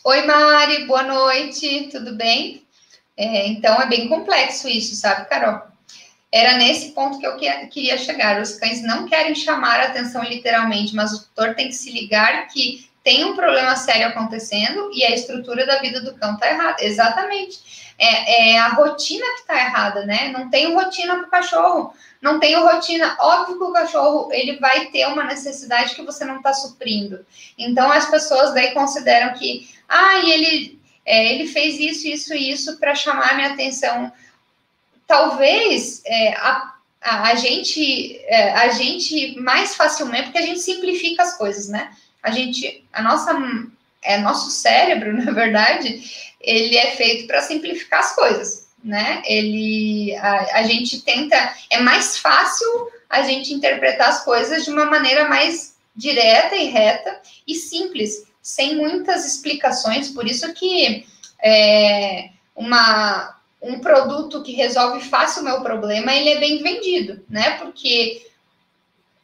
Oi, 0.06 0.20
Mari, 0.26 0.84
boa 0.84 1.02
noite, 1.02 1.88
tudo 1.90 2.14
bem? 2.14 2.62
É, 3.16 3.46
então 3.46 3.80
é 3.80 3.86
bem 3.86 4.06
complexo 4.06 4.68
isso, 4.68 4.94
sabe, 4.94 5.26
Carol? 5.30 5.62
Era 6.30 6.58
nesse 6.58 6.92
ponto 6.92 7.18
que 7.18 7.26
eu 7.26 7.38
queria 7.38 7.96
chegar. 7.96 8.38
Os 8.38 8.52
cães 8.56 8.82
não 8.82 9.08
querem 9.08 9.34
chamar 9.34 9.80
a 9.80 9.84
atenção 9.84 10.22
literalmente, 10.22 10.94
mas 10.94 11.10
o 11.14 11.24
tutor 11.24 11.54
tem 11.54 11.68
que 11.68 11.74
se 11.74 11.90
ligar 11.90 12.48
que 12.48 12.86
tem 13.02 13.24
um 13.24 13.34
problema 13.34 13.74
sério 13.76 14.08
acontecendo 14.08 14.90
e 14.92 15.02
a 15.04 15.14
estrutura 15.14 15.64
da 15.64 15.78
vida 15.78 16.02
do 16.02 16.14
cão 16.16 16.34
está 16.34 16.50
errada. 16.50 16.84
Exatamente. 16.84 17.94
É, 17.98 18.50
é, 18.50 18.58
a 18.58 18.68
rotina 18.68 19.24
que 19.36 19.40
está 19.40 19.56
errada, 19.56 20.04
né? 20.04 20.28
Não 20.36 20.50
tem 20.50 20.74
rotina 20.74 21.14
para 21.16 21.26
o 21.26 21.30
cachorro 21.30 21.94
não 22.24 22.40
tenho 22.40 22.66
rotina, 22.66 23.18
óbvio 23.20 23.58
que 23.58 23.64
o 23.64 23.72
cachorro 23.72 24.32
ele 24.32 24.58
vai 24.58 24.86
ter 24.86 25.06
uma 25.06 25.24
necessidade 25.24 25.94
que 25.94 26.00
você 26.00 26.24
não 26.24 26.38
está 26.38 26.54
suprindo. 26.54 27.24
Então 27.58 27.92
as 27.92 28.06
pessoas 28.06 28.54
daí 28.54 28.72
consideram 28.72 29.34
que, 29.34 29.68
ah, 29.88 30.18
ele, 30.18 30.78
é, 31.04 31.34
ele 31.34 31.46
fez 31.48 31.78
isso, 31.78 32.06
isso 32.06 32.34
e 32.34 32.50
isso 32.50 32.78
para 32.78 32.94
chamar 32.94 33.36
minha 33.36 33.52
atenção. 33.52 34.12
Talvez 35.06 36.02
é, 36.06 36.34
a, 36.34 36.74
a, 37.00 37.28
a, 37.30 37.34
gente 37.34 38.18
é, 38.24 38.52
a 38.52 38.68
gente 38.68 39.38
mais 39.40 39.74
facilmente, 39.74 40.24
porque 40.24 40.38
a 40.38 40.46
gente 40.46 40.60
simplifica 40.60 41.22
as 41.22 41.36
coisas, 41.36 41.68
né? 41.68 41.92
A 42.22 42.30
gente, 42.30 42.84
a 42.92 43.02
nossa, 43.02 43.32
é 44.02 44.18
nosso 44.18 44.50
cérebro, 44.50 45.12
na 45.22 45.30
verdade, 45.32 46.02
ele 46.40 46.76
é 46.76 46.92
feito 46.92 47.26
para 47.26 47.42
simplificar 47.42 48.00
as 48.00 48.14
coisas 48.14 48.64
né? 48.84 49.22
Ele, 49.24 50.14
a, 50.16 50.58
a 50.58 50.62
gente 50.64 51.00
tenta, 51.00 51.36
é 51.70 51.80
mais 51.80 52.18
fácil 52.18 52.68
a 53.08 53.22
gente 53.22 53.54
interpretar 53.54 54.10
as 54.10 54.22
coisas 54.22 54.64
de 54.64 54.70
uma 54.70 54.84
maneira 54.84 55.26
mais 55.26 55.74
direta 55.96 56.54
e 56.54 56.66
reta 56.66 57.20
e 57.46 57.54
simples, 57.54 58.26
sem 58.44 58.76
muitas 58.76 59.24
explicações. 59.24 60.10
Por 60.10 60.26
isso 60.26 60.52
que 60.52 61.06
é, 61.42 62.28
uma, 62.54 63.40
um 63.62 63.80
produto 63.80 64.42
que 64.42 64.52
resolve 64.52 65.02
fácil 65.08 65.40
o 65.40 65.44
meu 65.46 65.62
problema, 65.62 66.14
ele 66.14 66.28
é 66.28 66.38
bem 66.38 66.62
vendido, 66.62 67.24
né? 67.28 67.52
Porque 67.52 68.26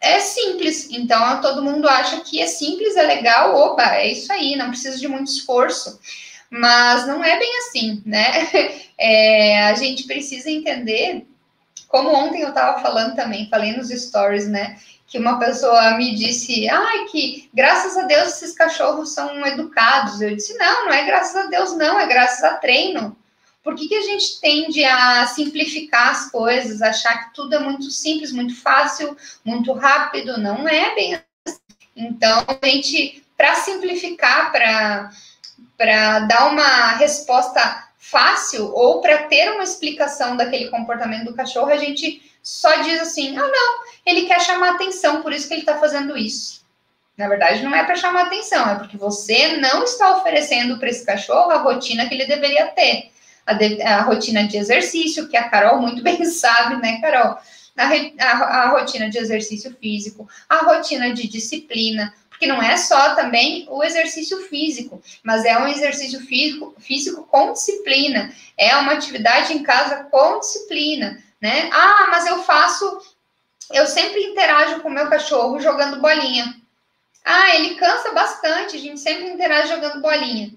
é 0.00 0.18
simples, 0.20 0.88
então 0.90 1.42
todo 1.42 1.62
mundo 1.62 1.86
acha 1.86 2.20
que 2.20 2.40
é 2.40 2.46
simples, 2.46 2.96
é 2.96 3.02
legal, 3.02 3.54
opa, 3.54 3.94
é 3.96 4.10
isso 4.10 4.32
aí, 4.32 4.56
não 4.56 4.70
precisa 4.70 4.98
de 4.98 5.06
muito 5.06 5.30
esforço. 5.30 6.00
Mas 6.48 7.06
não 7.06 7.22
é 7.22 7.38
bem 7.38 7.58
assim, 7.58 8.02
né? 8.04 8.80
É, 9.02 9.64
a 9.64 9.74
gente 9.76 10.02
precisa 10.02 10.50
entender 10.50 11.26
Como 11.88 12.10
ontem 12.10 12.42
eu 12.42 12.50
estava 12.50 12.82
falando 12.82 13.16
também, 13.16 13.48
falei 13.48 13.72
nos 13.72 13.88
stories, 13.88 14.46
né? 14.46 14.78
Que 15.10 15.18
uma 15.18 15.38
pessoa 15.38 15.96
me 15.98 16.14
disse, 16.14 16.68
ai, 16.70 17.04
que 17.06 17.50
graças 17.52 17.98
a 17.98 18.04
Deus 18.04 18.28
esses 18.28 18.54
cachorros 18.54 19.12
são 19.12 19.44
educados. 19.44 20.22
Eu 20.22 20.34
disse, 20.34 20.56
não, 20.56 20.86
não 20.86 20.92
é 20.92 21.04
graças 21.04 21.36
a 21.36 21.46
Deus, 21.48 21.76
não, 21.76 21.98
é 21.98 22.06
graças 22.06 22.44
a 22.44 22.54
treino. 22.54 23.16
Por 23.62 23.74
que, 23.74 23.88
que 23.88 23.96
a 23.96 24.02
gente 24.02 24.40
tende 24.40 24.84
a 24.84 25.26
simplificar 25.26 26.10
as 26.12 26.30
coisas, 26.30 26.80
achar 26.80 27.24
que 27.24 27.34
tudo 27.34 27.56
é 27.56 27.58
muito 27.58 27.90
simples, 27.90 28.32
muito 28.32 28.54
fácil, 28.54 29.16
muito 29.44 29.72
rápido? 29.72 30.38
Não 30.38 30.66
é 30.66 30.94
bem 30.94 31.14
assim. 31.14 31.58
Então, 31.94 32.46
a 32.46 32.66
gente, 32.66 33.22
para 33.36 33.56
simplificar, 33.56 34.52
para 35.76 36.20
dar 36.20 36.52
uma 36.52 36.92
resposta 36.92 37.89
fácil 38.00 38.72
ou 38.74 39.02
para 39.02 39.24
ter 39.24 39.52
uma 39.52 39.62
explicação 39.62 40.34
daquele 40.34 40.70
comportamento 40.70 41.26
do 41.26 41.34
cachorro, 41.34 41.70
a 41.70 41.76
gente 41.76 42.22
só 42.42 42.80
diz 42.82 43.00
assim: 43.02 43.36
ah, 43.36 43.46
não, 43.46 43.84
ele 44.04 44.26
quer 44.26 44.40
chamar 44.40 44.70
atenção, 44.70 45.22
por 45.22 45.32
isso 45.32 45.46
que 45.46 45.54
ele 45.54 45.60
está 45.60 45.78
fazendo 45.78 46.16
isso. 46.16 46.64
Na 47.16 47.28
verdade, 47.28 47.62
não 47.62 47.74
é 47.74 47.84
para 47.84 47.96
chamar 47.96 48.22
atenção, 48.22 48.68
é 48.70 48.76
porque 48.76 48.96
você 48.96 49.58
não 49.58 49.84
está 49.84 50.16
oferecendo 50.16 50.78
para 50.78 50.88
esse 50.88 51.04
cachorro 51.04 51.50
a 51.50 51.58
rotina 51.58 52.08
que 52.08 52.14
ele 52.14 52.24
deveria 52.24 52.68
ter 52.68 53.10
a, 53.44 53.52
de, 53.52 53.82
a, 53.82 54.00
rotina 54.00 54.48
de 54.48 54.56
exercício, 54.56 55.28
que 55.28 55.36
a 55.36 55.50
Carol 55.50 55.82
muito 55.82 56.02
bem 56.02 56.24
sabe, 56.24 56.76
né, 56.76 56.98
Carol? 57.02 57.36
A, 57.76 57.86
a, 58.24 58.62
a 58.62 58.68
rotina 58.70 59.10
de 59.10 59.18
exercício 59.18 59.76
físico, 59.78 60.26
a 60.48 60.64
rotina 60.64 61.12
de 61.12 61.28
disciplina, 61.28 62.14
porque 62.40 62.50
não 62.50 62.62
é 62.62 62.74
só 62.78 63.14
também 63.14 63.66
o 63.68 63.84
exercício 63.84 64.40
físico, 64.48 65.02
mas 65.22 65.44
é 65.44 65.58
um 65.58 65.68
exercício 65.68 66.20
físico, 66.20 66.74
físico 66.78 67.22
com 67.24 67.52
disciplina, 67.52 68.34
é 68.56 68.74
uma 68.76 68.92
atividade 68.92 69.52
em 69.52 69.62
casa 69.62 70.04
com 70.04 70.40
disciplina, 70.40 71.22
né? 71.38 71.68
Ah, 71.70 72.08
mas 72.10 72.24
eu 72.26 72.42
faço, 72.42 72.98
eu 73.70 73.86
sempre 73.86 74.22
interajo 74.22 74.80
com 74.80 74.88
o 74.88 74.90
meu 74.90 75.10
cachorro 75.10 75.60
jogando 75.60 76.00
bolinha. 76.00 76.56
Ah, 77.22 77.54
ele 77.56 77.74
cansa 77.74 78.10
bastante, 78.12 78.76
a 78.76 78.80
gente 78.80 79.00
sempre 79.00 79.28
interage 79.28 79.68
jogando 79.68 80.00
bolinha. 80.00 80.50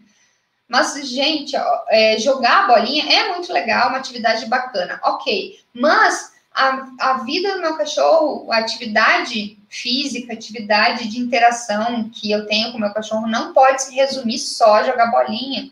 Mas, 0.69 1.05
gente, 1.05 1.53
é, 1.89 2.17
jogar 2.17 2.63
a 2.63 2.67
bolinha 2.67 3.13
é 3.13 3.27
muito 3.33 3.51
legal, 3.51 3.89
uma 3.89 3.97
atividade 3.97 4.45
bacana, 4.45 5.01
ok. 5.03 5.59
Mas 5.73 6.31
a, 6.53 6.87
a 6.97 7.13
vida 7.25 7.55
do 7.55 7.61
meu 7.61 7.75
cachorro, 7.75 8.49
a 8.53 8.59
atividade 8.59 9.57
física, 9.73 10.33
atividade 10.33 11.07
de 11.07 11.19
interação 11.19 12.09
que 12.09 12.31
eu 12.31 12.45
tenho 12.45 12.71
com 12.71 12.77
o 12.77 12.81
meu 12.81 12.93
cachorro 12.93 13.27
não 13.27 13.53
pode 13.53 13.81
se 13.81 13.95
resumir 13.95 14.37
só 14.37 14.75
a 14.75 14.83
jogar 14.83 15.07
bolinha, 15.07 15.71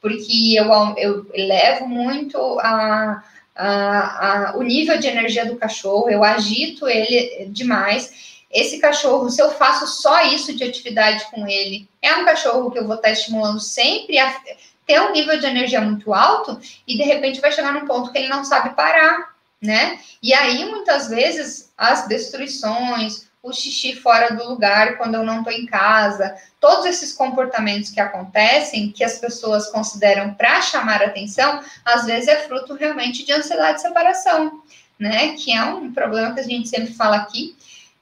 porque 0.00 0.54
eu, 0.56 0.66
eu 0.96 1.26
levo 1.34 1.88
muito 1.88 2.38
a, 2.60 3.22
a, 3.54 4.50
a, 4.50 4.56
o 4.56 4.62
nível 4.62 4.96
de 4.98 5.08
energia 5.08 5.44
do 5.44 5.56
cachorro, 5.56 6.08
eu 6.08 6.22
agito 6.22 6.88
ele 6.88 7.46
demais 7.50 8.32
esse 8.48 8.78
cachorro, 8.78 9.30
se 9.30 9.40
eu 9.40 9.50
faço 9.50 9.86
só 9.86 10.22
isso 10.26 10.54
de 10.54 10.62
atividade 10.62 11.24
com 11.30 11.48
ele, 11.48 11.88
é 12.00 12.14
um 12.16 12.24
cachorro 12.24 12.70
que 12.70 12.78
eu 12.78 12.86
vou 12.86 12.96
estar 12.96 13.10
estimulando 13.10 13.58
sempre 13.58 14.18
a 14.18 14.40
ter 14.86 15.00
um 15.00 15.12
nível 15.12 15.40
de 15.40 15.46
energia 15.46 15.80
muito 15.80 16.12
alto 16.12 16.60
e 16.86 16.96
de 16.96 17.02
repente 17.02 17.40
vai 17.40 17.50
chegar 17.50 17.72
num 17.72 17.86
ponto 17.86 18.12
que 18.12 18.18
ele 18.18 18.28
não 18.28 18.44
sabe 18.44 18.76
parar, 18.76 19.32
né? 19.60 19.98
E 20.22 20.34
aí, 20.34 20.66
muitas 20.66 21.08
vezes, 21.08 21.72
as 21.78 22.06
destruições, 22.06 23.26
o 23.42 23.52
xixi 23.52 23.96
fora 23.96 24.34
do 24.34 24.48
lugar 24.48 24.96
quando 24.96 25.16
eu 25.16 25.24
não 25.24 25.38
estou 25.38 25.52
em 25.52 25.66
casa, 25.66 26.36
todos 26.60 26.86
esses 26.86 27.12
comportamentos 27.12 27.90
que 27.90 28.00
acontecem, 28.00 28.92
que 28.92 29.02
as 29.02 29.18
pessoas 29.18 29.68
consideram 29.68 30.32
para 30.34 30.62
chamar 30.62 31.02
atenção, 31.02 31.60
às 31.84 32.06
vezes 32.06 32.28
é 32.28 32.40
fruto 32.46 32.74
realmente 32.74 33.24
de 33.24 33.32
ansiedade 33.32 33.76
de 33.76 33.82
separação, 33.82 34.62
né? 34.96 35.34
Que 35.34 35.52
é 35.52 35.64
um 35.64 35.92
problema 35.92 36.32
que 36.32 36.40
a 36.40 36.44
gente 36.44 36.68
sempre 36.68 36.94
fala 36.94 37.16
aqui, 37.16 37.56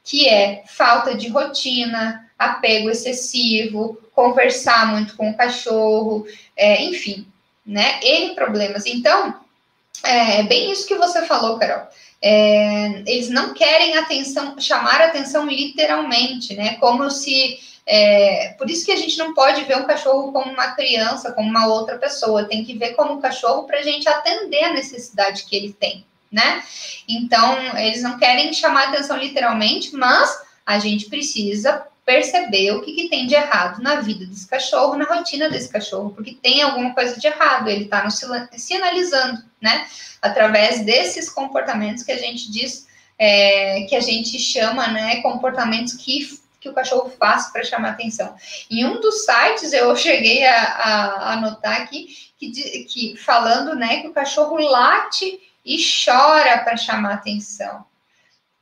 que 0.05 0.29
é 0.29 0.63
falta 0.67 1.15
de 1.15 1.29
rotina, 1.29 2.29
apego 2.39 2.91
excessivo, 2.91 3.99
conversar 4.15 4.89
muito 4.89 5.17
com 5.17 5.31
o 5.31 5.37
cachorro, 5.37 6.27
é, 6.55 6.83
enfim, 6.83 7.27
né? 7.65 7.99
N 8.03 8.35
problemas. 8.35 8.85
Então, 8.85 9.41
é 10.05 10.43
bem 10.43 10.71
isso 10.71 10.87
que 10.87 10.97
você 10.97 11.25
falou, 11.25 11.59
Carol. 11.59 11.87
É, 12.23 13.03
eles 13.07 13.31
não 13.31 13.55
querem 13.55 13.97
atenção, 13.97 14.59
chamar 14.59 15.01
atenção 15.01 15.47
literalmente, 15.47 16.55
né? 16.55 16.77
Como 16.77 17.11
se. 17.11 17.59
É, 17.87 18.55
por 18.59 18.71
isso 18.71 18.85
que 18.85 18.93
a 18.93 18.97
gente 18.97 19.19
não 19.19 19.35
pode 19.35 19.65
ver 19.65 19.77
um 19.79 19.87
cachorro 19.87 20.31
como 20.33 20.53
uma 20.53 20.73
criança, 20.73 21.33
como 21.33 21.49
uma 21.49 21.67
outra 21.67 21.99
pessoa. 21.99 22.45
Tem 22.45 22.65
que 22.65 22.77
ver 22.77 22.95
como 22.95 23.15
um 23.15 23.21
cachorro 23.21 23.65
para 23.65 23.79
a 23.79 23.83
gente 23.83 24.09
atender 24.09 24.65
a 24.65 24.73
necessidade 24.73 25.45
que 25.45 25.57
ele 25.57 25.73
tem 25.73 26.05
né? 26.31 26.63
Então, 27.09 27.77
eles 27.77 28.03
não 28.03 28.19
querem 28.19 28.53
chamar 28.53 28.89
atenção 28.89 29.17
literalmente, 29.17 29.95
mas 29.95 30.43
a 30.65 30.79
gente 30.79 31.07
precisa 31.07 31.85
perceber 32.11 32.73
o 32.73 32.83
que, 32.83 32.93
que, 32.93 33.09
tem 33.09 33.25
de 33.29 33.37
errado 33.37 33.81
na 33.81 34.01
vida 34.01 34.27
desse 34.27 34.49
cachorro, 34.49 34.97
na 34.97 35.05
rotina 35.05 35.49
desse 35.49 35.69
cachorro, 35.69 36.11
porque 36.11 36.33
tem 36.35 36.61
alguma 36.61 36.93
coisa 36.93 37.19
de 37.21 37.25
errado, 37.25 37.69
ele 37.69 37.85
está 37.85 38.03
nos 38.03 38.21
sinalizando, 38.57 39.45
né? 39.61 39.87
Através 40.21 40.85
desses 40.85 41.31
comportamentos 41.31 42.03
que 42.03 42.11
a 42.11 42.19
gente 42.19 42.51
diz, 42.51 42.89
é, 43.17 43.83
que 43.89 43.95
a 43.95 44.01
gente 44.01 44.37
chama, 44.41 44.89
né, 44.89 45.23
comportamentos 45.23 45.95
que, 45.95 46.37
que 46.61 46.69
o 46.69 46.75
cachorro 46.75 47.13
faz 47.17 47.53
para 47.53 47.63
chamar 47.63 47.91
atenção. 47.91 48.35
Em 48.69 48.85
um 48.85 49.01
dos 49.01 49.25
sites 49.25 49.73
eu 49.73 49.95
cheguei 49.95 50.45
a, 50.45 50.63
a 50.63 51.33
anotar 51.35 51.81
aqui 51.81 52.09
que, 52.37 52.51
que 52.85 53.17
falando, 53.19 53.77
né, 53.77 54.01
que 54.01 54.09
o 54.09 54.13
cachorro 54.13 54.57
late 54.57 55.39
e 55.65 55.79
chora 56.05 56.59
para 56.59 56.77
chamar 56.77 57.15
atenção. 57.15 57.85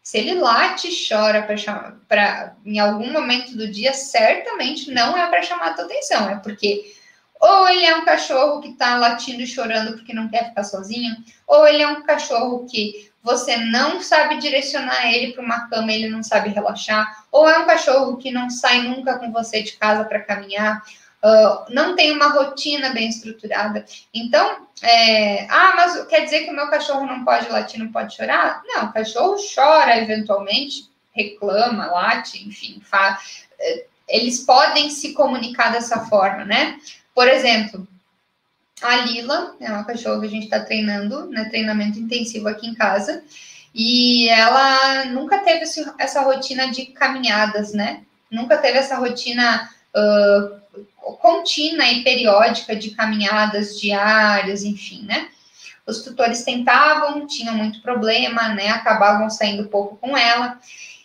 Se 0.09 0.17
ele 0.17 0.37
late 0.37 0.89
e 0.89 1.07
chora 1.07 1.43
para 1.43 1.55
chamar, 1.59 1.97
para 2.09 2.57
em 2.65 2.79
algum 2.79 3.13
momento 3.13 3.55
do 3.55 3.71
dia, 3.71 3.93
certamente 3.93 4.91
não 4.91 5.15
é 5.15 5.27
para 5.27 5.43
chamar 5.43 5.67
a 5.67 5.75
tua 5.75 5.85
atenção, 5.85 6.31
é 6.31 6.37
porque 6.37 6.95
ou 7.39 7.69
ele 7.69 7.85
é 7.85 7.95
um 7.95 8.07
cachorro 8.07 8.63
que 8.63 8.71
está 8.71 8.97
latindo 8.97 9.43
e 9.43 9.47
chorando 9.47 9.93
porque 9.93 10.15
não 10.15 10.27
quer 10.31 10.49
ficar 10.49 10.65
sozinho, 10.65 11.15
ou 11.47 11.69
ele 11.69 11.83
é 11.83 11.89
um 11.89 12.03
cachorro 12.05 12.65
que 12.65 13.11
você 13.23 13.59
não 13.59 14.01
sabe 14.01 14.39
direcionar 14.39 15.13
ele 15.13 15.35
para 15.35 15.45
uma 15.45 15.69
cama, 15.69 15.93
ele 15.93 16.09
não 16.09 16.23
sabe 16.23 16.49
relaxar, 16.49 17.27
ou 17.31 17.47
é 17.47 17.59
um 17.59 17.67
cachorro 17.67 18.17
que 18.17 18.31
não 18.31 18.49
sai 18.49 18.81
nunca 18.85 19.19
com 19.19 19.31
você 19.31 19.63
de 19.63 19.73
casa 19.73 20.07
para 20.07 20.23
caminhar, 20.23 20.83
uh, 21.25 21.73
não 21.73 21.95
tem 21.95 22.13
uma 22.13 22.29
rotina 22.29 22.91
bem 22.91 23.09
estruturada. 23.09 23.85
Então, 24.13 24.67
é, 24.83 25.47
ah, 25.51 25.73
mas 25.77 26.07
quer 26.07 26.25
dizer 26.25 26.45
que 26.45 26.51
o 26.51 26.55
meu 26.57 26.69
cachorro 26.69 27.07
não 27.07 27.25
pode 27.25 27.49
latir, 27.49 27.81
não 27.81 27.93
pode 27.93 28.15
chorar? 28.15 28.63
Não, 28.65 28.87
o 28.87 28.93
cachorro 28.93 29.37
chora 29.55 29.99
eventualmente, 29.99 30.89
reclama, 31.13 31.87
late, 31.87 32.47
enfim, 32.47 32.81
é, 33.59 33.87
eles 34.09 34.41
podem 34.41 34.89
se 34.91 35.13
comunicar 35.13 35.73
dessa 35.73 36.07
forma, 36.07 36.45
né? 36.45 36.79
Por 37.15 37.29
exemplo, 37.29 37.87
a 38.81 38.97
Lila 38.97 39.57
é 39.61 39.71
uma 39.71 39.85
cachorra 39.85 40.21
que 40.21 40.27
a 40.27 40.31
gente 40.31 40.45
está 40.45 40.61
treinando, 40.61 41.27
né? 41.27 41.47
Treinamento 41.47 41.99
intensivo 41.99 42.49
aqui 42.49 42.67
em 42.67 42.75
casa. 42.75 43.23
E 43.75 44.29
ela 44.29 45.05
nunca 45.07 45.39
teve 45.39 45.65
essa 45.99 46.23
rotina 46.23 46.71
de 46.71 46.87
caminhadas, 46.87 47.73
né? 47.73 48.03
Nunca 48.31 48.57
teve 48.57 48.79
essa 48.79 48.97
rotina 48.97 49.69
uh, 49.95 50.59
contínua 51.17 51.87
e 51.87 52.03
periódica 52.03 52.77
de 52.77 52.91
caminhadas 52.91 53.81
diárias, 53.81 54.63
enfim, 54.63 55.05
né? 55.05 55.29
Os 55.87 56.03
tutores 56.03 56.45
tentavam, 56.45 57.27
tinham 57.27 57.55
muito 57.55 57.81
problema, 57.81 58.49
né? 58.49 58.69
Acabavam 58.69 59.31
saindo 59.31 59.69
pouco 59.69 59.97
com 59.97 60.17
ela. 60.17 60.59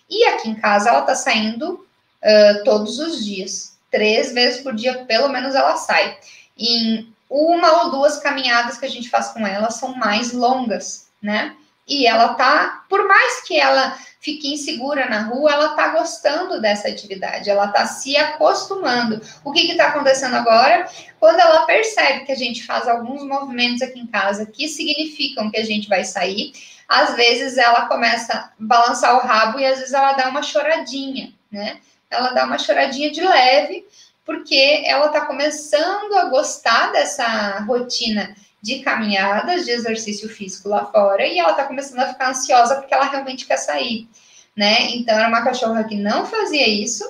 E 0.10 0.26
aqui 0.26 0.50
em 0.50 0.56
casa 0.56 0.90
ela 0.90 1.02
tá 1.04 1.16
saindo 1.16 1.74
uh, 1.74 2.64
todos 2.66 3.00
os 3.00 3.24
dias. 3.24 3.78
Três 3.90 4.34
vezes 4.34 4.62
por 4.62 4.76
dia, 4.76 5.06
pelo 5.06 5.30
menos, 5.30 5.56
ela 5.56 5.78
sai. 5.78 6.18
Em 6.58 7.08
uma 7.30 7.84
ou 7.84 7.92
duas 7.92 8.20
caminhadas 8.20 8.78
que 8.78 8.86
a 8.86 8.90
gente 8.90 9.10
faz 9.10 9.30
com 9.30 9.48
ela 9.48 9.72
são 9.72 9.96
mais 9.96 10.34
longas, 10.34 11.08
né? 11.22 11.56
E 11.88 12.08
ela 12.08 12.34
tá, 12.36 12.86
por 12.90 13.08
mais 13.08 13.42
que 13.44 13.60
ela 13.60 13.98
fique 14.22 14.54
insegura 14.54 15.10
na 15.10 15.24
rua, 15.24 15.52
ela 15.52 15.66
está 15.72 15.90
gostando 15.90 16.62
dessa 16.62 16.88
atividade, 16.88 17.50
ela 17.50 17.66
está 17.66 17.86
se 17.86 18.16
acostumando. 18.16 19.22
O 19.44 19.52
que 19.52 19.70
está 19.70 19.88
acontecendo 19.90 20.36
agora? 20.36 20.90
Quando 21.20 21.40
ela 21.42 21.66
percebe 21.66 22.26
que 22.26 22.32
a 22.32 22.38
gente 22.38 22.66
faz 22.66 22.88
alguns 22.88 23.22
movimentos 23.24 23.82
aqui 23.82 24.00
em 24.00 24.08
casa 24.08 24.46
que 24.46 24.70
significam 24.70 25.52
que 25.52 25.58
a 25.58 25.66
gente 25.66 25.90
vai 25.90 26.06
sair, 26.06 26.54
às 26.88 27.16
vezes 27.16 27.58
ela 27.58 27.88
começa 27.88 28.34
a 28.34 28.50
balançar 28.58 29.16
o 29.16 29.28
rabo 29.28 29.60
e 29.60 29.66
às 29.66 29.80
vezes 29.80 29.94
ela 29.94 30.14
dá 30.14 30.30
uma 30.30 30.42
choradinha, 30.42 31.34
né? 31.52 31.82
Ela 32.10 32.30
dá 32.30 32.46
uma 32.46 32.58
choradinha 32.58 33.12
de 33.12 33.22
leve, 33.22 33.86
porque 34.24 34.84
ela 34.86 35.08
está 35.08 35.26
começando 35.26 36.14
a 36.14 36.26
gostar 36.26 36.94
dessa 36.94 37.60
rotina 37.68 38.34
de 38.64 38.80
caminhadas, 38.80 39.66
de 39.66 39.72
exercício 39.72 40.30
físico 40.30 40.70
lá 40.70 40.86
fora, 40.86 41.28
e 41.28 41.38
ela 41.38 41.52
está 41.52 41.66
começando 41.66 42.00
a 42.00 42.08
ficar 42.08 42.30
ansiosa 42.30 42.78
porque 42.78 42.94
ela 42.94 43.10
realmente 43.10 43.46
quer 43.46 43.58
sair, 43.58 44.08
né? 44.56 44.96
Então, 44.96 45.14
era 45.20 45.28
uma 45.28 45.44
cachorra 45.44 45.84
que 45.84 45.98
não 45.98 46.26
fazia 46.26 46.68
isso, 46.68 47.04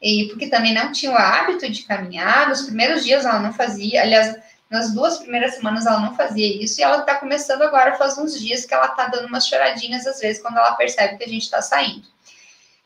e 0.00 0.28
porque 0.28 0.48
também 0.48 0.74
não 0.74 0.92
tinha 0.92 1.10
o 1.12 1.16
hábito 1.16 1.70
de 1.70 1.84
caminhar, 1.84 2.48
nos 2.50 2.62
primeiros 2.62 3.02
dias 3.02 3.24
ela 3.24 3.40
não 3.40 3.52
fazia, 3.52 4.02
aliás, 4.02 4.36
Nas 4.70 4.94
duas 4.94 5.18
primeiras 5.18 5.56
semanas 5.56 5.84
ela 5.84 5.98
não 5.98 6.14
fazia 6.14 6.46
isso 6.62 6.80
e 6.80 6.84
ela 6.84 7.02
tá 7.02 7.16
começando 7.16 7.62
agora 7.62 7.98
faz 7.98 8.16
uns 8.16 8.38
dias 8.38 8.64
que 8.64 8.72
ela 8.72 8.86
tá 8.86 9.08
dando 9.08 9.26
umas 9.26 9.44
choradinhas 9.48 10.06
às 10.06 10.20
vezes 10.20 10.40
quando 10.40 10.58
ela 10.58 10.76
percebe 10.76 11.18
que 11.18 11.24
a 11.24 11.28
gente 11.28 11.50
tá 11.50 11.60
saindo. 11.60 12.06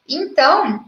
Então, 0.08 0.82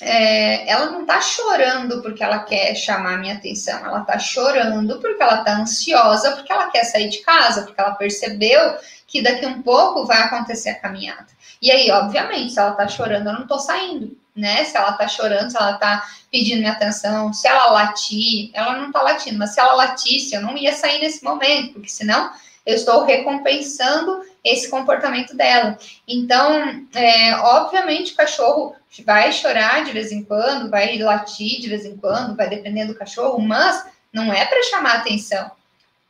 é, 0.00 0.68
ela 0.68 0.86
não 0.86 1.06
tá 1.06 1.20
chorando 1.20 2.02
porque 2.02 2.22
ela 2.22 2.40
quer 2.40 2.74
chamar 2.74 3.18
minha 3.18 3.34
atenção, 3.34 3.78
ela 3.84 4.00
tá 4.00 4.18
chorando 4.18 4.98
porque 5.00 5.22
ela 5.22 5.44
tá 5.44 5.56
ansiosa, 5.56 6.32
porque 6.32 6.52
ela 6.52 6.70
quer 6.70 6.84
sair 6.84 7.08
de 7.08 7.18
casa, 7.18 7.62
porque 7.62 7.80
ela 7.80 7.94
percebeu 7.94 8.76
que 9.06 9.22
daqui 9.22 9.46
um 9.46 9.62
pouco 9.62 10.04
vai 10.04 10.22
acontecer 10.22 10.70
a 10.70 10.80
caminhada. 10.80 11.28
E 11.62 11.70
aí, 11.70 11.90
obviamente, 11.90 12.52
se 12.52 12.58
ela 12.58 12.72
tá 12.72 12.88
chorando, 12.88 13.28
eu 13.28 13.32
não 13.34 13.46
tô 13.46 13.58
saindo, 13.58 14.18
né? 14.34 14.64
Se 14.64 14.76
ela 14.76 14.92
tá 14.92 15.06
chorando, 15.06 15.50
se 15.50 15.56
ela 15.56 15.74
tá 15.74 16.04
pedindo 16.30 16.58
minha 16.58 16.72
atenção, 16.72 17.32
se 17.32 17.46
ela 17.46 17.70
latir, 17.70 18.50
ela 18.52 18.76
não 18.76 18.90
tá 18.90 19.00
latindo, 19.00 19.38
mas 19.38 19.54
se 19.54 19.60
ela 19.60 19.74
latisse, 19.74 20.34
eu 20.34 20.42
não 20.42 20.56
ia 20.58 20.72
sair 20.74 21.00
nesse 21.00 21.22
momento, 21.22 21.74
porque 21.74 21.88
senão 21.88 22.32
eu 22.66 22.74
estou 22.74 23.04
recompensando 23.04 24.22
esse 24.44 24.68
comportamento 24.68 25.34
dela. 25.34 25.78
Então, 26.06 26.86
é, 26.94 27.34
obviamente, 27.36 28.12
o 28.12 28.16
cachorro 28.16 28.76
vai 29.04 29.32
chorar 29.32 29.84
de 29.84 29.92
vez 29.92 30.12
em 30.12 30.22
quando, 30.22 30.70
vai 30.70 30.98
latir 30.98 31.60
de 31.60 31.68
vez 31.68 31.84
em 31.84 31.96
quando, 31.96 32.36
vai 32.36 32.48
depender 32.48 32.84
do 32.84 32.94
cachorro, 32.94 33.40
mas 33.40 33.84
não 34.12 34.32
é 34.32 34.44
para 34.44 34.62
chamar 34.64 34.96
atenção. 34.96 35.50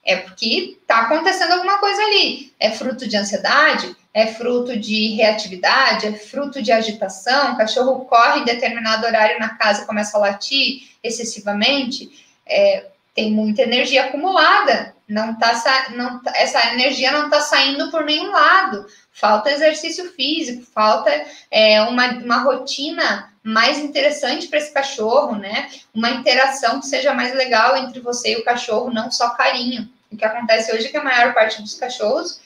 É 0.05 0.17
porque 0.17 0.77
está 0.83 1.03
acontecendo 1.03 1.53
alguma 1.53 1.79
coisa 1.79 2.03
ali. 2.03 2.53
É 2.61 2.71
fruto 2.71 3.09
de 3.09 3.17
ansiedade, 3.17 3.97
é 4.13 4.27
fruto 4.27 4.79
de 4.79 5.15
reatividade, 5.15 6.07
é 6.07 6.13
fruto 6.13 6.61
de 6.61 6.71
agitação. 6.71 7.53
O 7.53 7.57
cachorro 7.57 8.05
corre 8.05 8.41
em 8.41 8.45
determinado 8.45 9.07
horário 9.07 9.39
na 9.39 9.51
casa 9.51 9.83
e 9.83 9.87
começa 9.87 10.19
a 10.19 10.21
latir 10.21 10.89
excessivamente. 11.03 12.11
É, 12.47 12.87
tem 13.15 13.31
muita 13.31 13.63
energia 13.63 14.07
acumulada 14.07 14.95
não 15.09 15.35
tá, 15.39 15.53
não, 15.91 16.23
tá, 16.23 16.33
essa 16.35 16.73
energia 16.73 17.13
não 17.13 17.27
está 17.27 17.41
saindo 17.41 17.91
por 17.91 18.05
nenhum 18.05 18.31
lado. 18.31 18.87
Falta 19.13 19.51
exercício 19.51 20.11
físico, 20.13 20.65
falta 20.75 21.11
é, 21.51 21.83
uma, 21.83 22.07
uma 22.15 22.39
rotina 22.39 23.31
mais 23.43 23.79
interessante 23.79 24.49
para 24.49 24.59
esse 24.59 24.73
cachorro, 24.73 25.37
né? 25.37 25.71
Uma 25.95 26.11
interação 26.11 26.81
que 26.81 26.87
seja 26.87 27.13
mais 27.13 27.35
legal 27.35 27.77
entre 27.77 28.01
você 28.01 28.33
e 28.33 28.37
o 28.39 28.45
cachorro, 28.45 28.93
não 28.93 29.11
só 29.11 29.31
carinho. 29.31 29.89
O 30.11 30.17
que 30.17 30.25
acontece 30.25 30.73
hoje 30.73 30.87
é 30.87 30.91
que 30.91 30.97
a 30.97 31.05
maior 31.05 31.35
parte 31.35 31.61
dos 31.61 31.75
cachorros 31.75 32.41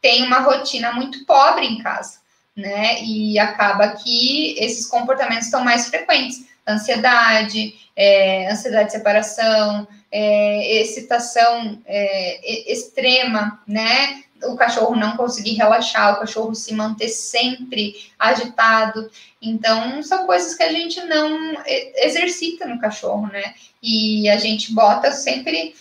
tem 0.00 0.24
uma 0.24 0.40
rotina 0.40 0.92
muito 0.92 1.24
pobre 1.24 1.66
em 1.66 1.82
casa, 1.82 2.18
né? 2.56 3.02
E 3.02 3.38
acaba 3.38 3.88
que 3.88 4.56
esses 4.58 4.86
comportamentos 4.86 5.46
estão 5.46 5.64
mais 5.64 5.88
frequentes. 5.88 6.44
Ansiedade, 6.66 7.74
é, 7.96 8.50
ansiedade 8.50 8.86
de 8.86 8.92
separação, 8.92 9.86
é, 10.10 10.80
excitação 10.80 11.80
é, 11.86 12.72
extrema, 12.72 13.60
né? 13.66 14.22
O 14.44 14.56
cachorro 14.56 14.94
não 14.94 15.16
conseguir 15.16 15.54
relaxar, 15.54 16.14
o 16.14 16.20
cachorro 16.20 16.54
se 16.54 16.74
manter 16.74 17.08
sempre 17.08 17.94
agitado. 18.18 19.10
Então, 19.40 20.02
são 20.02 20.26
coisas 20.26 20.54
que 20.54 20.62
a 20.62 20.72
gente 20.72 21.00
não 21.04 21.54
exercita 21.96 22.66
no 22.66 22.80
cachorro, 22.80 23.26
né? 23.26 23.54
E 23.82 24.28
a 24.28 24.36
gente 24.36 24.72
bota 24.74 25.12
sempre. 25.12 25.74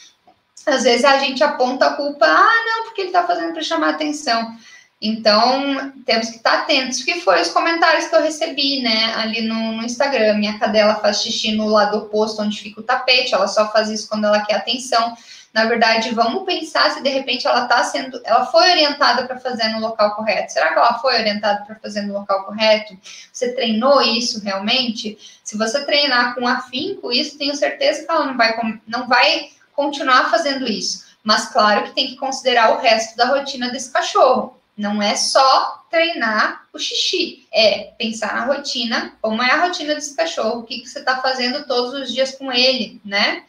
Às 0.66 0.84
vezes 0.84 1.04
a 1.04 1.18
gente 1.20 1.44
aponta 1.44 1.88
a 1.88 1.94
culpa, 1.94 2.26
ah, 2.26 2.64
não, 2.66 2.86
porque 2.86 3.02
ele 3.02 3.12
tá 3.12 3.28
fazendo 3.28 3.54
para 3.54 3.62
chamar 3.62 3.90
atenção. 3.90 4.58
Então, 5.06 5.92
temos 6.06 6.30
que 6.30 6.38
estar 6.38 6.60
atentos, 6.60 7.04
que 7.04 7.20
foi 7.20 7.42
os 7.42 7.50
comentários 7.50 8.08
que 8.08 8.16
eu 8.16 8.22
recebi, 8.22 8.82
né, 8.82 9.14
ali 9.16 9.42
no, 9.42 9.74
no, 9.74 9.84
Instagram. 9.84 10.36
Minha 10.36 10.58
cadela 10.58 10.96
faz 10.96 11.22
xixi 11.22 11.52
no 11.52 11.68
lado 11.68 11.98
oposto, 11.98 12.42
onde 12.42 12.58
fica 12.58 12.80
o 12.80 12.84
tapete, 12.84 13.34
ela 13.34 13.50
só 13.50 13.70
faz 13.70 13.90
isso 13.90 14.08
quando 14.08 14.24
ela 14.24 14.46
quer 14.46 14.56
atenção. 14.56 15.14
Na 15.54 15.66
verdade, 15.66 16.16
vamos 16.16 16.46
pensar 16.46 16.90
se 16.92 17.04
de 17.04 17.10
repente 17.10 17.46
ela 17.46 17.64
está 17.64 17.84
sendo, 17.84 18.22
ela 18.24 18.46
foi 18.46 18.72
orientada 18.72 19.28
para 19.28 19.38
fazer 19.38 19.68
no 19.74 19.82
local 19.82 20.16
correto. 20.16 20.54
Será 20.54 20.70
que 20.72 20.80
ela 20.80 20.98
foi 21.00 21.16
orientada 21.16 21.66
para 21.66 21.76
fazer 21.76 22.04
no 22.04 22.14
local 22.14 22.46
correto? 22.46 22.98
Você 23.32 23.52
treinou 23.52 24.02
isso 24.02 24.42
realmente? 24.42 25.18
Se 25.44 25.58
você 25.58 25.84
treinar 25.86 26.34
com 26.34 26.48
afinco 26.48 27.12
isso, 27.12 27.38
tenho 27.38 27.58
certeza 27.58 28.06
que 28.06 28.10
ela 28.10 28.28
não 28.28 28.38
vai, 28.38 28.56
não 28.88 29.06
vai 29.06 29.50
continuar 29.76 30.32
fazendo 30.32 30.66
isso. 30.66 31.04
Mas 31.22 31.50
claro 31.50 31.84
que 31.84 31.92
tem 31.92 32.08
que 32.08 32.16
considerar 32.16 32.72
o 32.72 32.80
resto 32.80 33.18
da 33.18 33.26
rotina 33.26 33.70
desse 33.70 33.92
cachorro. 33.92 34.63
Não 34.76 35.02
é 35.02 35.16
só 35.16 35.86
treinar 35.90 36.66
o 36.74 36.80
xixi, 36.80 37.48
é 37.54 37.92
pensar 37.98 38.34
na 38.34 38.46
rotina, 38.46 39.16
como 39.22 39.44
é 39.44 39.52
a 39.52 39.66
rotina 39.66 39.94
desse 39.94 40.16
cachorro, 40.16 40.62
o 40.62 40.64
que, 40.64 40.80
que 40.80 40.90
você 40.90 41.00
está 41.00 41.22
fazendo 41.22 41.68
todos 41.68 41.94
os 41.94 42.12
dias 42.12 42.32
com 42.36 42.52
ele, 42.52 43.00
né? 43.06 43.44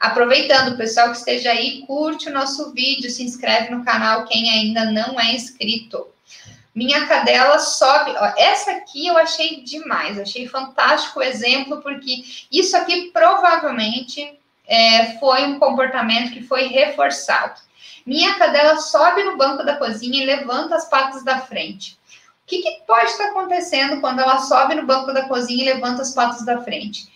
Aproveitando, 0.00 0.78
pessoal 0.78 1.10
que 1.10 1.18
esteja 1.18 1.50
aí, 1.50 1.84
curte 1.86 2.30
o 2.30 2.32
nosso 2.32 2.72
vídeo, 2.72 3.10
se 3.10 3.22
inscreve 3.22 3.68
no 3.74 3.84
canal 3.84 4.24
quem 4.24 4.48
ainda 4.48 4.86
não 4.86 5.20
é 5.20 5.34
inscrito. 5.34 6.06
Minha 6.74 7.06
cadela 7.06 7.58
sobe. 7.58 8.12
Ó, 8.16 8.24
essa 8.38 8.70
aqui 8.70 9.06
eu 9.06 9.18
achei 9.18 9.60
demais, 9.60 10.18
achei 10.18 10.48
fantástico 10.48 11.18
o 11.18 11.22
exemplo, 11.22 11.82
porque 11.82 12.24
isso 12.50 12.74
aqui 12.78 13.10
provavelmente 13.12 14.38
é, 14.66 15.18
foi 15.18 15.44
um 15.44 15.58
comportamento 15.58 16.32
que 16.32 16.44
foi 16.44 16.68
reforçado. 16.68 17.60
Minha 18.06 18.34
cadela 18.34 18.76
sobe 18.76 19.22
no 19.22 19.36
banco 19.36 19.64
da 19.64 19.76
cozinha 19.76 20.22
e 20.22 20.26
levanta 20.26 20.76
as 20.76 20.88
patas 20.88 21.24
da 21.24 21.40
frente. 21.40 21.98
O 22.42 22.46
que, 22.46 22.62
que 22.62 22.82
pode 22.86 23.06
estar 23.06 23.26
acontecendo 23.26 24.00
quando 24.00 24.20
ela 24.20 24.38
sobe 24.38 24.74
no 24.74 24.86
banco 24.86 25.12
da 25.12 25.28
cozinha 25.28 25.62
e 25.62 25.74
levanta 25.74 26.02
as 26.02 26.12
patas 26.12 26.44
da 26.44 26.60
frente? 26.62 27.08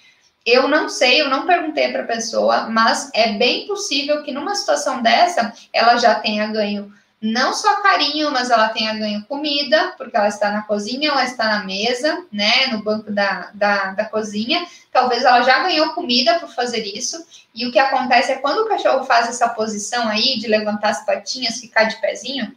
Eu 0.47 0.69
não 0.69 0.89
sei, 0.89 1.21
eu 1.21 1.29
não 1.29 1.47
perguntei 1.47 1.91
para 1.91 2.03
a 2.03 2.07
pessoa, 2.07 2.69
mas 2.69 3.11
é 3.15 3.33
bem 3.33 3.67
possível 3.67 4.23
que 4.23 4.31
numa 4.31 4.55
situação 4.55 5.03
dessa 5.03 5.53
ela 5.73 5.97
já 5.97 6.15
tenha 6.17 6.47
ganho 6.47 6.93
não 7.25 7.55
só 7.55 7.81
carinho, 7.81 8.31
mas 8.31 8.51
ela 8.51 8.69
tenha 8.69 8.93
ganho 8.93 9.25
comida, 9.25 9.95
porque 9.97 10.15
ela 10.15 10.29
está 10.29 10.51
na 10.51 10.61
cozinha, 10.61 11.09
ela 11.09 11.25
está 11.25 11.49
na 11.49 11.65
mesa, 11.65 12.23
né, 12.31 12.67
no 12.67 12.83
banco 12.83 13.11
da, 13.11 13.51
da, 13.55 13.93
da 13.93 14.05
cozinha. 14.05 14.67
Talvez 14.93 15.25
ela 15.25 15.41
já 15.41 15.61
ganhou 15.61 15.95
comida 15.95 16.39
por 16.39 16.51
fazer 16.51 16.85
isso. 16.85 17.27
E 17.55 17.67
o 17.67 17.73
que 17.73 17.79
acontece 17.79 18.31
é 18.31 18.37
quando 18.37 18.59
o 18.59 18.69
cachorro 18.69 19.05
faz 19.05 19.27
essa 19.27 19.49
posição 19.49 20.07
aí 20.07 20.39
de 20.39 20.47
levantar 20.47 20.91
as 20.91 21.07
patinhas, 21.07 21.59
ficar 21.61 21.85
de 21.85 21.97
pezinho, 21.97 22.55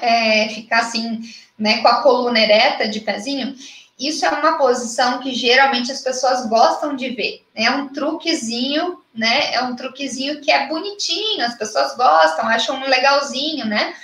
é, 0.00 0.48
ficar 0.48 0.78
assim, 0.78 1.20
né, 1.58 1.82
com 1.82 1.88
a 1.88 2.02
coluna 2.02 2.40
ereta 2.40 2.88
de 2.88 3.00
pezinho, 3.00 3.54
isso 3.98 4.24
é 4.24 4.30
uma 4.30 4.56
posição 4.56 5.18
que 5.18 5.34
geralmente 5.34 5.92
as 5.92 6.00
pessoas 6.00 6.48
gostam 6.48 6.96
de 6.96 7.10
ver. 7.10 7.44
É 7.54 7.70
um 7.70 7.88
truquezinho, 7.88 8.99
né? 9.14 9.54
É 9.54 9.62
um 9.62 9.76
truquezinho 9.76 10.40
que 10.40 10.50
é 10.50 10.66
bonitinho, 10.66 11.44
as 11.44 11.56
pessoas 11.56 11.96
gostam, 11.96 12.46
acham 12.48 12.80
legalzinho, 12.86 13.66
né? 13.66 13.94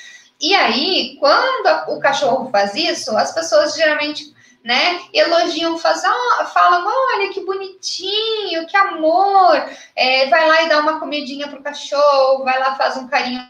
E 0.41 0.55
aí, 0.55 1.17
quando 1.19 1.91
o 1.97 2.01
cachorro 2.01 2.51
faz 2.51 2.75
isso, 2.75 3.17
as 3.17 3.33
pessoas 3.33 3.75
geralmente, 3.75 4.35
né, 4.63 5.01
elogiam, 5.13 5.79
fazem, 5.79 6.11
falam, 6.53 6.85
olha 6.87 7.33
que 7.33 7.41
bonitinho, 7.45 8.67
que 8.67 8.77
amor, 8.77 9.57
é, 9.95 10.29
vai 10.29 10.47
lá 10.47 10.63
e 10.63 10.69
dá 10.69 10.81
uma 10.81 11.01
comidinha 11.01 11.49
pro 11.49 11.63
cachorro, 11.63 12.45
vai 12.45 12.59
lá 12.59 12.75
faz 12.75 12.97
um 12.97 13.09
carinho 13.09 13.49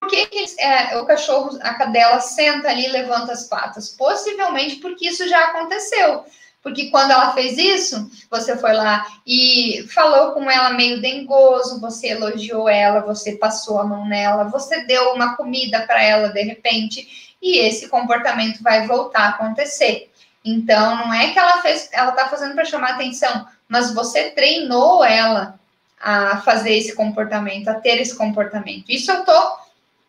por 0.00 0.08
que, 0.08 0.26
que 0.26 0.60
é, 0.60 0.98
o 0.98 1.04
cachorro, 1.04 1.58
a 1.62 1.74
cadela, 1.74 2.20
senta 2.20 2.70
ali 2.70 2.86
e 2.86 2.90
levanta 2.90 3.32
as 3.32 3.44
patas? 3.44 3.90
Possivelmente 3.90 4.76
porque 4.76 5.08
isso 5.08 5.28
já 5.28 5.48
aconteceu. 5.48 6.24
Porque 6.62 6.90
quando 6.90 7.10
ela 7.10 7.32
fez 7.32 7.56
isso, 7.56 8.10
você 8.30 8.56
foi 8.56 8.72
lá 8.72 9.06
e 9.26 9.86
falou 9.94 10.32
com 10.32 10.50
ela 10.50 10.70
meio 10.70 11.00
dengoso, 11.00 11.80
você 11.80 12.08
elogiou 12.08 12.68
ela, 12.68 13.00
você 13.00 13.36
passou 13.36 13.78
a 13.78 13.84
mão 13.84 14.06
nela, 14.06 14.44
você 14.44 14.84
deu 14.84 15.12
uma 15.14 15.36
comida 15.36 15.80
para 15.86 16.02
ela 16.02 16.28
de 16.28 16.42
repente, 16.42 17.34
e 17.40 17.58
esse 17.58 17.88
comportamento 17.88 18.62
vai 18.62 18.86
voltar 18.86 19.20
a 19.20 19.28
acontecer. 19.30 20.10
Então, 20.44 20.96
não 20.96 21.14
é 21.14 21.30
que 21.30 21.38
ela 21.38 21.62
fez, 21.62 21.88
ela 21.92 22.12
tá 22.12 22.28
fazendo 22.28 22.54
para 22.54 22.64
chamar 22.64 22.90
atenção, 22.90 23.46
mas 23.66 23.94
você 23.94 24.30
treinou 24.30 25.02
ela 25.04 25.58
a 25.98 26.38
fazer 26.38 26.76
esse 26.76 26.94
comportamento, 26.94 27.68
a 27.68 27.74
ter 27.74 28.00
esse 28.00 28.16
comportamento. 28.16 28.84
Isso 28.88 29.10
eu 29.10 29.24
tô 29.24 29.60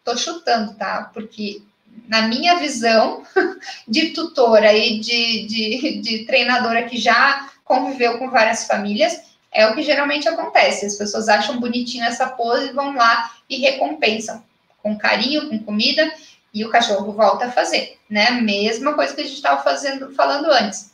Tô 0.03 0.17
chutando, 0.17 0.73
tá? 0.75 1.09
Porque 1.13 1.61
na 2.07 2.23
minha 2.23 2.55
visão 2.55 3.23
de 3.87 4.09
tutora 4.09 4.73
e 4.73 4.99
de, 4.99 5.47
de, 5.47 6.01
de 6.01 6.25
treinadora 6.25 6.83
que 6.83 6.97
já 6.97 7.49
conviveu 7.63 8.17
com 8.17 8.29
várias 8.29 8.65
famílias, 8.65 9.17
é 9.51 9.65
o 9.65 9.73
que 9.73 9.81
geralmente 9.81 10.27
acontece. 10.27 10.85
As 10.85 10.95
pessoas 10.95 11.29
acham 11.29 11.59
bonitinho 11.59 12.03
essa 12.03 12.27
pose 12.27 12.73
vão 12.73 12.95
lá 12.95 13.31
e 13.49 13.57
recompensam 13.57 14.43
com 14.81 14.97
carinho, 14.97 15.49
com 15.49 15.59
comida, 15.59 16.11
e 16.53 16.65
o 16.65 16.69
cachorro 16.69 17.13
volta 17.13 17.45
a 17.45 17.51
fazer, 17.51 17.97
né? 18.09 18.31
Mesma 18.31 18.93
coisa 18.93 19.13
que 19.13 19.21
a 19.21 19.23
gente 19.23 19.35
estava 19.35 19.63
fazendo, 19.63 20.11
falando 20.13 20.51
antes. 20.51 20.91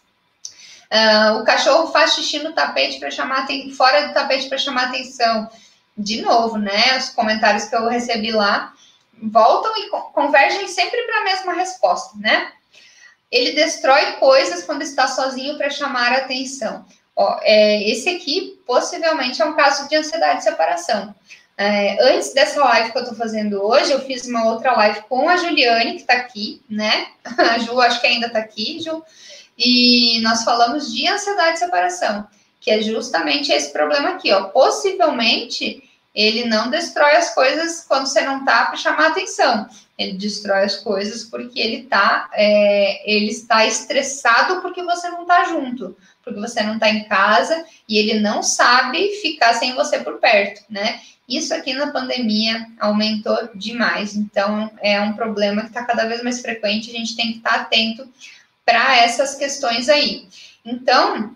Uh, 0.92 1.42
o 1.42 1.44
cachorro 1.44 1.88
faz 1.88 2.14
xixi 2.14 2.40
no 2.40 2.54
tapete 2.54 3.00
para 3.00 3.10
chamar 3.12 3.48
fora 3.76 4.08
do 4.08 4.14
tapete 4.14 4.48
para 4.48 4.58
chamar 4.58 4.90
atenção. 4.90 5.50
De 5.98 6.22
novo, 6.22 6.58
né? 6.58 6.98
Os 6.98 7.10
comentários 7.10 7.66
que 7.66 7.76
eu 7.76 7.88
recebi 7.88 8.32
lá 8.32 8.72
voltam 9.22 9.72
e 9.78 9.90
convergem 10.14 10.68
sempre 10.68 11.02
para 11.04 11.22
a 11.22 11.24
mesma 11.24 11.54
resposta, 11.54 12.18
né? 12.18 12.52
Ele 13.32 13.52
destrói 13.52 14.14
coisas 14.14 14.64
quando 14.64 14.82
está 14.82 15.08
sozinho 15.08 15.58
para 15.58 15.70
chamar 15.70 16.14
a 16.14 16.18
atenção. 16.18 16.86
Ó, 17.16 17.40
é, 17.42 17.84
esse 17.90 18.08
aqui 18.10 18.60
possivelmente 18.66 19.42
é 19.42 19.46
um 19.46 19.56
caso 19.56 19.90
de 19.90 19.96
ansiedade 19.96 20.40
de 20.40 20.44
separação. 20.44 21.14
É, 21.58 22.14
antes 22.14 22.34
dessa 22.34 22.64
live 22.64 22.92
que 22.92 22.98
eu 23.00 23.06
tô 23.06 23.16
fazendo 23.16 23.64
hoje, 23.64 23.92
eu 23.92 24.00
fiz 24.02 24.28
uma 24.28 24.46
outra 24.46 24.74
live 24.74 25.02
com 25.10 25.28
a 25.28 25.38
Juliane, 25.38 25.98
que 25.98 26.04
tá 26.04 26.14
aqui, 26.14 26.62
né? 26.70 27.08
A 27.26 27.58
Ju, 27.58 27.82
acho 27.82 28.00
que 28.00 28.06
ainda 28.06 28.30
tá 28.30 28.38
aqui, 28.38 28.80
Ju. 28.80 29.04
E 29.58 30.20
nós 30.22 30.44
falamos 30.44 30.94
de 30.94 31.08
ansiedade 31.08 31.54
de 31.54 31.60
separação, 31.60 32.28
que 32.62 32.70
é 32.70 32.80
justamente 32.82 33.52
esse 33.52 33.74
problema 33.74 34.10
aqui, 34.10 34.32
ó. 34.32 34.50
Possivelmente 34.50 35.87
ele 36.18 36.46
não 36.46 36.72
destrói 36.72 37.16
as 37.16 37.36
coisas 37.36 37.86
quando 37.88 38.08
você 38.08 38.22
não 38.22 38.44
tá 38.44 38.66
para 38.66 38.76
chamar 38.76 39.10
atenção. 39.10 39.70
Ele 39.96 40.14
destrói 40.14 40.64
as 40.64 40.78
coisas 40.78 41.24
porque 41.24 41.60
ele 41.60 41.84
tá, 41.84 42.28
é, 42.34 43.04
ele 43.10 43.30
está 43.30 43.68
estressado 43.68 44.60
porque 44.62 44.82
você 44.82 45.10
não 45.10 45.28
tá 45.28 45.44
junto, 45.44 45.96
porque 46.24 46.40
você 46.40 46.64
não 46.64 46.80
tá 46.80 46.90
em 46.90 47.04
casa 47.04 47.64
e 47.88 48.00
ele 48.00 48.20
não 48.20 48.42
sabe 48.42 49.10
ficar 49.22 49.54
sem 49.54 49.76
você 49.76 50.00
por 50.00 50.18
perto, 50.18 50.64
né? 50.68 51.00
Isso 51.30 51.54
aqui 51.54 51.74
na 51.74 51.92
pandemia 51.92 52.66
aumentou 52.80 53.50
demais, 53.54 54.16
então 54.16 54.72
é 54.82 55.00
um 55.00 55.14
problema 55.14 55.62
que 55.62 55.68
está 55.68 55.86
cada 55.86 56.06
vez 56.08 56.24
mais 56.24 56.42
frequente, 56.42 56.90
a 56.90 56.98
gente 56.98 57.16
tem 57.16 57.34
que 57.34 57.38
estar 57.38 57.54
tá 57.54 57.62
atento 57.62 58.12
para 58.66 58.98
essas 58.98 59.36
questões 59.36 59.88
aí. 59.88 60.28
Então, 60.66 61.36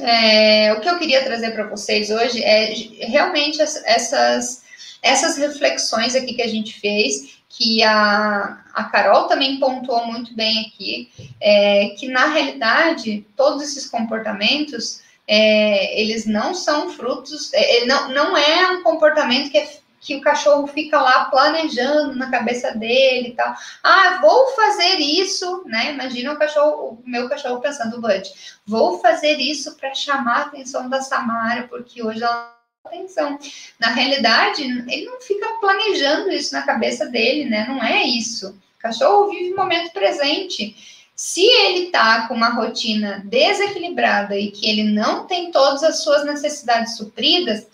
é, 0.00 0.72
o 0.72 0.80
que 0.80 0.88
eu 0.88 0.98
queria 0.98 1.22
trazer 1.22 1.52
para 1.52 1.66
vocês 1.66 2.10
hoje 2.10 2.42
é 2.42 2.74
realmente 3.06 3.60
essas, 3.60 4.62
essas 5.02 5.36
reflexões 5.36 6.14
aqui 6.14 6.34
que 6.34 6.42
a 6.42 6.48
gente 6.48 6.78
fez, 6.80 7.38
que 7.48 7.82
a, 7.82 8.60
a 8.74 8.84
Carol 8.84 9.28
também 9.28 9.60
pontuou 9.60 10.06
muito 10.06 10.34
bem 10.34 10.66
aqui, 10.66 11.10
é, 11.40 11.94
que 11.98 12.08
na 12.08 12.26
realidade 12.26 13.24
todos 13.36 13.62
esses 13.62 13.86
comportamentos 13.86 15.00
é, 15.26 16.00
eles 16.00 16.26
não 16.26 16.54
são 16.54 16.90
frutos, 16.90 17.52
é, 17.54 17.84
não, 17.86 18.08
não 18.08 18.36
é 18.36 18.72
um 18.72 18.82
comportamento 18.82 19.50
que 19.50 19.58
é 19.58 19.83
que 20.04 20.14
o 20.16 20.20
cachorro 20.20 20.66
fica 20.66 21.00
lá 21.00 21.24
planejando 21.24 22.14
na 22.14 22.30
cabeça 22.30 22.72
dele 22.72 23.28
e 23.28 23.32
tal. 23.32 23.54
Ah, 23.82 24.18
vou 24.20 24.48
fazer 24.48 24.98
isso, 24.98 25.64
né? 25.64 25.92
Imagina 25.92 26.34
o 26.34 26.38
cachorro, 26.38 27.02
o 27.02 27.08
meu 27.08 27.26
cachorro 27.26 27.58
pensando, 27.58 28.02
Bud, 28.02 28.30
vou 28.66 29.00
fazer 29.00 29.38
isso 29.38 29.74
para 29.76 29.94
chamar 29.94 30.36
a 30.36 30.42
atenção 30.42 30.90
da 30.90 31.00
Samara, 31.00 31.66
porque 31.68 32.02
hoje 32.02 32.22
ela 32.22 32.52
atenção. 32.84 33.38
Na 33.80 33.88
realidade, 33.88 34.62
ele 34.62 35.06
não 35.06 35.18
fica 35.22 35.46
planejando 35.58 36.30
isso 36.30 36.52
na 36.52 36.62
cabeça 36.62 37.06
dele, 37.06 37.48
né? 37.48 37.64
Não 37.66 37.82
é 37.82 38.04
isso. 38.04 38.50
O 38.76 38.78
cachorro 38.78 39.30
vive 39.30 39.54
o 39.54 39.56
momento 39.56 39.90
presente. 39.90 40.76
Se 41.16 41.42
ele 41.42 41.90
tá 41.90 42.28
com 42.28 42.34
uma 42.34 42.50
rotina 42.50 43.22
desequilibrada 43.24 44.36
e 44.36 44.50
que 44.50 44.68
ele 44.68 44.84
não 44.84 45.26
tem 45.26 45.50
todas 45.50 45.82
as 45.82 46.02
suas 46.02 46.26
necessidades 46.26 46.96
supridas, 46.98 47.66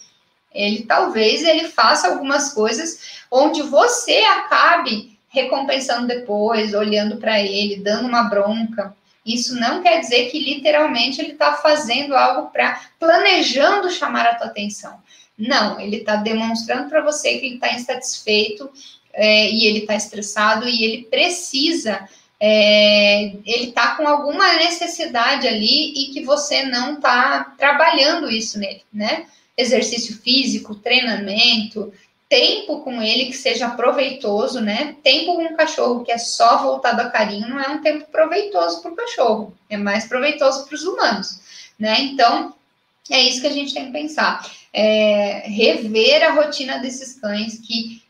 ele 0.53 0.83
talvez 0.83 1.43
ele 1.43 1.69
faça 1.69 2.09
algumas 2.09 2.53
coisas 2.53 3.21
onde 3.31 3.63
você 3.63 4.17
acabe 4.25 5.19
recompensando 5.29 6.09
depois, 6.09 6.75
olhando 6.75 7.17
para 7.17 7.41
ele, 7.41 7.77
dando 7.77 8.09
uma 8.09 8.25
bronca. 8.25 8.95
Isso 9.25 9.55
não 9.59 9.83
quer 9.83 10.01
dizer 10.01 10.31
que 10.31 10.39
literalmente 10.39 11.21
ele 11.21 11.33
está 11.33 11.55
fazendo 11.55 12.17
algo 12.17 12.51
para 12.51 12.81
planejando 12.99 13.91
chamar 13.91 14.27
a 14.27 14.35
tua 14.35 14.49
atenção. 14.49 14.99
Não, 15.39 15.81
ele 15.81 15.99
está 15.99 16.17
demonstrando 16.17 16.89
para 16.89 17.01
você 17.01 17.39
que 17.39 17.47
ele 17.47 17.55
está 17.55 17.73
insatisfeito 17.73 18.71
é, 19.13 19.51
e 19.51 19.67
ele 19.67 19.79
está 19.81 19.95
estressado 19.95 20.69
e 20.69 20.85
ele 20.85 21.05
precisa, 21.05 22.09
é, 22.39 23.33
ele 23.47 23.69
está 23.69 23.95
com 23.97 24.07
alguma 24.07 24.55
necessidade 24.55 25.47
ali 25.47 25.93
e 25.95 26.13
que 26.13 26.25
você 26.25 26.65
não 26.65 26.95
está 26.95 27.55
trabalhando 27.57 28.31
isso 28.31 28.59
nele, 28.59 28.83
né? 28.93 29.27
Exercício 29.61 30.17
físico, 30.21 30.75
treinamento, 30.75 31.93
tempo 32.29 32.81
com 32.83 33.03
ele 33.03 33.27
que 33.27 33.37
seja 33.37 33.71
proveitoso, 33.71 34.61
né? 34.61 34.95
Tempo 35.03 35.35
com 35.35 35.45
o 35.45 35.57
cachorro 35.57 36.05
que 36.05 36.13
é 36.13 36.19
só 36.19 36.63
voltado 36.63 37.03
a 37.03 37.11
carinho 37.11 37.49
não 37.49 37.61
é 37.61 37.69
um 37.69 37.83
tempo 37.83 38.07
proveitoso 38.11 38.81
para 38.81 38.93
o 38.93 38.97
cachorro, 38.97 39.53
é 39.69 39.77
mais 39.77 40.07
proveitoso 40.07 40.65
para 40.65 40.75
os 40.77 40.85
humanos, 40.85 41.41
né? 41.77 42.01
Então, 42.01 42.55
é 43.11 43.21
isso 43.21 43.41
que 43.41 43.49
a 43.49 43.53
gente 43.53 43.75
tem 43.75 43.87
que 43.87 43.93
pensar. 43.93 44.49
É, 44.73 45.43
rever 45.49 46.23
a 46.23 46.33
rotina 46.33 46.79
desses 46.79 47.19
cães 47.19 47.59
que, 47.59 48.01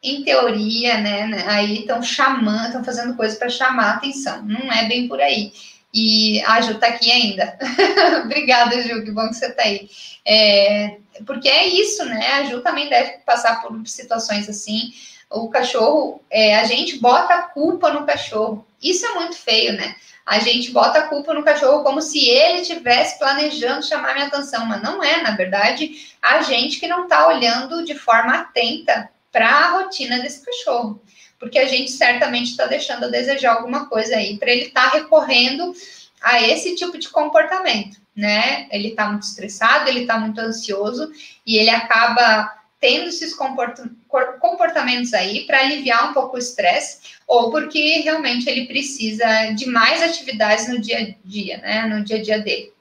em 0.00 0.22
teoria, 0.22 0.98
né, 0.98 1.26
né 1.26 1.44
aí 1.48 1.80
estão 1.80 2.00
chamando, 2.00 2.66
estão 2.66 2.84
fazendo 2.84 3.16
coisas 3.16 3.36
para 3.36 3.48
chamar 3.48 3.86
a 3.86 3.94
atenção. 3.94 4.44
Não 4.44 4.72
é 4.72 4.86
bem 4.86 5.08
por 5.08 5.20
aí. 5.20 5.52
E 5.94 6.42
a 6.42 6.60
Ju 6.60 6.74
tá 6.78 6.88
aqui 6.88 7.10
ainda. 7.10 7.56
Obrigada, 8.24 8.82
Ju, 8.82 9.04
que 9.04 9.12
bom 9.12 9.28
que 9.28 9.34
você 9.34 9.52
tá 9.52 9.62
aí. 9.62 9.88
É, 10.26 10.96
porque 11.24 11.48
é 11.48 11.68
isso, 11.68 12.04
né? 12.04 12.26
A 12.32 12.44
Ju 12.44 12.60
também 12.62 12.88
deve 12.88 13.18
passar 13.18 13.62
por 13.62 13.86
situações 13.86 14.48
assim. 14.48 14.92
O 15.30 15.48
cachorro, 15.48 16.20
é, 16.28 16.56
a 16.58 16.64
gente 16.64 16.98
bota 16.98 17.34
a 17.34 17.42
culpa 17.42 17.92
no 17.92 18.04
cachorro. 18.04 18.66
Isso 18.82 19.06
é 19.06 19.14
muito 19.14 19.36
feio, 19.36 19.74
né? 19.74 19.94
A 20.26 20.40
gente 20.40 20.72
bota 20.72 20.98
a 20.98 21.06
culpa 21.06 21.32
no 21.32 21.44
cachorro 21.44 21.84
como 21.84 22.02
se 22.02 22.28
ele 22.28 22.62
estivesse 22.62 23.16
planejando 23.18 23.86
chamar 23.86 24.14
minha 24.14 24.26
atenção, 24.26 24.66
mas 24.66 24.82
não 24.82 25.02
é, 25.02 25.22
na 25.22 25.36
verdade, 25.36 26.12
a 26.20 26.42
gente 26.42 26.80
que 26.80 26.88
não 26.88 27.06
tá 27.06 27.28
olhando 27.28 27.84
de 27.84 27.94
forma 27.94 28.34
atenta 28.34 29.10
para 29.30 29.48
a 29.48 29.70
rotina 29.72 30.18
desse 30.20 30.44
cachorro 30.44 31.00
porque 31.44 31.58
a 31.58 31.68
gente 31.68 31.90
certamente 31.92 32.52
está 32.52 32.64
deixando 32.64 33.04
a 33.04 33.08
desejar 33.08 33.52
alguma 33.52 33.86
coisa 33.86 34.16
aí, 34.16 34.38
para 34.38 34.50
ele 34.50 34.64
estar 34.64 34.90
tá 34.90 34.96
recorrendo 34.96 35.74
a 36.22 36.40
esse 36.40 36.74
tipo 36.74 36.96
de 36.96 37.10
comportamento, 37.10 37.98
né? 38.16 38.66
Ele 38.70 38.88
está 38.88 39.10
muito 39.10 39.24
estressado, 39.24 39.90
ele 39.90 40.00
está 40.00 40.18
muito 40.18 40.40
ansioso 40.40 41.12
e 41.46 41.58
ele 41.58 41.68
acaba 41.68 42.50
tendo 42.80 43.08
esses 43.08 43.34
comportamentos 44.40 45.12
aí 45.12 45.46
para 45.46 45.60
aliviar 45.60 46.10
um 46.10 46.14
pouco 46.14 46.36
o 46.36 46.38
estresse, 46.38 46.98
ou 47.26 47.50
porque 47.50 48.00
realmente 48.00 48.48
ele 48.48 48.66
precisa 48.66 49.26
de 49.54 49.66
mais 49.66 50.02
atividades 50.02 50.66
no 50.68 50.80
dia 50.80 50.98
a 50.98 51.28
dia, 51.28 51.58
né? 51.58 51.86
No 51.86 52.02
dia 52.02 52.16
a 52.16 52.22
dia 52.22 52.38
dele. 52.38 52.73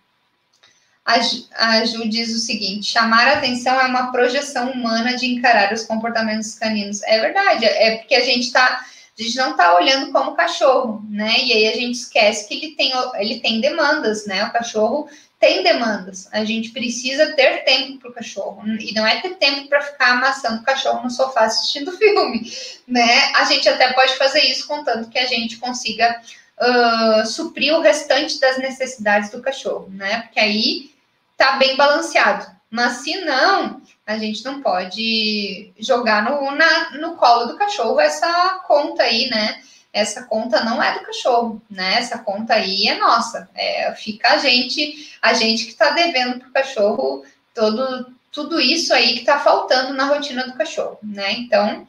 A, 1.06 1.86
Ju 1.86 2.08
diz 2.08 2.34
o 2.34 2.40
seguinte: 2.40 2.88
chamar 2.88 3.28
a 3.28 3.34
atenção 3.34 3.80
é 3.80 3.86
uma 3.86 4.12
projeção 4.12 4.72
humana 4.72 5.16
de 5.16 5.26
encarar 5.26 5.74
os 5.74 5.84
comportamentos 5.84 6.56
caninos. 6.56 7.04
É 7.04 7.20
verdade, 7.20 7.66
é 7.66 7.98
porque 7.98 8.16
a 8.16 8.24
gente 8.24 8.52
tá, 8.54 8.86
a 9.20 9.22
gente 9.22 9.36
não 9.36 9.52
está 9.52 9.76
olhando 9.76 10.14
como 10.14 10.36
cachorro, 10.36 11.04
né? 11.10 11.36
E 11.40 11.52
aí 11.52 11.68
a 11.68 11.76
gente 11.76 11.96
esquece 11.96 12.48
que 12.48 12.54
ele 12.54 12.76
tem, 12.76 12.94
ele 13.16 13.42
tem 13.42 13.60
demandas, 13.60 14.26
né? 14.26 14.46
O 14.46 14.54
cachorro 14.54 15.10
tem 15.42 15.62
demandas. 15.62 16.30
A 16.32 16.46
gente 16.46 16.70
precisa 16.70 17.34
ter 17.34 17.66
tempo 17.66 18.00
para 18.00 18.10
o 18.10 18.14
cachorro. 18.14 18.64
E 18.80 18.94
não 18.94 19.06
é 19.06 19.20
ter 19.20 19.36
tempo 19.36 19.68
para 19.68 19.82
ficar 19.82 20.12
amassando 20.12 20.62
o 20.62 20.64
cachorro 20.64 21.04
no 21.04 21.10
sofá 21.10 21.42
assistindo 21.42 21.92
filme, 22.00 22.50
né? 22.88 23.34
A 23.36 23.44
gente 23.44 23.68
até 23.68 23.92
pode 23.92 24.16
fazer 24.16 24.40
isso 24.46 24.66
contanto 24.66 25.10
que 25.10 25.20
a 25.20 25.26
gente 25.26 25.58
consiga 25.58 26.22
uh, 26.58 27.26
suprir 27.26 27.76
o 27.76 27.82
restante 27.82 28.40
das 28.40 28.58
necessidades 28.58 29.32
do 29.32 29.42
cachorro, 29.42 29.90
né? 29.90 30.22
Porque 30.22 30.40
aí 30.40 30.93
tá 31.38 31.54
bem 31.54 31.76
balanceado. 31.76 32.46
Mas 32.70 32.98
se 32.98 33.22
não, 33.24 33.82
a 34.06 34.18
gente 34.18 34.44
não 34.44 34.62
pode 34.62 35.72
jogar 35.78 36.24
no, 36.24 36.52
na, 36.52 36.92
no 36.98 37.16
colo 37.16 37.46
do 37.46 37.58
cachorro 37.58 38.00
essa 38.00 38.62
conta 38.68 39.04
aí, 39.04 39.30
né? 39.30 39.62
Essa 39.94 40.24
conta 40.24 40.64
não 40.64 40.82
é 40.82 40.98
do 40.98 41.06
cachorro, 41.06 41.62
né? 41.70 42.00
Essa 42.00 42.18
conta 42.18 42.56
aí 42.56 42.88
é 42.88 42.98
nossa. 42.98 43.48
É, 43.54 43.94
fica 43.94 44.34
a 44.34 44.38
gente, 44.38 45.16
a 45.22 45.34
gente 45.34 45.66
que 45.66 45.72
está 45.72 45.92
devendo 45.92 46.40
para 46.40 46.50
o 46.50 46.52
cachorro 46.52 47.24
todo, 47.54 48.12
tudo 48.32 48.60
isso 48.60 48.92
aí 48.92 49.14
que 49.14 49.20
está 49.20 49.40
faltando 49.40 49.94
na 49.94 50.06
rotina 50.06 50.48
do 50.48 50.54
cachorro, 50.54 50.98
né? 51.04 51.34
Então, 51.34 51.88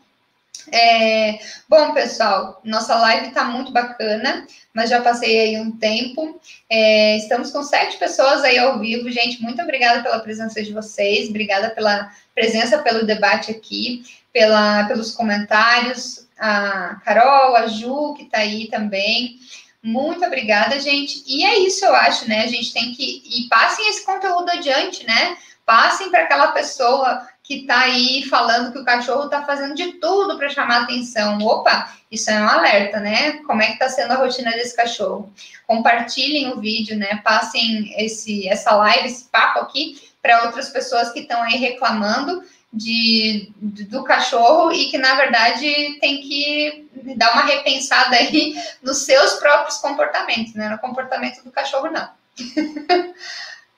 é, 0.72 1.38
bom, 1.68 1.92
pessoal, 1.92 2.60
nossa 2.64 2.94
live 2.96 3.28
está 3.28 3.44
muito 3.44 3.72
bacana, 3.72 4.46
mas 4.72 4.90
já 4.90 5.00
passei 5.00 5.40
aí 5.40 5.60
um 5.60 5.72
tempo. 5.72 6.40
É, 6.68 7.16
estamos 7.16 7.50
com 7.50 7.62
sete 7.62 7.96
pessoas 7.98 8.42
aí 8.42 8.58
ao 8.58 8.78
vivo, 8.78 9.10
gente. 9.10 9.42
Muito 9.42 9.60
obrigada 9.62 10.02
pela 10.02 10.20
presença 10.20 10.62
de 10.62 10.72
vocês, 10.72 11.28
obrigada 11.28 11.70
pela 11.70 12.10
presença, 12.34 12.78
pelo 12.78 13.06
debate 13.06 13.50
aqui, 13.50 14.02
pela, 14.32 14.84
pelos 14.84 15.12
comentários. 15.12 16.24
A 16.38 17.00
Carol, 17.04 17.54
a 17.56 17.66
Ju, 17.68 18.14
que 18.14 18.24
está 18.24 18.38
aí 18.38 18.68
também. 18.68 19.38
Muito 19.82 20.24
obrigada, 20.24 20.80
gente. 20.80 21.22
E 21.26 21.44
é 21.44 21.58
isso, 21.60 21.84
eu 21.84 21.94
acho, 21.94 22.28
né? 22.28 22.42
A 22.42 22.48
gente 22.48 22.72
tem 22.72 22.92
que. 22.92 23.22
E 23.24 23.48
passem 23.48 23.88
esse 23.90 24.04
conteúdo 24.04 24.50
adiante, 24.50 25.06
né? 25.06 25.36
Passem 25.64 26.10
para 26.10 26.24
aquela 26.24 26.52
pessoa 26.52 27.26
que 27.44 27.56
está 27.60 27.80
aí 27.80 28.24
falando 28.24 28.72
que 28.72 28.78
o 28.78 28.84
cachorro 28.84 29.24
está 29.24 29.44
fazendo 29.44 29.74
de 29.74 29.92
tudo 30.00 30.38
para 30.38 30.48
chamar 30.48 30.82
atenção. 30.82 31.38
Opa, 31.38 31.94
isso 32.10 32.30
é 32.30 32.40
um 32.40 32.48
alerta, 32.48 32.98
né? 32.98 33.34
Como 33.46 33.60
é 33.60 33.66
que 33.66 33.72
está 33.74 33.90
sendo 33.90 34.12
a 34.12 34.16
rotina 34.16 34.50
desse 34.52 34.74
cachorro? 34.74 35.30
Compartilhem 35.66 36.52
o 36.52 36.58
vídeo, 36.58 36.96
né? 36.96 37.20
Passem 37.22 37.94
esse, 38.02 38.48
essa 38.48 38.74
live, 38.74 39.06
esse 39.06 39.24
papo 39.24 39.60
aqui 39.60 40.00
para 40.22 40.44
outras 40.44 40.70
pessoas 40.70 41.12
que 41.12 41.20
estão 41.20 41.42
aí 41.42 41.56
reclamando 41.56 42.42
de, 42.72 43.52
do 43.60 44.02
cachorro 44.04 44.72
e 44.72 44.86
que, 44.86 44.96
na 44.96 45.14
verdade, 45.14 45.98
tem 46.00 46.22
que 46.22 46.88
dar 47.14 47.34
uma 47.34 47.44
repensada 47.44 48.16
aí 48.16 48.58
nos 48.82 48.98
seus 49.04 49.34
próprios 49.34 49.76
comportamentos, 49.76 50.54
né? 50.54 50.70
No 50.70 50.78
comportamento 50.78 51.44
do 51.44 51.52
cachorro, 51.52 51.90
não. 51.90 52.08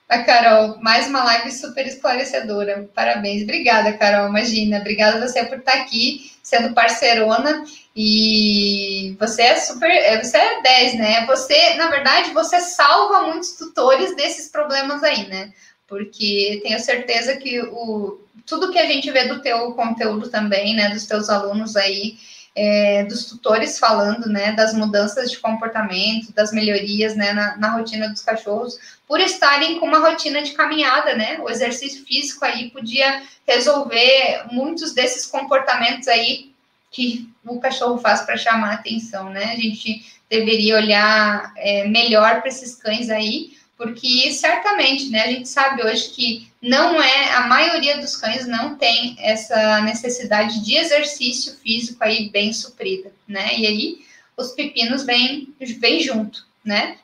A 0.09 0.19
Carol, 0.23 0.77
mais 0.81 1.07
uma 1.07 1.21
live 1.21 1.51
super 1.51 1.85
esclarecedora. 1.85 2.89
Parabéns. 2.95 3.43
Obrigada, 3.43 3.91
Carol. 3.97 4.29
Imagina. 4.29 4.79
Obrigada 4.79 5.19
você 5.19 5.43
por 5.43 5.57
estar 5.57 5.73
aqui, 5.73 6.31
sendo 6.41 6.73
parceirona. 6.73 7.65
E 7.93 9.17
você 9.19 9.41
é 9.41 9.55
super. 9.57 9.89
É, 9.89 10.23
você 10.23 10.37
é 10.37 10.61
10, 10.61 10.93
né? 10.97 11.25
Você, 11.25 11.73
na 11.73 11.89
verdade, 11.89 12.31
você 12.31 12.61
salva 12.61 13.27
muitos 13.27 13.57
tutores 13.57 14.15
desses 14.15 14.49
problemas 14.49 15.03
aí, 15.03 15.27
né? 15.27 15.51
Porque 15.85 16.61
tenho 16.63 16.79
certeza 16.79 17.35
que 17.35 17.61
o, 17.61 18.17
tudo 18.45 18.71
que 18.71 18.79
a 18.79 18.85
gente 18.85 19.11
vê 19.11 19.25
do 19.25 19.41
teu 19.41 19.73
conteúdo 19.73 20.29
também, 20.29 20.73
né? 20.73 20.89
Dos 20.89 21.05
teus 21.05 21.29
alunos 21.29 21.75
aí 21.75 22.17
é, 22.59 23.03
dos 23.03 23.25
tutores 23.25 23.77
falando, 23.77 24.27
né, 24.27 24.51
das 24.53 24.73
mudanças 24.73 25.29
de 25.29 25.37
comportamento, 25.37 26.33
das 26.33 26.51
melhorias, 26.51 27.15
né, 27.15 27.31
na, 27.31 27.55
na, 27.55 27.69
rotina 27.69 28.09
dos 28.09 28.23
cachorros, 28.23 28.79
por 29.07 29.19
estarem 29.19 29.79
com 29.79 29.85
uma 29.85 29.99
rotina 29.99 30.41
de 30.41 30.53
caminhada, 30.53 31.15
né, 31.15 31.37
o 31.39 31.51
exercício 31.51 32.03
físico 32.03 32.43
aí 32.43 32.71
podia 32.71 33.21
resolver 33.47 34.45
muitos 34.51 34.91
desses 34.91 35.27
comportamentos 35.27 36.07
aí 36.07 36.51
que 36.89 37.29
o 37.45 37.59
cachorro 37.59 37.99
faz 37.99 38.21
para 38.21 38.35
chamar 38.35 38.73
atenção, 38.73 39.29
né, 39.29 39.53
a 39.53 39.55
gente 39.55 40.17
deveria 40.27 40.77
olhar 40.77 41.53
é, 41.57 41.87
melhor 41.87 42.41
para 42.41 42.49
esses 42.49 42.73
cães 42.73 43.11
aí, 43.11 43.55
porque 43.77 44.31
certamente, 44.31 45.09
né, 45.09 45.21
a 45.21 45.27
gente 45.27 45.47
sabe 45.47 45.83
hoje 45.83 46.09
que 46.09 46.51
não 46.61 47.01
é, 47.01 47.35
a 47.35 47.41
maioria 47.41 47.99
dos 47.99 48.15
cães 48.17 48.47
não 48.47 48.75
tem 48.75 49.15
essa 49.19 49.81
necessidade 49.81 50.65
de 50.65 50.75
exercício 50.75 51.55
físico 51.57 52.03
aí 52.03 52.29
bem 52.29 52.51
suprida, 52.51 53.11
né, 53.27 53.55
e 53.55 53.67
aí 53.67 54.05
os 54.35 54.51
pepinos 54.51 55.03
vêm, 55.03 55.53
vêm 55.59 56.01
junto, 56.01 56.45
né. 56.65 56.97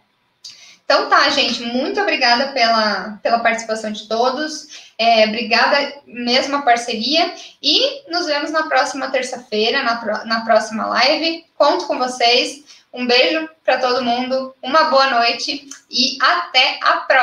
Então 0.83 1.09
tá, 1.09 1.29
gente, 1.29 1.61
muito 1.61 2.01
obrigada 2.01 2.51
pela, 2.51 3.19
pela 3.23 3.39
participação 3.39 3.91
de 3.91 4.07
todos, 4.07 4.91
é, 4.97 5.25
obrigada 5.27 6.01
mesmo 6.05 6.55
a 6.55 6.61
parceria, 6.63 7.33
e 7.61 8.09
nos 8.11 8.25
vemos 8.25 8.51
na 8.51 8.63
próxima 8.63 9.09
terça-feira, 9.09 9.83
na, 9.83 10.25
na 10.25 10.41
próxima 10.41 10.87
live, 10.87 11.45
conto 11.55 11.85
com 11.85 11.97
vocês, 11.97 12.82
um 12.93 13.07
beijo 13.07 13.49
para 13.63 13.79
todo 13.79 14.03
mundo, 14.03 14.55
uma 14.61 14.85
boa 14.85 15.09
noite 15.09 15.67
e 15.89 16.17
até 16.21 16.79
a 16.81 16.97
próxima. 16.97 17.03